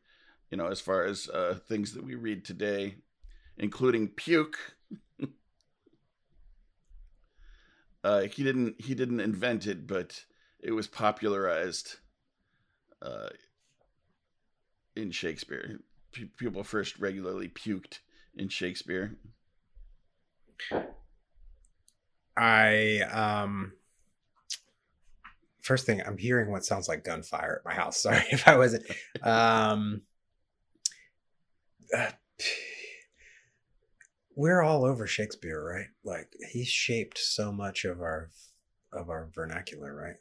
you 0.51 0.57
know, 0.57 0.67
as 0.67 0.81
far 0.81 1.05
as 1.05 1.29
uh, 1.29 1.59
things 1.69 1.93
that 1.95 2.05
we 2.05 2.15
read 2.15 2.45
today, 2.45 2.97
including 3.57 4.09
puke. 4.09 4.59
uh, 8.05 8.23
he 8.23 8.43
didn't 8.43 8.81
he 8.81 8.95
didn't 8.95 9.21
invent 9.21 9.67
it, 9.67 9.87
but 9.87 10.25
it 10.61 10.73
was 10.73 10.89
popularized 10.89 11.97
uh, 13.03 13.29
in 14.97 15.13
Shakespeare. 15.13 15.79
Pe- 16.13 16.25
people 16.37 16.65
first 16.65 16.99
regularly 16.99 17.49
puked 17.49 18.01
in 18.35 18.49
Shakespeare. 18.49 19.17
I 22.37 23.01
um 23.13 23.73
first 25.67 25.85
thing 25.87 26.01
I'm 26.07 26.17
hearing 26.19 26.51
what 26.51 26.65
sounds 26.65 26.89
like 26.89 27.05
gunfire 27.05 27.61
at 27.61 27.65
my 27.69 27.75
house. 27.75 27.97
Sorry 28.03 28.25
if 28.31 28.47
I 28.49 28.57
wasn't. 28.57 28.85
Um 29.23 30.03
uh, 31.97 32.11
we're 34.35 34.63
all 34.63 34.85
over 34.85 35.07
Shakespeare, 35.07 35.63
right? 35.63 35.87
Like 36.05 36.33
he 36.53 36.65
shaped 36.65 37.19
so 37.19 37.53
much 37.53 37.85
of 37.85 38.01
our 38.01 38.31
of 38.93 39.09
our 39.11 39.29
vernacular, 39.35 39.95
right? 39.95 40.17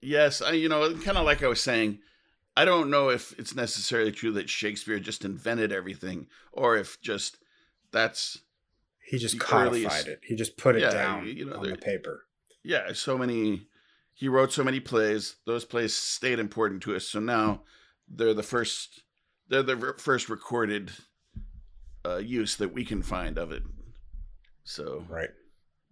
Yes, 0.00 0.40
I, 0.42 0.52
you 0.52 0.68
know, 0.68 0.94
kind 0.94 1.18
of 1.18 1.24
like 1.26 1.42
I 1.42 1.48
was 1.48 1.60
saying, 1.62 1.98
I 2.56 2.64
don't 2.64 2.88
know 2.90 3.10
if 3.10 3.36
it's 3.38 3.54
necessarily 3.54 4.12
true 4.12 4.32
that 4.32 4.48
Shakespeare 4.48 4.98
just 5.00 5.24
invented 5.24 5.72
everything, 5.72 6.26
or 6.52 6.76
if 6.76 7.00
just 7.00 7.38
that's 7.90 8.38
He 9.04 9.18
just 9.18 9.40
codified 9.40 9.68
earliest- 9.72 10.06
it. 10.08 10.20
He 10.22 10.36
just 10.36 10.56
put 10.56 10.76
it 10.76 10.82
Yeah, 10.82 10.90
down 10.92 11.26
you 11.26 11.44
know, 11.46 11.56
on 11.56 11.62
there- 11.64 11.72
the 11.76 11.78
paper. 11.82 12.26
yeah, 12.62 12.92
so 12.92 13.18
many. 13.18 13.66
He 14.18 14.26
wrote 14.26 14.52
so 14.52 14.64
many 14.64 14.80
plays; 14.80 15.36
those 15.46 15.64
plays 15.64 15.94
stayed 15.94 16.40
important 16.40 16.82
to 16.82 16.96
us. 16.96 17.06
So 17.06 17.20
now 17.20 17.62
they're 18.08 18.34
the 18.34 18.42
first. 18.42 19.02
They're 19.48 19.62
the 19.62 19.94
first 19.96 20.28
recorded 20.28 20.90
uh, 22.04 22.16
use 22.16 22.56
that 22.56 22.74
we 22.74 22.84
can 22.84 23.00
find 23.00 23.38
of 23.38 23.52
it. 23.52 23.62
So 24.64 25.04
Right. 25.08 25.30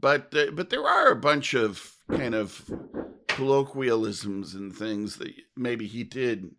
but 0.01 0.35
uh, 0.35 0.51
but 0.53 0.71
there 0.71 0.87
are 0.87 1.11
a 1.11 1.17
bunch 1.17 1.55
of 1.55 1.95
kind 2.11 2.35
of 2.35 2.69
colloquialisms 3.29 4.55
and 4.55 4.75
things 4.75 5.17
that 5.19 5.33
maybe 5.57 5.87
he 5.87 6.03
did 6.03 6.51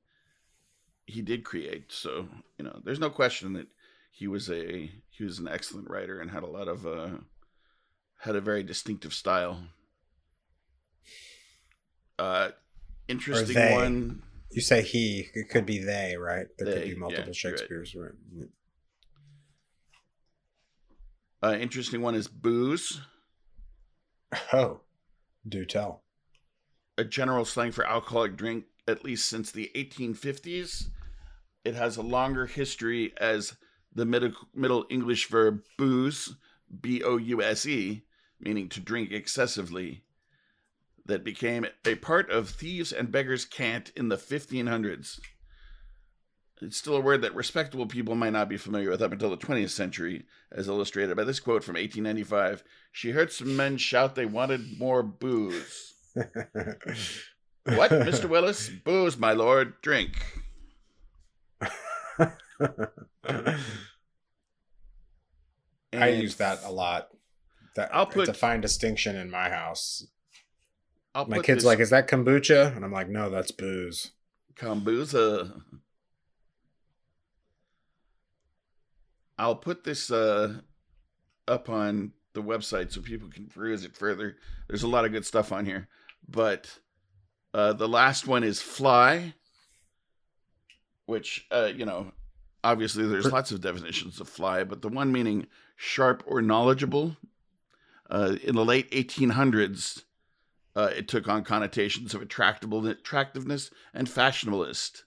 he 1.05 1.21
did 1.21 1.43
create 1.43 1.91
so 1.91 2.27
you 2.57 2.65
know 2.65 2.79
there's 2.83 2.99
no 2.99 3.09
question 3.09 3.53
that 3.53 3.67
he 4.11 4.27
was 4.27 4.49
a 4.49 4.89
he 5.09 5.23
was 5.23 5.39
an 5.39 5.47
excellent 5.47 5.89
writer 5.89 6.19
and 6.19 6.29
had 6.31 6.43
a 6.43 6.47
lot 6.47 6.67
of 6.67 6.85
uh 6.85 7.09
had 8.19 8.35
a 8.35 8.41
very 8.41 8.63
distinctive 8.63 9.13
style 9.13 9.63
uh 12.19 12.49
interesting 13.07 13.55
they. 13.55 13.73
one 13.73 14.21
You 14.51 14.61
say 14.61 14.81
he, 14.81 15.27
it 15.33 15.49
could 15.49 15.65
be 15.65 15.79
they, 15.79 16.15
right? 16.17 16.47
There 16.57 16.73
could 16.73 16.83
be 16.83 16.95
multiple 16.95 17.25
right. 17.25 17.35
Shakespeare's, 17.35 17.95
right? 17.95 18.11
uh 21.43 21.55
interesting 21.59 22.01
one 22.01 22.15
is 22.15 22.27
booze 22.27 22.99
Oh, 24.51 24.81
do 25.47 25.63
tell. 25.65 26.03
a 26.97 27.03
general 27.05 27.45
slang 27.45 27.71
for 27.71 27.85
alcoholic 27.85 28.35
drink 28.35 28.65
at 28.87 29.03
least 29.03 29.27
since 29.29 29.51
the 29.51 29.69
1850s. 29.75 30.87
It 31.63 31.75
has 31.75 31.97
a 31.97 32.01
longer 32.01 32.45
history 32.45 33.13
as 33.17 33.55
the 33.93 34.05
Middle, 34.05 34.31
Middle 34.53 34.85
English 34.89 35.27
verb 35.29 35.61
booze, 35.77 36.35
B 36.81 37.03
O 37.03 37.17
U 37.17 37.41
S 37.41 37.65
E, 37.65 38.03
meaning 38.39 38.69
to 38.69 38.79
drink 38.79 39.11
excessively, 39.11 40.03
that 41.07 41.23
became 41.23 41.65
a 41.85 41.95
part 41.95 42.29
of 42.29 42.49
thieves' 42.49 42.91
and 42.91 43.11
beggars' 43.11 43.45
cant 43.45 43.91
in 43.95 44.09
the 44.09 44.17
1500s. 44.17 45.19
It's 46.61 46.77
still 46.77 46.95
a 46.95 47.01
word 47.01 47.21
that 47.21 47.35
respectable 47.35 47.85
people 47.85 48.15
might 48.15 48.33
not 48.33 48.49
be 48.49 48.57
familiar 48.57 48.89
with 48.89 49.01
up 49.01 49.11
until 49.11 49.29
the 49.29 49.37
20th 49.37 49.69
century, 49.69 50.25
as 50.51 50.67
illustrated 50.67 51.15
by 51.15 51.23
this 51.23 51.39
quote 51.39 51.63
from 51.63 51.75
1895. 51.75 52.63
She 52.91 53.11
heard 53.11 53.31
some 53.31 53.55
men 53.55 53.77
shout 53.77 54.15
they 54.15 54.25
wanted 54.25 54.79
more 54.79 55.03
booze. 55.03 55.93
What, 56.15 56.25
Mr. 57.91 58.27
Willis? 58.27 58.69
Booze, 58.69 59.17
my 59.17 59.33
lord. 59.33 59.79
Drink. 59.81 60.19
I 65.93 66.07
use 66.09 66.35
that 66.35 66.59
a 66.63 66.71
lot. 66.71 67.09
That 67.75 67.93
I'll 67.93 68.05
it's 68.05 68.13
put- 68.13 68.29
a 68.29 68.33
fine 68.33 68.61
distinction 68.61 69.15
in 69.15 69.29
my 69.29 69.49
house. 69.49 70.07
I'll 71.17 71.25
My 71.25 71.39
kid's 71.39 71.65
like, 71.65 71.79
"Is 71.79 71.89
that 71.89 72.07
kombucha?" 72.07 72.75
And 72.75 72.85
I'm 72.85 72.91
like, 72.91 73.09
"No, 73.09 73.31
that's 73.31 73.49
booze." 73.49 74.11
kombucha. 74.55 75.63
I'll 79.39 79.55
put 79.55 79.83
this 79.83 80.11
uh, 80.11 80.61
up 81.47 81.69
on 81.69 82.11
the 82.33 82.43
website 82.43 82.91
so 82.91 83.01
people 83.01 83.29
can 83.29 83.47
peruse 83.47 83.83
it 83.83 83.95
further. 83.95 84.37
There's 84.67 84.83
a 84.83 84.87
lot 84.87 85.05
of 85.05 85.11
good 85.11 85.25
stuff 85.25 85.51
on 85.51 85.65
here, 85.65 85.87
but 86.29 86.77
uh, 87.51 87.73
the 87.73 87.87
last 87.87 88.27
one 88.27 88.43
is 88.43 88.61
fly, 88.61 89.33
which 91.07 91.47
uh, 91.49 91.71
you 91.75 91.85
know, 91.85 92.11
obviously 92.63 93.07
there's 93.07 93.31
lots 93.31 93.51
of 93.51 93.61
definitions 93.61 94.21
of 94.21 94.29
fly, 94.29 94.63
but 94.63 94.83
the 94.83 94.89
one 94.89 95.11
meaning 95.11 95.47
sharp 95.75 96.23
or 96.27 96.43
knowledgeable. 96.43 97.17
Uh, 98.09 98.37
in 98.41 98.55
the 98.55 98.63
late 98.63 98.89
1800s, 98.91 100.03
uh, 100.77 100.91
it 100.95 101.07
took 101.07 101.27
on 101.27 101.43
connotations 101.43 102.13
of 102.13 102.21
attractiveness 102.21 103.71
and 103.95 104.07
fashionableness. 104.07 105.01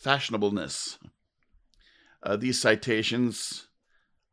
Fashionableness. 0.00 0.96
Uh, 2.22 2.36
these 2.36 2.60
citations, 2.60 3.66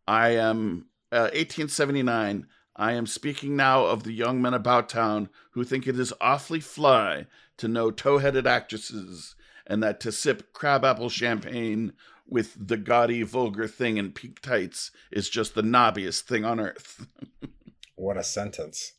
I 0.08 0.30
am 0.30 0.86
uh, 1.12 1.34
1879. 1.34 2.46
I 2.76 2.92
am 2.92 3.08
speaking 3.08 3.56
now 3.56 3.86
of 3.86 4.04
the 4.04 4.12
young 4.12 4.44
men 4.44 4.54
about 4.54 4.88
town 4.88 5.30
who 5.52 5.64
think 5.64 5.88
it 5.88 5.98
is 5.98 6.14
awfully 6.22 6.60
fly 6.60 7.26
to 7.58 7.68
know 7.68 7.90
tow-headed 7.90 8.46
actresses, 8.46 9.34
and 9.66 9.82
that 9.82 10.00
to 10.02 10.12
sip 10.12 10.54
crabapple 10.54 11.10
champagne 11.10 11.94
with 12.28 12.68
the 12.68 12.78
gaudy, 12.78 13.24
vulgar 13.24 13.68
thing 13.68 13.98
in 13.98 14.12
pink 14.12 14.40
tights 14.40 14.92
is 15.12 15.30
just 15.30 15.56
the 15.56 15.64
nobbiest 15.64 16.28
thing 16.28 16.46
on 16.46 16.60
earth. 16.60 17.08
What 17.98 18.18
a 18.18 18.26
sentence! 18.26 18.92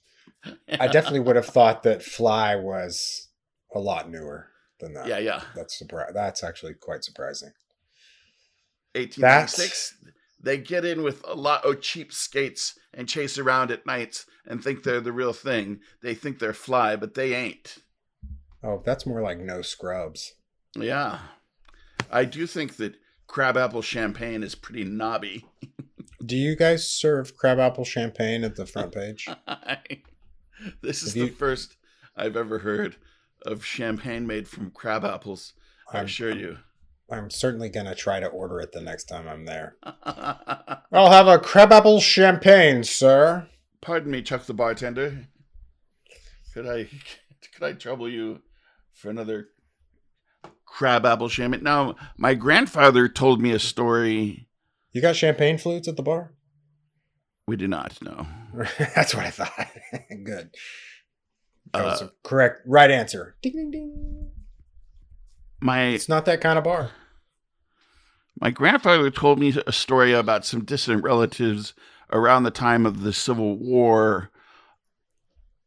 I 0.80 0.86
definitely 0.88 1.20
would 1.20 1.36
have 1.36 1.46
thought 1.46 1.82
that 1.84 2.02
Fly 2.02 2.56
was 2.56 3.28
a 3.74 3.78
lot 3.78 4.10
newer 4.10 4.48
than 4.80 4.94
that. 4.94 5.06
yeah, 5.06 5.18
yeah. 5.18 5.42
that's 5.54 5.82
surpri- 5.82 6.12
That's 6.12 6.42
actually 6.44 6.74
quite 6.74 7.02
surprising. 7.04 7.52
1896 8.94 9.94
they 10.42 10.58
get 10.58 10.84
in 10.84 11.02
with 11.02 11.22
a 11.26 11.34
lot 11.34 11.64
of 11.64 11.80
cheap 11.80 12.12
skates 12.12 12.78
and 12.94 13.08
chase 13.08 13.36
around 13.38 13.70
at 13.70 13.86
nights 13.86 14.26
and 14.46 14.62
think 14.62 14.82
they're 14.82 15.00
the 15.00 15.12
real 15.12 15.32
thing 15.32 15.80
they 16.02 16.14
think 16.14 16.38
they're 16.38 16.52
fly 16.52 16.96
but 16.96 17.14
they 17.14 17.34
ain't 17.34 17.78
Oh, 18.62 18.82
that's 18.84 19.06
more 19.06 19.22
like 19.22 19.38
no 19.38 19.62
scrubs. 19.62 20.32
yeah 20.76 21.18
i 22.10 22.24
do 22.24 22.46
think 22.46 22.76
that 22.76 22.94
crabapple 23.26 23.82
champagne 23.82 24.42
is 24.42 24.54
pretty 24.54 24.84
nobby 24.84 25.44
Do 26.24 26.36
you 26.36 26.56
guys 26.56 26.90
serve 26.90 27.36
crabapple 27.36 27.84
champagne 27.84 28.42
at 28.42 28.56
the 28.56 28.66
front 28.66 28.92
page? 28.92 29.28
this 30.82 31.02
is 31.02 31.14
Have 31.14 31.28
the 31.28 31.32
first 31.32 31.76
i've 32.16 32.36
ever 32.36 32.60
heard 32.60 32.96
of 33.42 33.64
champagne 33.64 34.26
made 34.26 34.48
from 34.48 34.70
crab 34.70 35.04
apples 35.04 35.52
i 35.92 36.00
assure 36.00 36.34
you 36.34 36.58
I'm 37.10 37.30
certainly 37.30 37.68
gonna 37.68 37.94
try 37.94 38.18
to 38.20 38.26
order 38.26 38.60
it 38.60 38.72
the 38.72 38.80
next 38.80 39.04
time 39.04 39.28
I'm 39.28 39.44
there. 39.44 39.76
I'll 40.92 41.10
have 41.10 41.28
a 41.28 41.38
crabapple 41.38 42.00
champagne, 42.00 42.82
sir. 42.82 43.48
Pardon 43.80 44.10
me, 44.10 44.22
Chuck 44.22 44.44
the 44.44 44.54
bartender. 44.54 45.28
Could 46.52 46.66
I 46.66 46.88
could 47.54 47.62
I 47.62 47.72
trouble 47.72 48.08
you 48.08 48.40
for 48.92 49.10
another 49.10 49.50
crabapple 50.64 51.28
champagne? 51.28 51.62
Now, 51.62 51.94
my 52.16 52.34
grandfather 52.34 53.08
told 53.08 53.40
me 53.40 53.52
a 53.52 53.58
story. 53.58 54.48
You 54.92 55.00
got 55.00 55.14
champagne 55.14 55.58
flutes 55.58 55.86
at 55.86 55.96
the 55.96 56.02
bar? 56.02 56.32
We 57.46 57.56
do 57.56 57.68
not 57.68 58.00
know. 58.02 58.26
That's 58.78 59.14
what 59.14 59.24
I 59.24 59.30
thought. 59.30 59.68
Good. 60.24 60.50
That 61.72 61.84
was 61.84 62.02
Uh, 62.02 62.06
a 62.06 62.10
correct, 62.28 62.62
right 62.66 62.90
answer. 62.90 63.36
Ding 63.42 63.52
ding 63.52 63.70
ding. 63.70 64.30
My 65.60 65.84
It's 65.86 66.08
not 66.08 66.24
that 66.26 66.40
kind 66.40 66.58
of 66.58 66.64
bar. 66.64 66.90
my 68.40 68.50
grandfather 68.50 69.10
told 69.10 69.38
me 69.38 69.54
a 69.66 69.72
story 69.72 70.12
about 70.12 70.44
some 70.44 70.64
distant 70.64 71.02
relatives 71.04 71.72
around 72.12 72.42
the 72.42 72.50
time 72.50 72.84
of 72.84 73.02
the 73.02 73.12
Civil 73.12 73.56
War. 73.56 74.30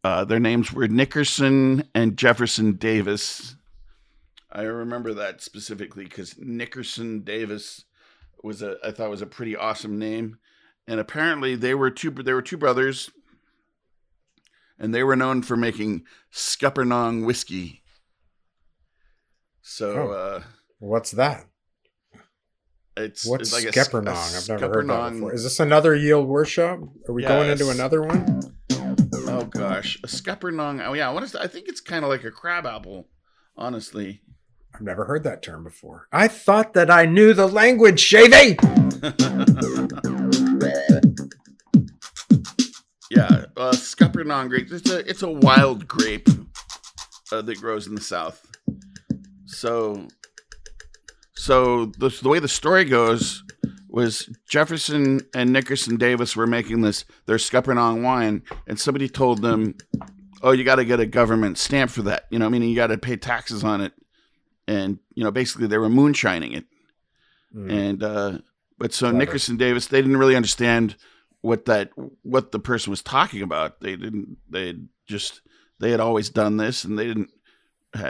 Uh, 0.03 0.23
their 0.25 0.39
names 0.39 0.71
were 0.71 0.87
Nickerson 0.87 1.87
and 1.95 2.17
Jefferson 2.17 2.73
Davis. 2.73 3.55
I 4.51 4.63
remember 4.63 5.13
that 5.13 5.41
specifically 5.41 6.03
because 6.05 6.37
Nickerson 6.37 7.21
Davis 7.21 7.85
was 8.43 8.61
a 8.61 8.77
I 8.83 8.91
thought 8.91 9.09
was 9.09 9.21
a 9.21 9.25
pretty 9.27 9.55
awesome 9.55 9.97
name, 9.99 10.37
and 10.89 10.99
apparently 10.99 11.55
they 11.55 11.73
were 11.75 11.89
two 11.91 12.09
they 12.11 12.33
were 12.33 12.41
two 12.41 12.57
brothers, 12.57 13.09
and 14.77 14.93
they 14.93 15.03
were 15.03 15.15
known 15.15 15.41
for 15.43 15.55
making 15.55 16.03
Scuppernong 16.33 17.25
whiskey. 17.25 17.81
So 19.61 20.09
Oh. 20.09 20.11
uh, 20.11 20.43
What's 20.79 21.11
that? 21.11 21.45
it's 22.97 23.25
What's 23.25 23.53
it's 23.53 23.53
like 23.53 23.65
a 23.75 23.79
s- 23.79 23.87
Skeppernong? 23.87 24.07
a 24.33 24.37
I've 24.37 24.61
never 24.61 24.73
heard 24.73 24.87
that 24.89 25.11
before. 25.13 25.33
Is 25.33 25.43
this 25.43 25.59
another 25.59 25.95
yield 25.95 26.27
workshop? 26.27 26.79
Are 27.07 27.13
we 27.13 27.23
going 27.23 27.49
into 27.49 27.69
another 27.69 28.01
one? 28.01 28.41
Oh 29.27 29.45
gosh, 29.45 29.99
a 30.03 30.07
scuppernong. 30.07 30.83
Oh 30.85 30.93
yeah, 30.93 31.09
what 31.11 31.23
is 31.23 31.31
that? 31.33 31.41
I 31.41 31.47
think 31.47 31.67
it's 31.67 31.81
kind 31.81 32.03
of 32.03 32.09
like 32.09 32.23
a 32.23 32.31
crab 32.31 32.65
apple. 32.65 33.07
Honestly, 33.55 34.21
I've 34.73 34.81
never 34.81 35.05
heard 35.05 35.23
that 35.23 35.41
term 35.43 35.63
before. 35.63 36.07
I 36.11 36.27
thought 36.27 36.73
that 36.73 36.89
I 36.89 37.05
knew 37.05 37.33
the 37.33 37.47
language, 37.47 38.01
Shafi. 38.01 38.57
yeah, 43.11 43.45
uh, 43.57 43.71
scuppernong 43.71 44.49
grape. 44.49 44.71
It's 44.71 44.89
a 44.89 44.99
it's 45.09 45.23
a 45.23 45.31
wild 45.31 45.87
grape 45.87 46.27
uh, 47.31 47.41
that 47.41 47.59
grows 47.59 47.87
in 47.87 47.95
the 47.95 48.01
south. 48.01 48.45
So, 49.45 50.07
so 51.35 51.87
the 51.97 52.09
the 52.21 52.29
way 52.29 52.39
the 52.39 52.47
story 52.47 52.85
goes 52.85 53.43
was 53.87 54.29
Jefferson 54.47 55.21
and 55.33 55.51
Nickerson 55.51 55.97
Davis 55.97 56.35
were 56.35 56.47
making 56.47 56.81
this 56.81 57.05
their 57.25 57.37
scuppernong 57.37 58.03
wine, 58.03 58.43
and 58.67 58.79
somebody 58.79 59.09
told 59.09 59.41
them, 59.41 59.75
"Oh, 60.41 60.51
you 60.51 60.63
got 60.63 60.75
to 60.75 60.85
get 60.85 60.99
a 60.99 61.05
government 61.05 61.57
stamp 61.57 61.91
for 61.91 62.03
that. 62.03 62.25
You 62.29 62.39
know, 62.39 62.49
meaning 62.49 62.69
you 62.69 62.75
got 62.75 62.87
to 62.87 62.97
pay 62.97 63.15
taxes 63.15 63.63
on 63.63 63.81
it." 63.81 63.93
And 64.67 64.99
you 65.15 65.23
know, 65.23 65.31
basically, 65.31 65.67
they 65.67 65.77
were 65.77 65.89
moonshining 65.89 66.53
it. 66.53 66.65
Mm. 67.55 67.71
And 67.71 68.03
uh, 68.03 68.37
but 68.79 68.93
so. 68.93 69.11
Nickerson 69.11 69.57
Davis, 69.57 69.87
they 69.87 70.01
didn't 70.01 70.17
really 70.17 70.35
understand 70.35 70.95
what 71.41 71.65
that 71.65 71.91
what 72.23 72.51
the 72.51 72.59
person 72.59 72.89
was 72.89 73.03
talking 73.03 73.41
about. 73.41 73.81
They 73.81 73.95
didn't. 73.95 74.37
They 74.49 74.75
just 75.07 75.41
they 75.79 75.91
had 75.91 75.99
always 75.99 76.29
done 76.29 76.57
this, 76.57 76.83
and 76.83 76.97
they 76.97 77.05
didn't. 77.05 77.29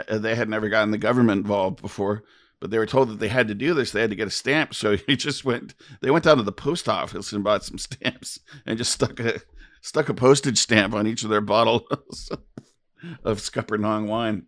They 0.08 0.34
had 0.34 0.48
never 0.48 0.68
gotten 0.68 0.90
the 0.90 0.98
government 0.98 1.40
involved 1.42 1.80
before, 1.80 2.22
but 2.60 2.70
they 2.70 2.78
were 2.78 2.86
told 2.86 3.08
that 3.08 3.18
they 3.18 3.28
had 3.28 3.48
to 3.48 3.54
do 3.54 3.74
this. 3.74 3.92
They 3.92 4.02
had 4.02 4.10
to 4.10 4.16
get 4.16 4.28
a 4.28 4.32
stamp, 4.32 4.74
so 4.74 4.96
he 5.06 5.16
just 5.16 5.44
went. 5.44 5.74
They 6.00 6.10
went 6.10 6.24
down 6.24 6.36
to 6.36 6.42
the 6.42 6.52
post 6.52 6.88
office 6.88 7.32
and 7.32 7.44
bought 7.44 7.64
some 7.64 7.78
stamps 7.78 8.40
and 8.66 8.78
just 8.78 8.92
stuck 8.92 9.18
a 9.20 9.40
stuck 9.82 10.08
a 10.08 10.14
postage 10.14 10.58
stamp 10.58 10.94
on 10.94 11.06
each 11.06 11.24
of 11.24 11.30
their 11.30 11.40
bottles 11.40 12.30
of 13.24 13.38
Scuppernong 13.38 14.06
wine 14.06 14.46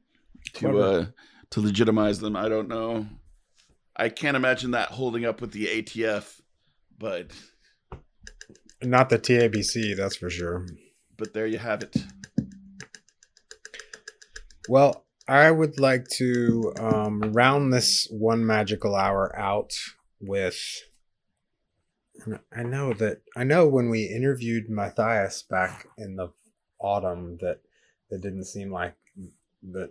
to 0.54 0.78
uh, 0.78 1.06
to 1.50 1.60
legitimize 1.60 2.20
them. 2.20 2.36
I 2.36 2.48
don't 2.48 2.68
know. 2.68 3.06
I 3.96 4.08
can't 4.08 4.36
imagine 4.36 4.70
that 4.72 4.88
holding 4.90 5.24
up 5.24 5.40
with 5.40 5.52
the 5.52 5.66
ATF, 5.66 6.40
but 6.98 7.30
Not 8.82 9.10
the 9.10 9.18
TABC, 9.18 9.96
that's 9.96 10.16
for 10.16 10.30
sure. 10.30 10.66
but 11.16 11.34
there 11.34 11.46
you 11.46 11.58
have 11.58 11.82
it. 11.82 11.96
Well, 14.68 15.04
I 15.28 15.50
would 15.50 15.78
like 15.78 16.08
to 16.16 16.72
um, 16.78 17.20
round 17.32 17.72
this 17.72 18.08
one 18.10 18.44
magical 18.46 18.94
hour 18.94 19.36
out 19.38 19.72
with. 20.20 20.58
I 22.54 22.62
know 22.62 22.92
that 22.94 23.22
I 23.36 23.42
know 23.44 23.66
when 23.66 23.88
we 23.90 24.04
interviewed 24.04 24.68
Matthias 24.68 25.42
back 25.42 25.86
in 25.98 26.16
the 26.16 26.28
autumn 26.78 27.38
that 27.40 27.60
it 28.10 28.20
didn't 28.20 28.44
seem 28.44 28.70
like 28.70 28.94
that 29.70 29.90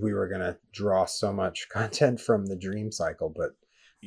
we 0.00 0.12
were 0.12 0.28
gonna 0.28 0.58
draw 0.72 1.06
so 1.06 1.32
much 1.32 1.68
content 1.72 2.20
from 2.20 2.46
the 2.46 2.56
dream 2.56 2.92
cycle, 2.92 3.32
but 3.34 3.56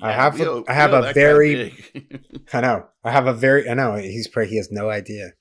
I 0.01 0.11
have 0.11 0.39
I 0.67 0.73
have 0.73 0.93
a 0.93 1.13
very- 1.13 1.73
I 2.53 2.61
know 2.61 2.87
I 3.03 3.11
have 3.11 3.27
a 3.27 3.33
very 3.33 3.69
I 3.69 3.73
know 3.73 3.95
he's 3.95 4.27
probably 4.27 4.51
he 4.51 4.57
has 4.57 4.71
no 4.71 4.89
idea, 4.89 5.31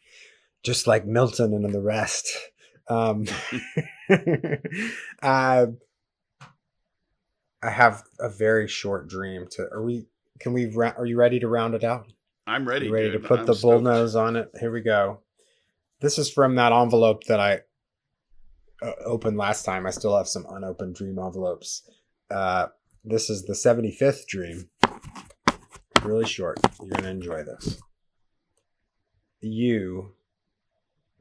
just 0.63 0.87
like 0.87 1.07
Milton 1.07 1.53
and 1.53 1.73
the 1.73 1.81
rest. 1.83 2.29
Um, 2.89 3.27
uh, 5.23 5.67
I 7.63 7.71
have 7.71 8.03
a 8.19 8.29
very 8.31 8.69
short 8.69 9.09
dream. 9.09 9.47
To 9.53 9.69
are 9.73 9.83
we? 9.83 10.07
Can 10.41 10.53
we? 10.53 10.67
ra- 10.67 10.95
Are 10.97 11.07
you 11.07 11.17
ready 11.19 11.41
to 11.41 11.49
round 11.49 11.75
it 11.75 11.85
out? 11.85 12.07
I'm 12.47 12.67
ready. 12.67 12.89
Ready 12.91 13.11
dude. 13.11 13.23
to 13.23 13.29
put 13.29 13.41
I'm 13.41 13.47
the 13.47 13.53
bullnose 13.53 14.19
on 14.19 14.37
it? 14.37 14.51
Here 14.59 14.73
we 14.73 14.81
go. 14.81 15.21
This 16.01 16.19
is 16.19 16.31
from 16.31 16.55
that 16.55 16.73
envelope 16.73 17.25
that 17.25 17.41
I 17.41 17.61
uh, 18.83 18.93
opened 19.05 19.37
last 19.37 19.65
time. 19.65 19.87
I 19.87 19.91
still 19.91 20.17
have 20.17 20.29
some 20.29 20.47
unopened 20.51 20.95
dream 20.95 21.19
envelopes. 21.19 21.89
Uh, 22.31 22.67
this 23.05 23.31
is 23.31 23.45
the 23.45 23.55
75th 23.55 24.27
dream. 24.27 24.69
Really 26.03 26.27
short. 26.27 26.59
You're 26.81 26.91
going 26.91 27.05
to 27.05 27.11
enjoy 27.11 27.43
this. 27.43 27.81
You 29.41 30.13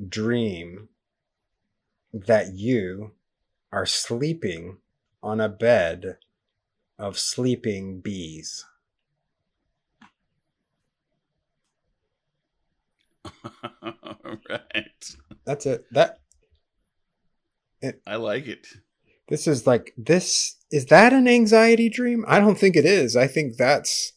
dream 0.08 0.90
that 2.14 2.54
you 2.54 3.12
are 3.72 3.86
sleeping 3.86 4.78
on 5.22 5.40
a 5.40 5.50
bed 5.50 6.18
of 7.00 7.18
sleeping 7.18 8.00
bees. 8.00 8.66
right. 13.84 15.16
That's 15.46 15.66
it. 15.66 15.86
That 15.92 16.20
I 18.06 18.16
like 18.16 18.48
it. 18.48 18.68
this 19.30 19.48
is 19.48 19.68
like 19.68 19.94
this 19.98 20.56
is 20.72 20.88
that 20.88 21.14
an 21.14 21.28
anxiety 21.28 21.90
dream? 21.90 22.26
I 22.28 22.40
don't 22.40 22.58
think 22.58 22.76
it 22.76 22.86
is. 22.86 23.16
I 23.16 23.28
think 23.28 23.58
that's 23.58 24.14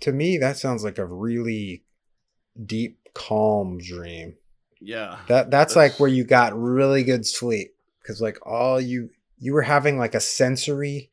to 0.00 0.12
me 0.12 0.38
that 0.38 0.56
sounds 0.56 0.84
like 0.84 0.98
a 0.98 1.06
really 1.06 1.84
deep 2.64 2.98
calm 3.14 3.78
dream. 3.78 4.36
Yeah. 4.80 5.18
That 5.28 5.50
that's, 5.50 5.74
That's- 5.74 5.76
like 5.76 6.00
where 6.00 6.08
you 6.10 6.24
got 6.24 6.58
really 6.58 7.04
good 7.04 7.26
sleep 7.26 7.74
cuz 8.06 8.20
like 8.20 8.38
all 8.46 8.80
you 8.80 9.10
you 9.38 9.52
were 9.52 9.62
having 9.62 9.98
like 9.98 10.14
a 10.14 10.20
sensory 10.20 11.10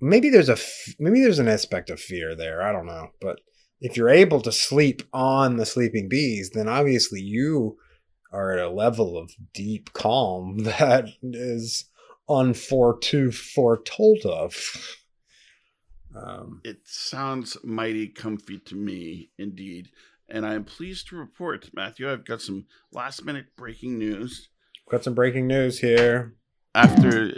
maybe 0.00 0.28
there's 0.28 0.48
a 0.48 0.58
maybe 0.98 1.20
there's 1.20 1.38
an 1.38 1.48
aspect 1.48 1.90
of 1.90 2.00
fear 2.00 2.34
there. 2.34 2.62
I 2.62 2.72
don't 2.72 2.86
know, 2.86 3.10
but 3.20 3.40
if 3.80 3.96
you're 3.96 4.08
able 4.10 4.40
to 4.42 4.52
sleep 4.52 5.02
on 5.12 5.56
the 5.56 5.66
sleeping 5.66 6.08
bees, 6.08 6.50
then 6.50 6.68
obviously 6.68 7.20
you 7.20 7.78
are 8.34 8.52
at 8.52 8.64
a 8.64 8.68
level 8.68 9.16
of 9.16 9.32
deep 9.52 9.92
calm 9.92 10.58
that 10.64 11.08
is 11.22 11.84
unforto 12.28 13.32
foretold 13.32 14.26
of. 14.26 14.56
Um, 16.14 16.60
It 16.64 16.78
sounds 16.84 17.56
mighty 17.62 18.08
comfy 18.08 18.58
to 18.58 18.74
me, 18.74 19.30
indeed. 19.38 19.90
And 20.28 20.46
I 20.46 20.54
am 20.54 20.64
pleased 20.64 21.08
to 21.08 21.16
report, 21.16 21.70
Matthew, 21.74 22.10
I've 22.10 22.24
got 22.24 22.40
some 22.40 22.66
last 22.92 23.24
minute 23.24 23.46
breaking 23.56 23.98
news. 23.98 24.48
got 24.90 25.04
some 25.04 25.14
breaking 25.14 25.46
news 25.46 25.78
here. 25.78 26.34
After 26.74 27.32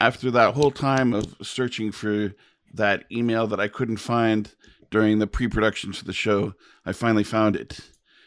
after 0.00 0.30
that 0.30 0.54
whole 0.54 0.70
time 0.70 1.12
of 1.12 1.34
searching 1.42 1.90
for 1.92 2.32
that 2.72 3.04
email 3.10 3.46
that 3.48 3.60
I 3.60 3.68
couldn't 3.68 3.96
find 3.96 4.54
during 4.90 5.18
the 5.18 5.26
pre-production 5.26 5.92
for 5.92 6.04
the 6.04 6.12
show, 6.12 6.54
I 6.86 6.92
finally 6.92 7.24
found 7.24 7.56
it. 7.56 7.80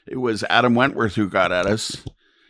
It 0.07 0.17
was 0.17 0.43
Adam 0.49 0.75
Wentworth 0.75 1.15
who 1.15 1.29
got 1.29 1.51
at 1.51 1.65
us. 1.65 2.03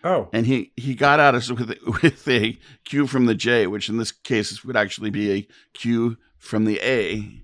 Oh, 0.03 0.29
and 0.33 0.45
he 0.45 0.71
he 0.75 0.95
got 0.95 1.19
at 1.19 1.35
us 1.35 1.51
with 1.51 1.73
with 2.01 2.27
a 2.27 2.57
Q 2.85 3.07
from 3.07 3.25
the 3.25 3.35
J, 3.35 3.67
which 3.67 3.89
in 3.89 3.97
this 3.97 4.11
case 4.11 4.63
would 4.63 4.75
actually 4.75 5.09
be 5.09 5.31
a 5.31 5.47
Q 5.73 6.17
from 6.37 6.65
the 6.65 6.79
A. 6.81 7.41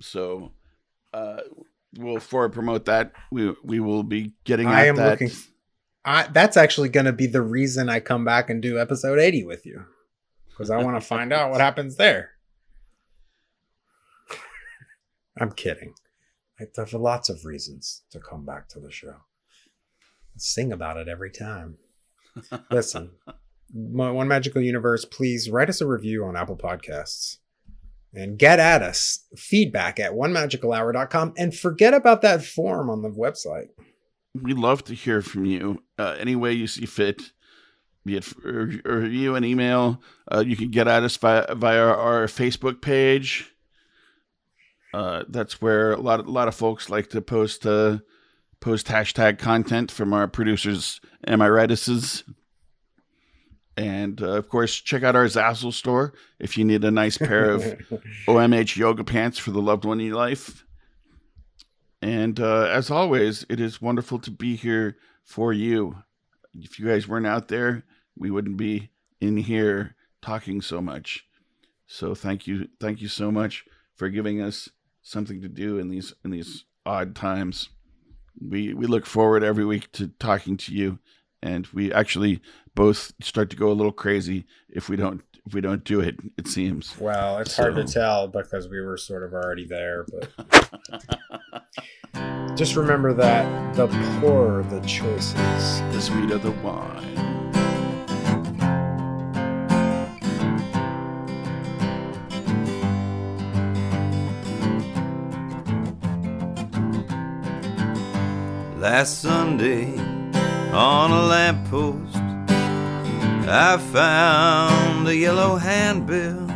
So, 0.00 0.52
uh, 1.14 1.38
we'll 1.96 2.20
forward 2.20 2.52
promote 2.52 2.86
that. 2.86 3.12
We 3.30 3.54
we 3.62 3.80
will 3.80 4.02
be 4.02 4.32
getting. 4.44 4.66
I 4.66 4.86
am 4.86 4.96
that. 4.96 5.10
looking. 5.10 5.30
I, 6.04 6.28
that's 6.28 6.56
actually 6.56 6.88
going 6.88 7.06
to 7.06 7.12
be 7.12 7.26
the 7.26 7.42
reason 7.42 7.88
I 7.88 7.98
come 7.98 8.24
back 8.24 8.48
and 8.48 8.62
do 8.62 8.78
episode 8.78 9.18
80 9.18 9.44
with 9.44 9.66
you 9.66 9.84
because 10.48 10.70
I 10.70 10.80
want 10.80 11.00
to 11.00 11.06
find 11.06 11.32
out 11.32 11.50
what 11.50 11.60
happens 11.60 11.96
there. 11.96 12.30
I'm 15.40 15.50
kidding. 15.50 15.94
I 16.58 16.64
have 16.76 16.92
lots 16.94 17.28
of 17.28 17.44
reasons 17.44 18.02
to 18.10 18.20
come 18.20 18.44
back 18.46 18.68
to 18.70 18.80
the 18.80 18.90
show. 18.90 19.16
Sing 20.36 20.72
about 20.72 20.96
it 20.96 21.08
every 21.08 21.30
time. 21.30 21.78
Listen, 22.70 23.12
Mo- 23.74 24.14
One 24.14 24.28
Magical 24.28 24.62
Universe, 24.62 25.04
please 25.04 25.50
write 25.50 25.68
us 25.68 25.80
a 25.80 25.86
review 25.86 26.24
on 26.24 26.36
Apple 26.36 26.56
Podcasts 26.56 27.38
and 28.14 28.38
get 28.38 28.58
at 28.58 28.82
us. 28.82 29.26
Feedback 29.36 30.00
at 30.00 30.12
onemagicalhour.com 30.12 31.34
and 31.36 31.54
forget 31.54 31.94
about 31.94 32.22
that 32.22 32.42
form 32.44 32.90
on 32.90 33.02
the 33.02 33.10
website. 33.10 33.68
We'd 34.34 34.58
love 34.58 34.84
to 34.84 34.94
hear 34.94 35.22
from 35.22 35.46
you 35.46 35.82
uh, 35.98 36.16
any 36.18 36.36
way 36.36 36.52
you 36.52 36.66
see 36.66 36.86
fit. 36.86 37.22
Be 38.04 38.16
it 38.16 38.24
for 38.24 38.60
a 38.84 38.96
review, 38.96 39.34
an 39.34 39.44
email. 39.44 40.00
Uh, 40.30 40.44
you 40.46 40.56
can 40.56 40.70
get 40.70 40.86
at 40.86 41.02
us 41.02 41.16
via, 41.16 41.54
via 41.54 41.82
our 41.82 42.26
Facebook 42.26 42.80
page. 42.80 43.52
Uh, 44.96 45.24
that's 45.28 45.60
where 45.60 45.92
a 45.92 46.00
lot 46.00 46.20
of, 46.20 46.26
a 46.26 46.30
lot 46.30 46.48
of 46.48 46.54
folks 46.54 46.88
like 46.88 47.10
to 47.10 47.20
post 47.20 47.66
uh, 47.66 47.98
post 48.60 48.86
hashtag 48.86 49.38
content 49.38 49.90
from 49.90 50.14
our 50.14 50.26
producers, 50.26 51.02
Am 51.26 51.42
I 51.42 51.48
Rightises? 51.48 52.22
And 53.76 54.22
uh, 54.22 54.38
of 54.38 54.48
course, 54.48 54.74
check 54.80 55.02
out 55.02 55.14
our 55.14 55.26
Zazzle 55.26 55.74
store 55.74 56.14
if 56.38 56.56
you 56.56 56.64
need 56.64 56.82
a 56.82 56.90
nice 56.90 57.18
pair 57.18 57.50
of 57.50 57.62
OMH 58.26 58.78
yoga 58.78 59.04
pants 59.04 59.36
for 59.36 59.50
the 59.50 59.60
loved 59.60 59.84
one 59.84 60.00
in 60.00 60.06
your 60.06 60.16
life. 60.16 60.64
And 62.00 62.40
uh, 62.40 62.62
as 62.62 62.90
always, 62.90 63.44
it 63.50 63.60
is 63.60 63.82
wonderful 63.82 64.18
to 64.20 64.30
be 64.30 64.56
here 64.56 64.96
for 65.24 65.52
you. 65.52 65.94
If 66.54 66.78
you 66.78 66.86
guys 66.86 67.06
weren't 67.06 67.26
out 67.26 67.48
there, 67.48 67.84
we 68.16 68.30
wouldn't 68.30 68.56
be 68.56 68.88
in 69.20 69.36
here 69.36 69.94
talking 70.22 70.62
so 70.62 70.80
much. 70.80 71.26
So 71.86 72.14
thank 72.14 72.46
you, 72.46 72.68
thank 72.80 73.02
you 73.02 73.08
so 73.08 73.30
much 73.30 73.66
for 73.94 74.08
giving 74.08 74.40
us 74.40 74.70
something 75.06 75.40
to 75.40 75.48
do 75.48 75.78
in 75.78 75.88
these 75.88 76.12
in 76.24 76.30
these 76.32 76.64
odd 76.84 77.14
times. 77.14 77.68
We 78.40 78.74
we 78.74 78.86
look 78.86 79.06
forward 79.06 79.42
every 79.44 79.64
week 79.64 79.90
to 79.92 80.08
talking 80.18 80.56
to 80.58 80.74
you, 80.74 80.98
and 81.42 81.66
we 81.68 81.92
actually 81.92 82.40
both 82.74 83.12
start 83.22 83.48
to 83.50 83.56
go 83.56 83.70
a 83.70 83.72
little 83.72 83.92
crazy 83.92 84.44
if 84.68 84.88
we 84.88 84.96
don't 84.96 85.22
if 85.46 85.54
we 85.54 85.60
don't 85.60 85.84
do 85.84 86.00
it. 86.00 86.16
It 86.36 86.48
seems. 86.48 86.98
Well, 86.98 87.38
it's 87.38 87.54
So- 87.54 87.62
hard 87.62 87.76
to 87.76 87.84
tell 87.84 88.26
because 88.28 88.68
we 88.68 88.80
were 88.80 88.96
sort 88.96 89.22
of 89.22 89.32
already 89.32 89.64
there, 89.64 90.04
but 90.10 90.28
just 92.56 92.74
remember 92.76 93.14
that 93.14 93.74
the 93.76 93.86
poorer 94.20 94.64
the 94.64 94.80
choices. 94.80 95.80
The 95.92 96.00
sweeter 96.00 96.38
the 96.38 96.50
wine. 96.50 97.35
Last 108.88 109.20
Sunday 109.20 109.98
on 110.70 111.10
a 111.10 111.22
lamppost, 111.26 112.14
I 113.48 113.78
found 113.92 115.08
a 115.08 115.16
yellow 115.16 115.56
handbill 115.56 116.46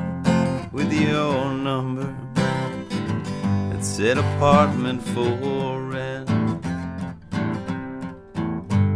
with 0.70 0.92
your 0.92 1.52
number. 1.52 2.14
It 3.74 3.84
said 3.84 4.16
apartment 4.16 5.02
for 5.02 5.82
rent. 5.82 6.30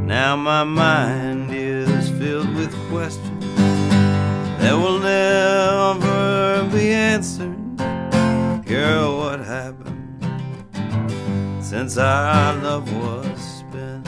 Now 0.06 0.36
my 0.36 0.62
mind 0.62 1.50
is 1.52 2.08
filled 2.10 2.54
with 2.54 2.72
questions 2.88 3.44
that 4.60 4.74
will 4.74 5.00
never 5.00 6.68
be 6.70 6.92
answered. 6.92 7.58
Girl, 8.64 9.18
what 9.18 9.40
happened? 9.40 9.83
Since 11.64 11.96
our 11.96 12.54
love 12.56 12.92
was 12.92 13.40
spent. 13.40 14.04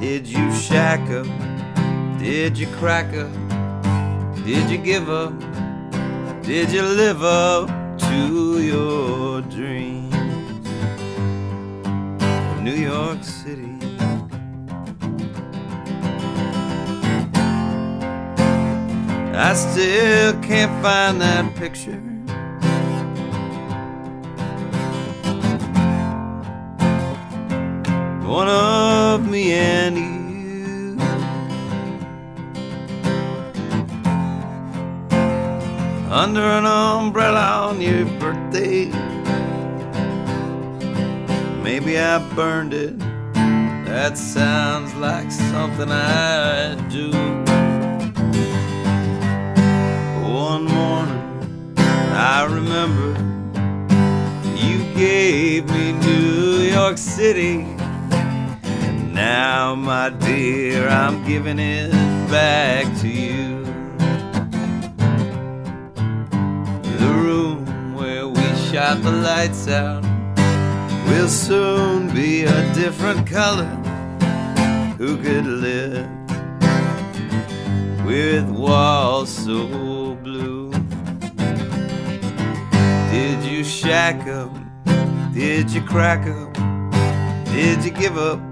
Did 0.00 0.26
you 0.26 0.52
shack 0.52 1.00
up? 1.10 1.28
Did 2.18 2.58
you 2.58 2.66
crack 2.78 3.06
up? 3.14 3.32
Did 4.44 4.68
you 4.68 4.78
give 4.78 5.08
up? 5.08 5.38
Did 6.42 6.72
you 6.72 6.82
live 6.82 7.22
up 7.22 7.68
to 8.00 8.60
your 8.60 9.42
dreams? 9.42 10.12
New 12.60 12.74
York 12.74 13.22
City. 13.22 13.78
I 19.34 19.54
still 19.54 20.32
can't 20.42 20.82
find 20.82 21.20
that 21.20 21.54
picture. 21.54 22.11
Me 29.32 29.54
and 29.54 29.96
you. 29.96 30.98
Under 36.10 36.42
an 36.42 36.66
umbrella 36.66 37.68
on 37.68 37.80
your 37.80 38.04
birthday. 38.20 38.90
Maybe 41.62 41.98
I 41.98 42.18
burned 42.34 42.74
it. 42.74 42.98
That 43.86 44.18
sounds 44.18 44.94
like 44.96 45.32
something 45.32 45.90
I'd 45.90 46.86
do. 46.90 47.10
One 50.28 50.66
morning, 50.66 51.74
I 51.78 52.44
remember 52.44 53.16
you 54.54 54.84
gave 54.94 55.70
me 55.70 55.92
New 55.92 56.68
York 56.70 56.98
City. 56.98 57.71
Now, 59.32 59.74
my 59.74 60.10
dear, 60.10 60.86
I'm 60.88 61.24
giving 61.24 61.58
it 61.58 61.90
back 62.30 62.84
to 63.00 63.08
you. 63.08 63.64
The 67.00 67.12
room 67.24 67.94
where 67.94 68.28
we 68.28 68.46
shot 68.68 69.02
the 69.02 69.10
lights 69.10 69.68
out 69.68 70.04
will 71.08 71.28
soon 71.28 72.12
be 72.12 72.44
a 72.44 72.74
different 72.74 73.26
color. 73.26 73.72
Who 74.98 75.16
could 75.16 75.46
live 75.46 76.10
with 78.04 78.44
walls 78.50 79.30
so 79.30 80.14
blue? 80.16 80.72
Did 83.10 83.42
you 83.44 83.64
shack 83.64 84.28
up? 84.28 84.52
Did 85.32 85.70
you 85.70 85.80
crack 85.80 86.26
up? 86.26 86.52
Did 87.46 87.82
you 87.82 87.92
give 87.92 88.18
up? 88.18 88.51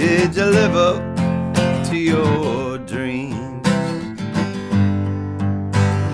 Did 0.00 0.34
you 0.34 0.46
live 0.46 0.76
up 0.76 1.02
to 1.90 1.94
your 1.94 2.78
dreams? 2.78 3.68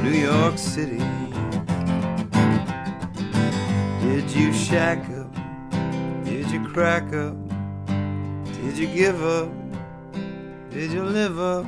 New 0.02 0.10
York 0.10 0.58
City. 0.58 0.98
Did 4.00 4.28
you 4.32 4.52
shack 4.52 4.98
up? 5.10 5.32
Did 6.24 6.50
you 6.50 6.66
crack 6.66 7.12
up? 7.14 7.36
Did 8.56 8.76
you 8.76 8.88
give 8.88 9.22
up? 9.22 9.52
Did 10.70 10.90
you 10.90 11.04
live 11.04 11.38
up 11.38 11.66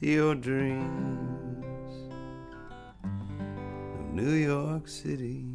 to 0.00 0.06
your 0.06 0.34
dreams? 0.34 1.62
New 4.14 4.32
York 4.32 4.88
City. 4.88 5.49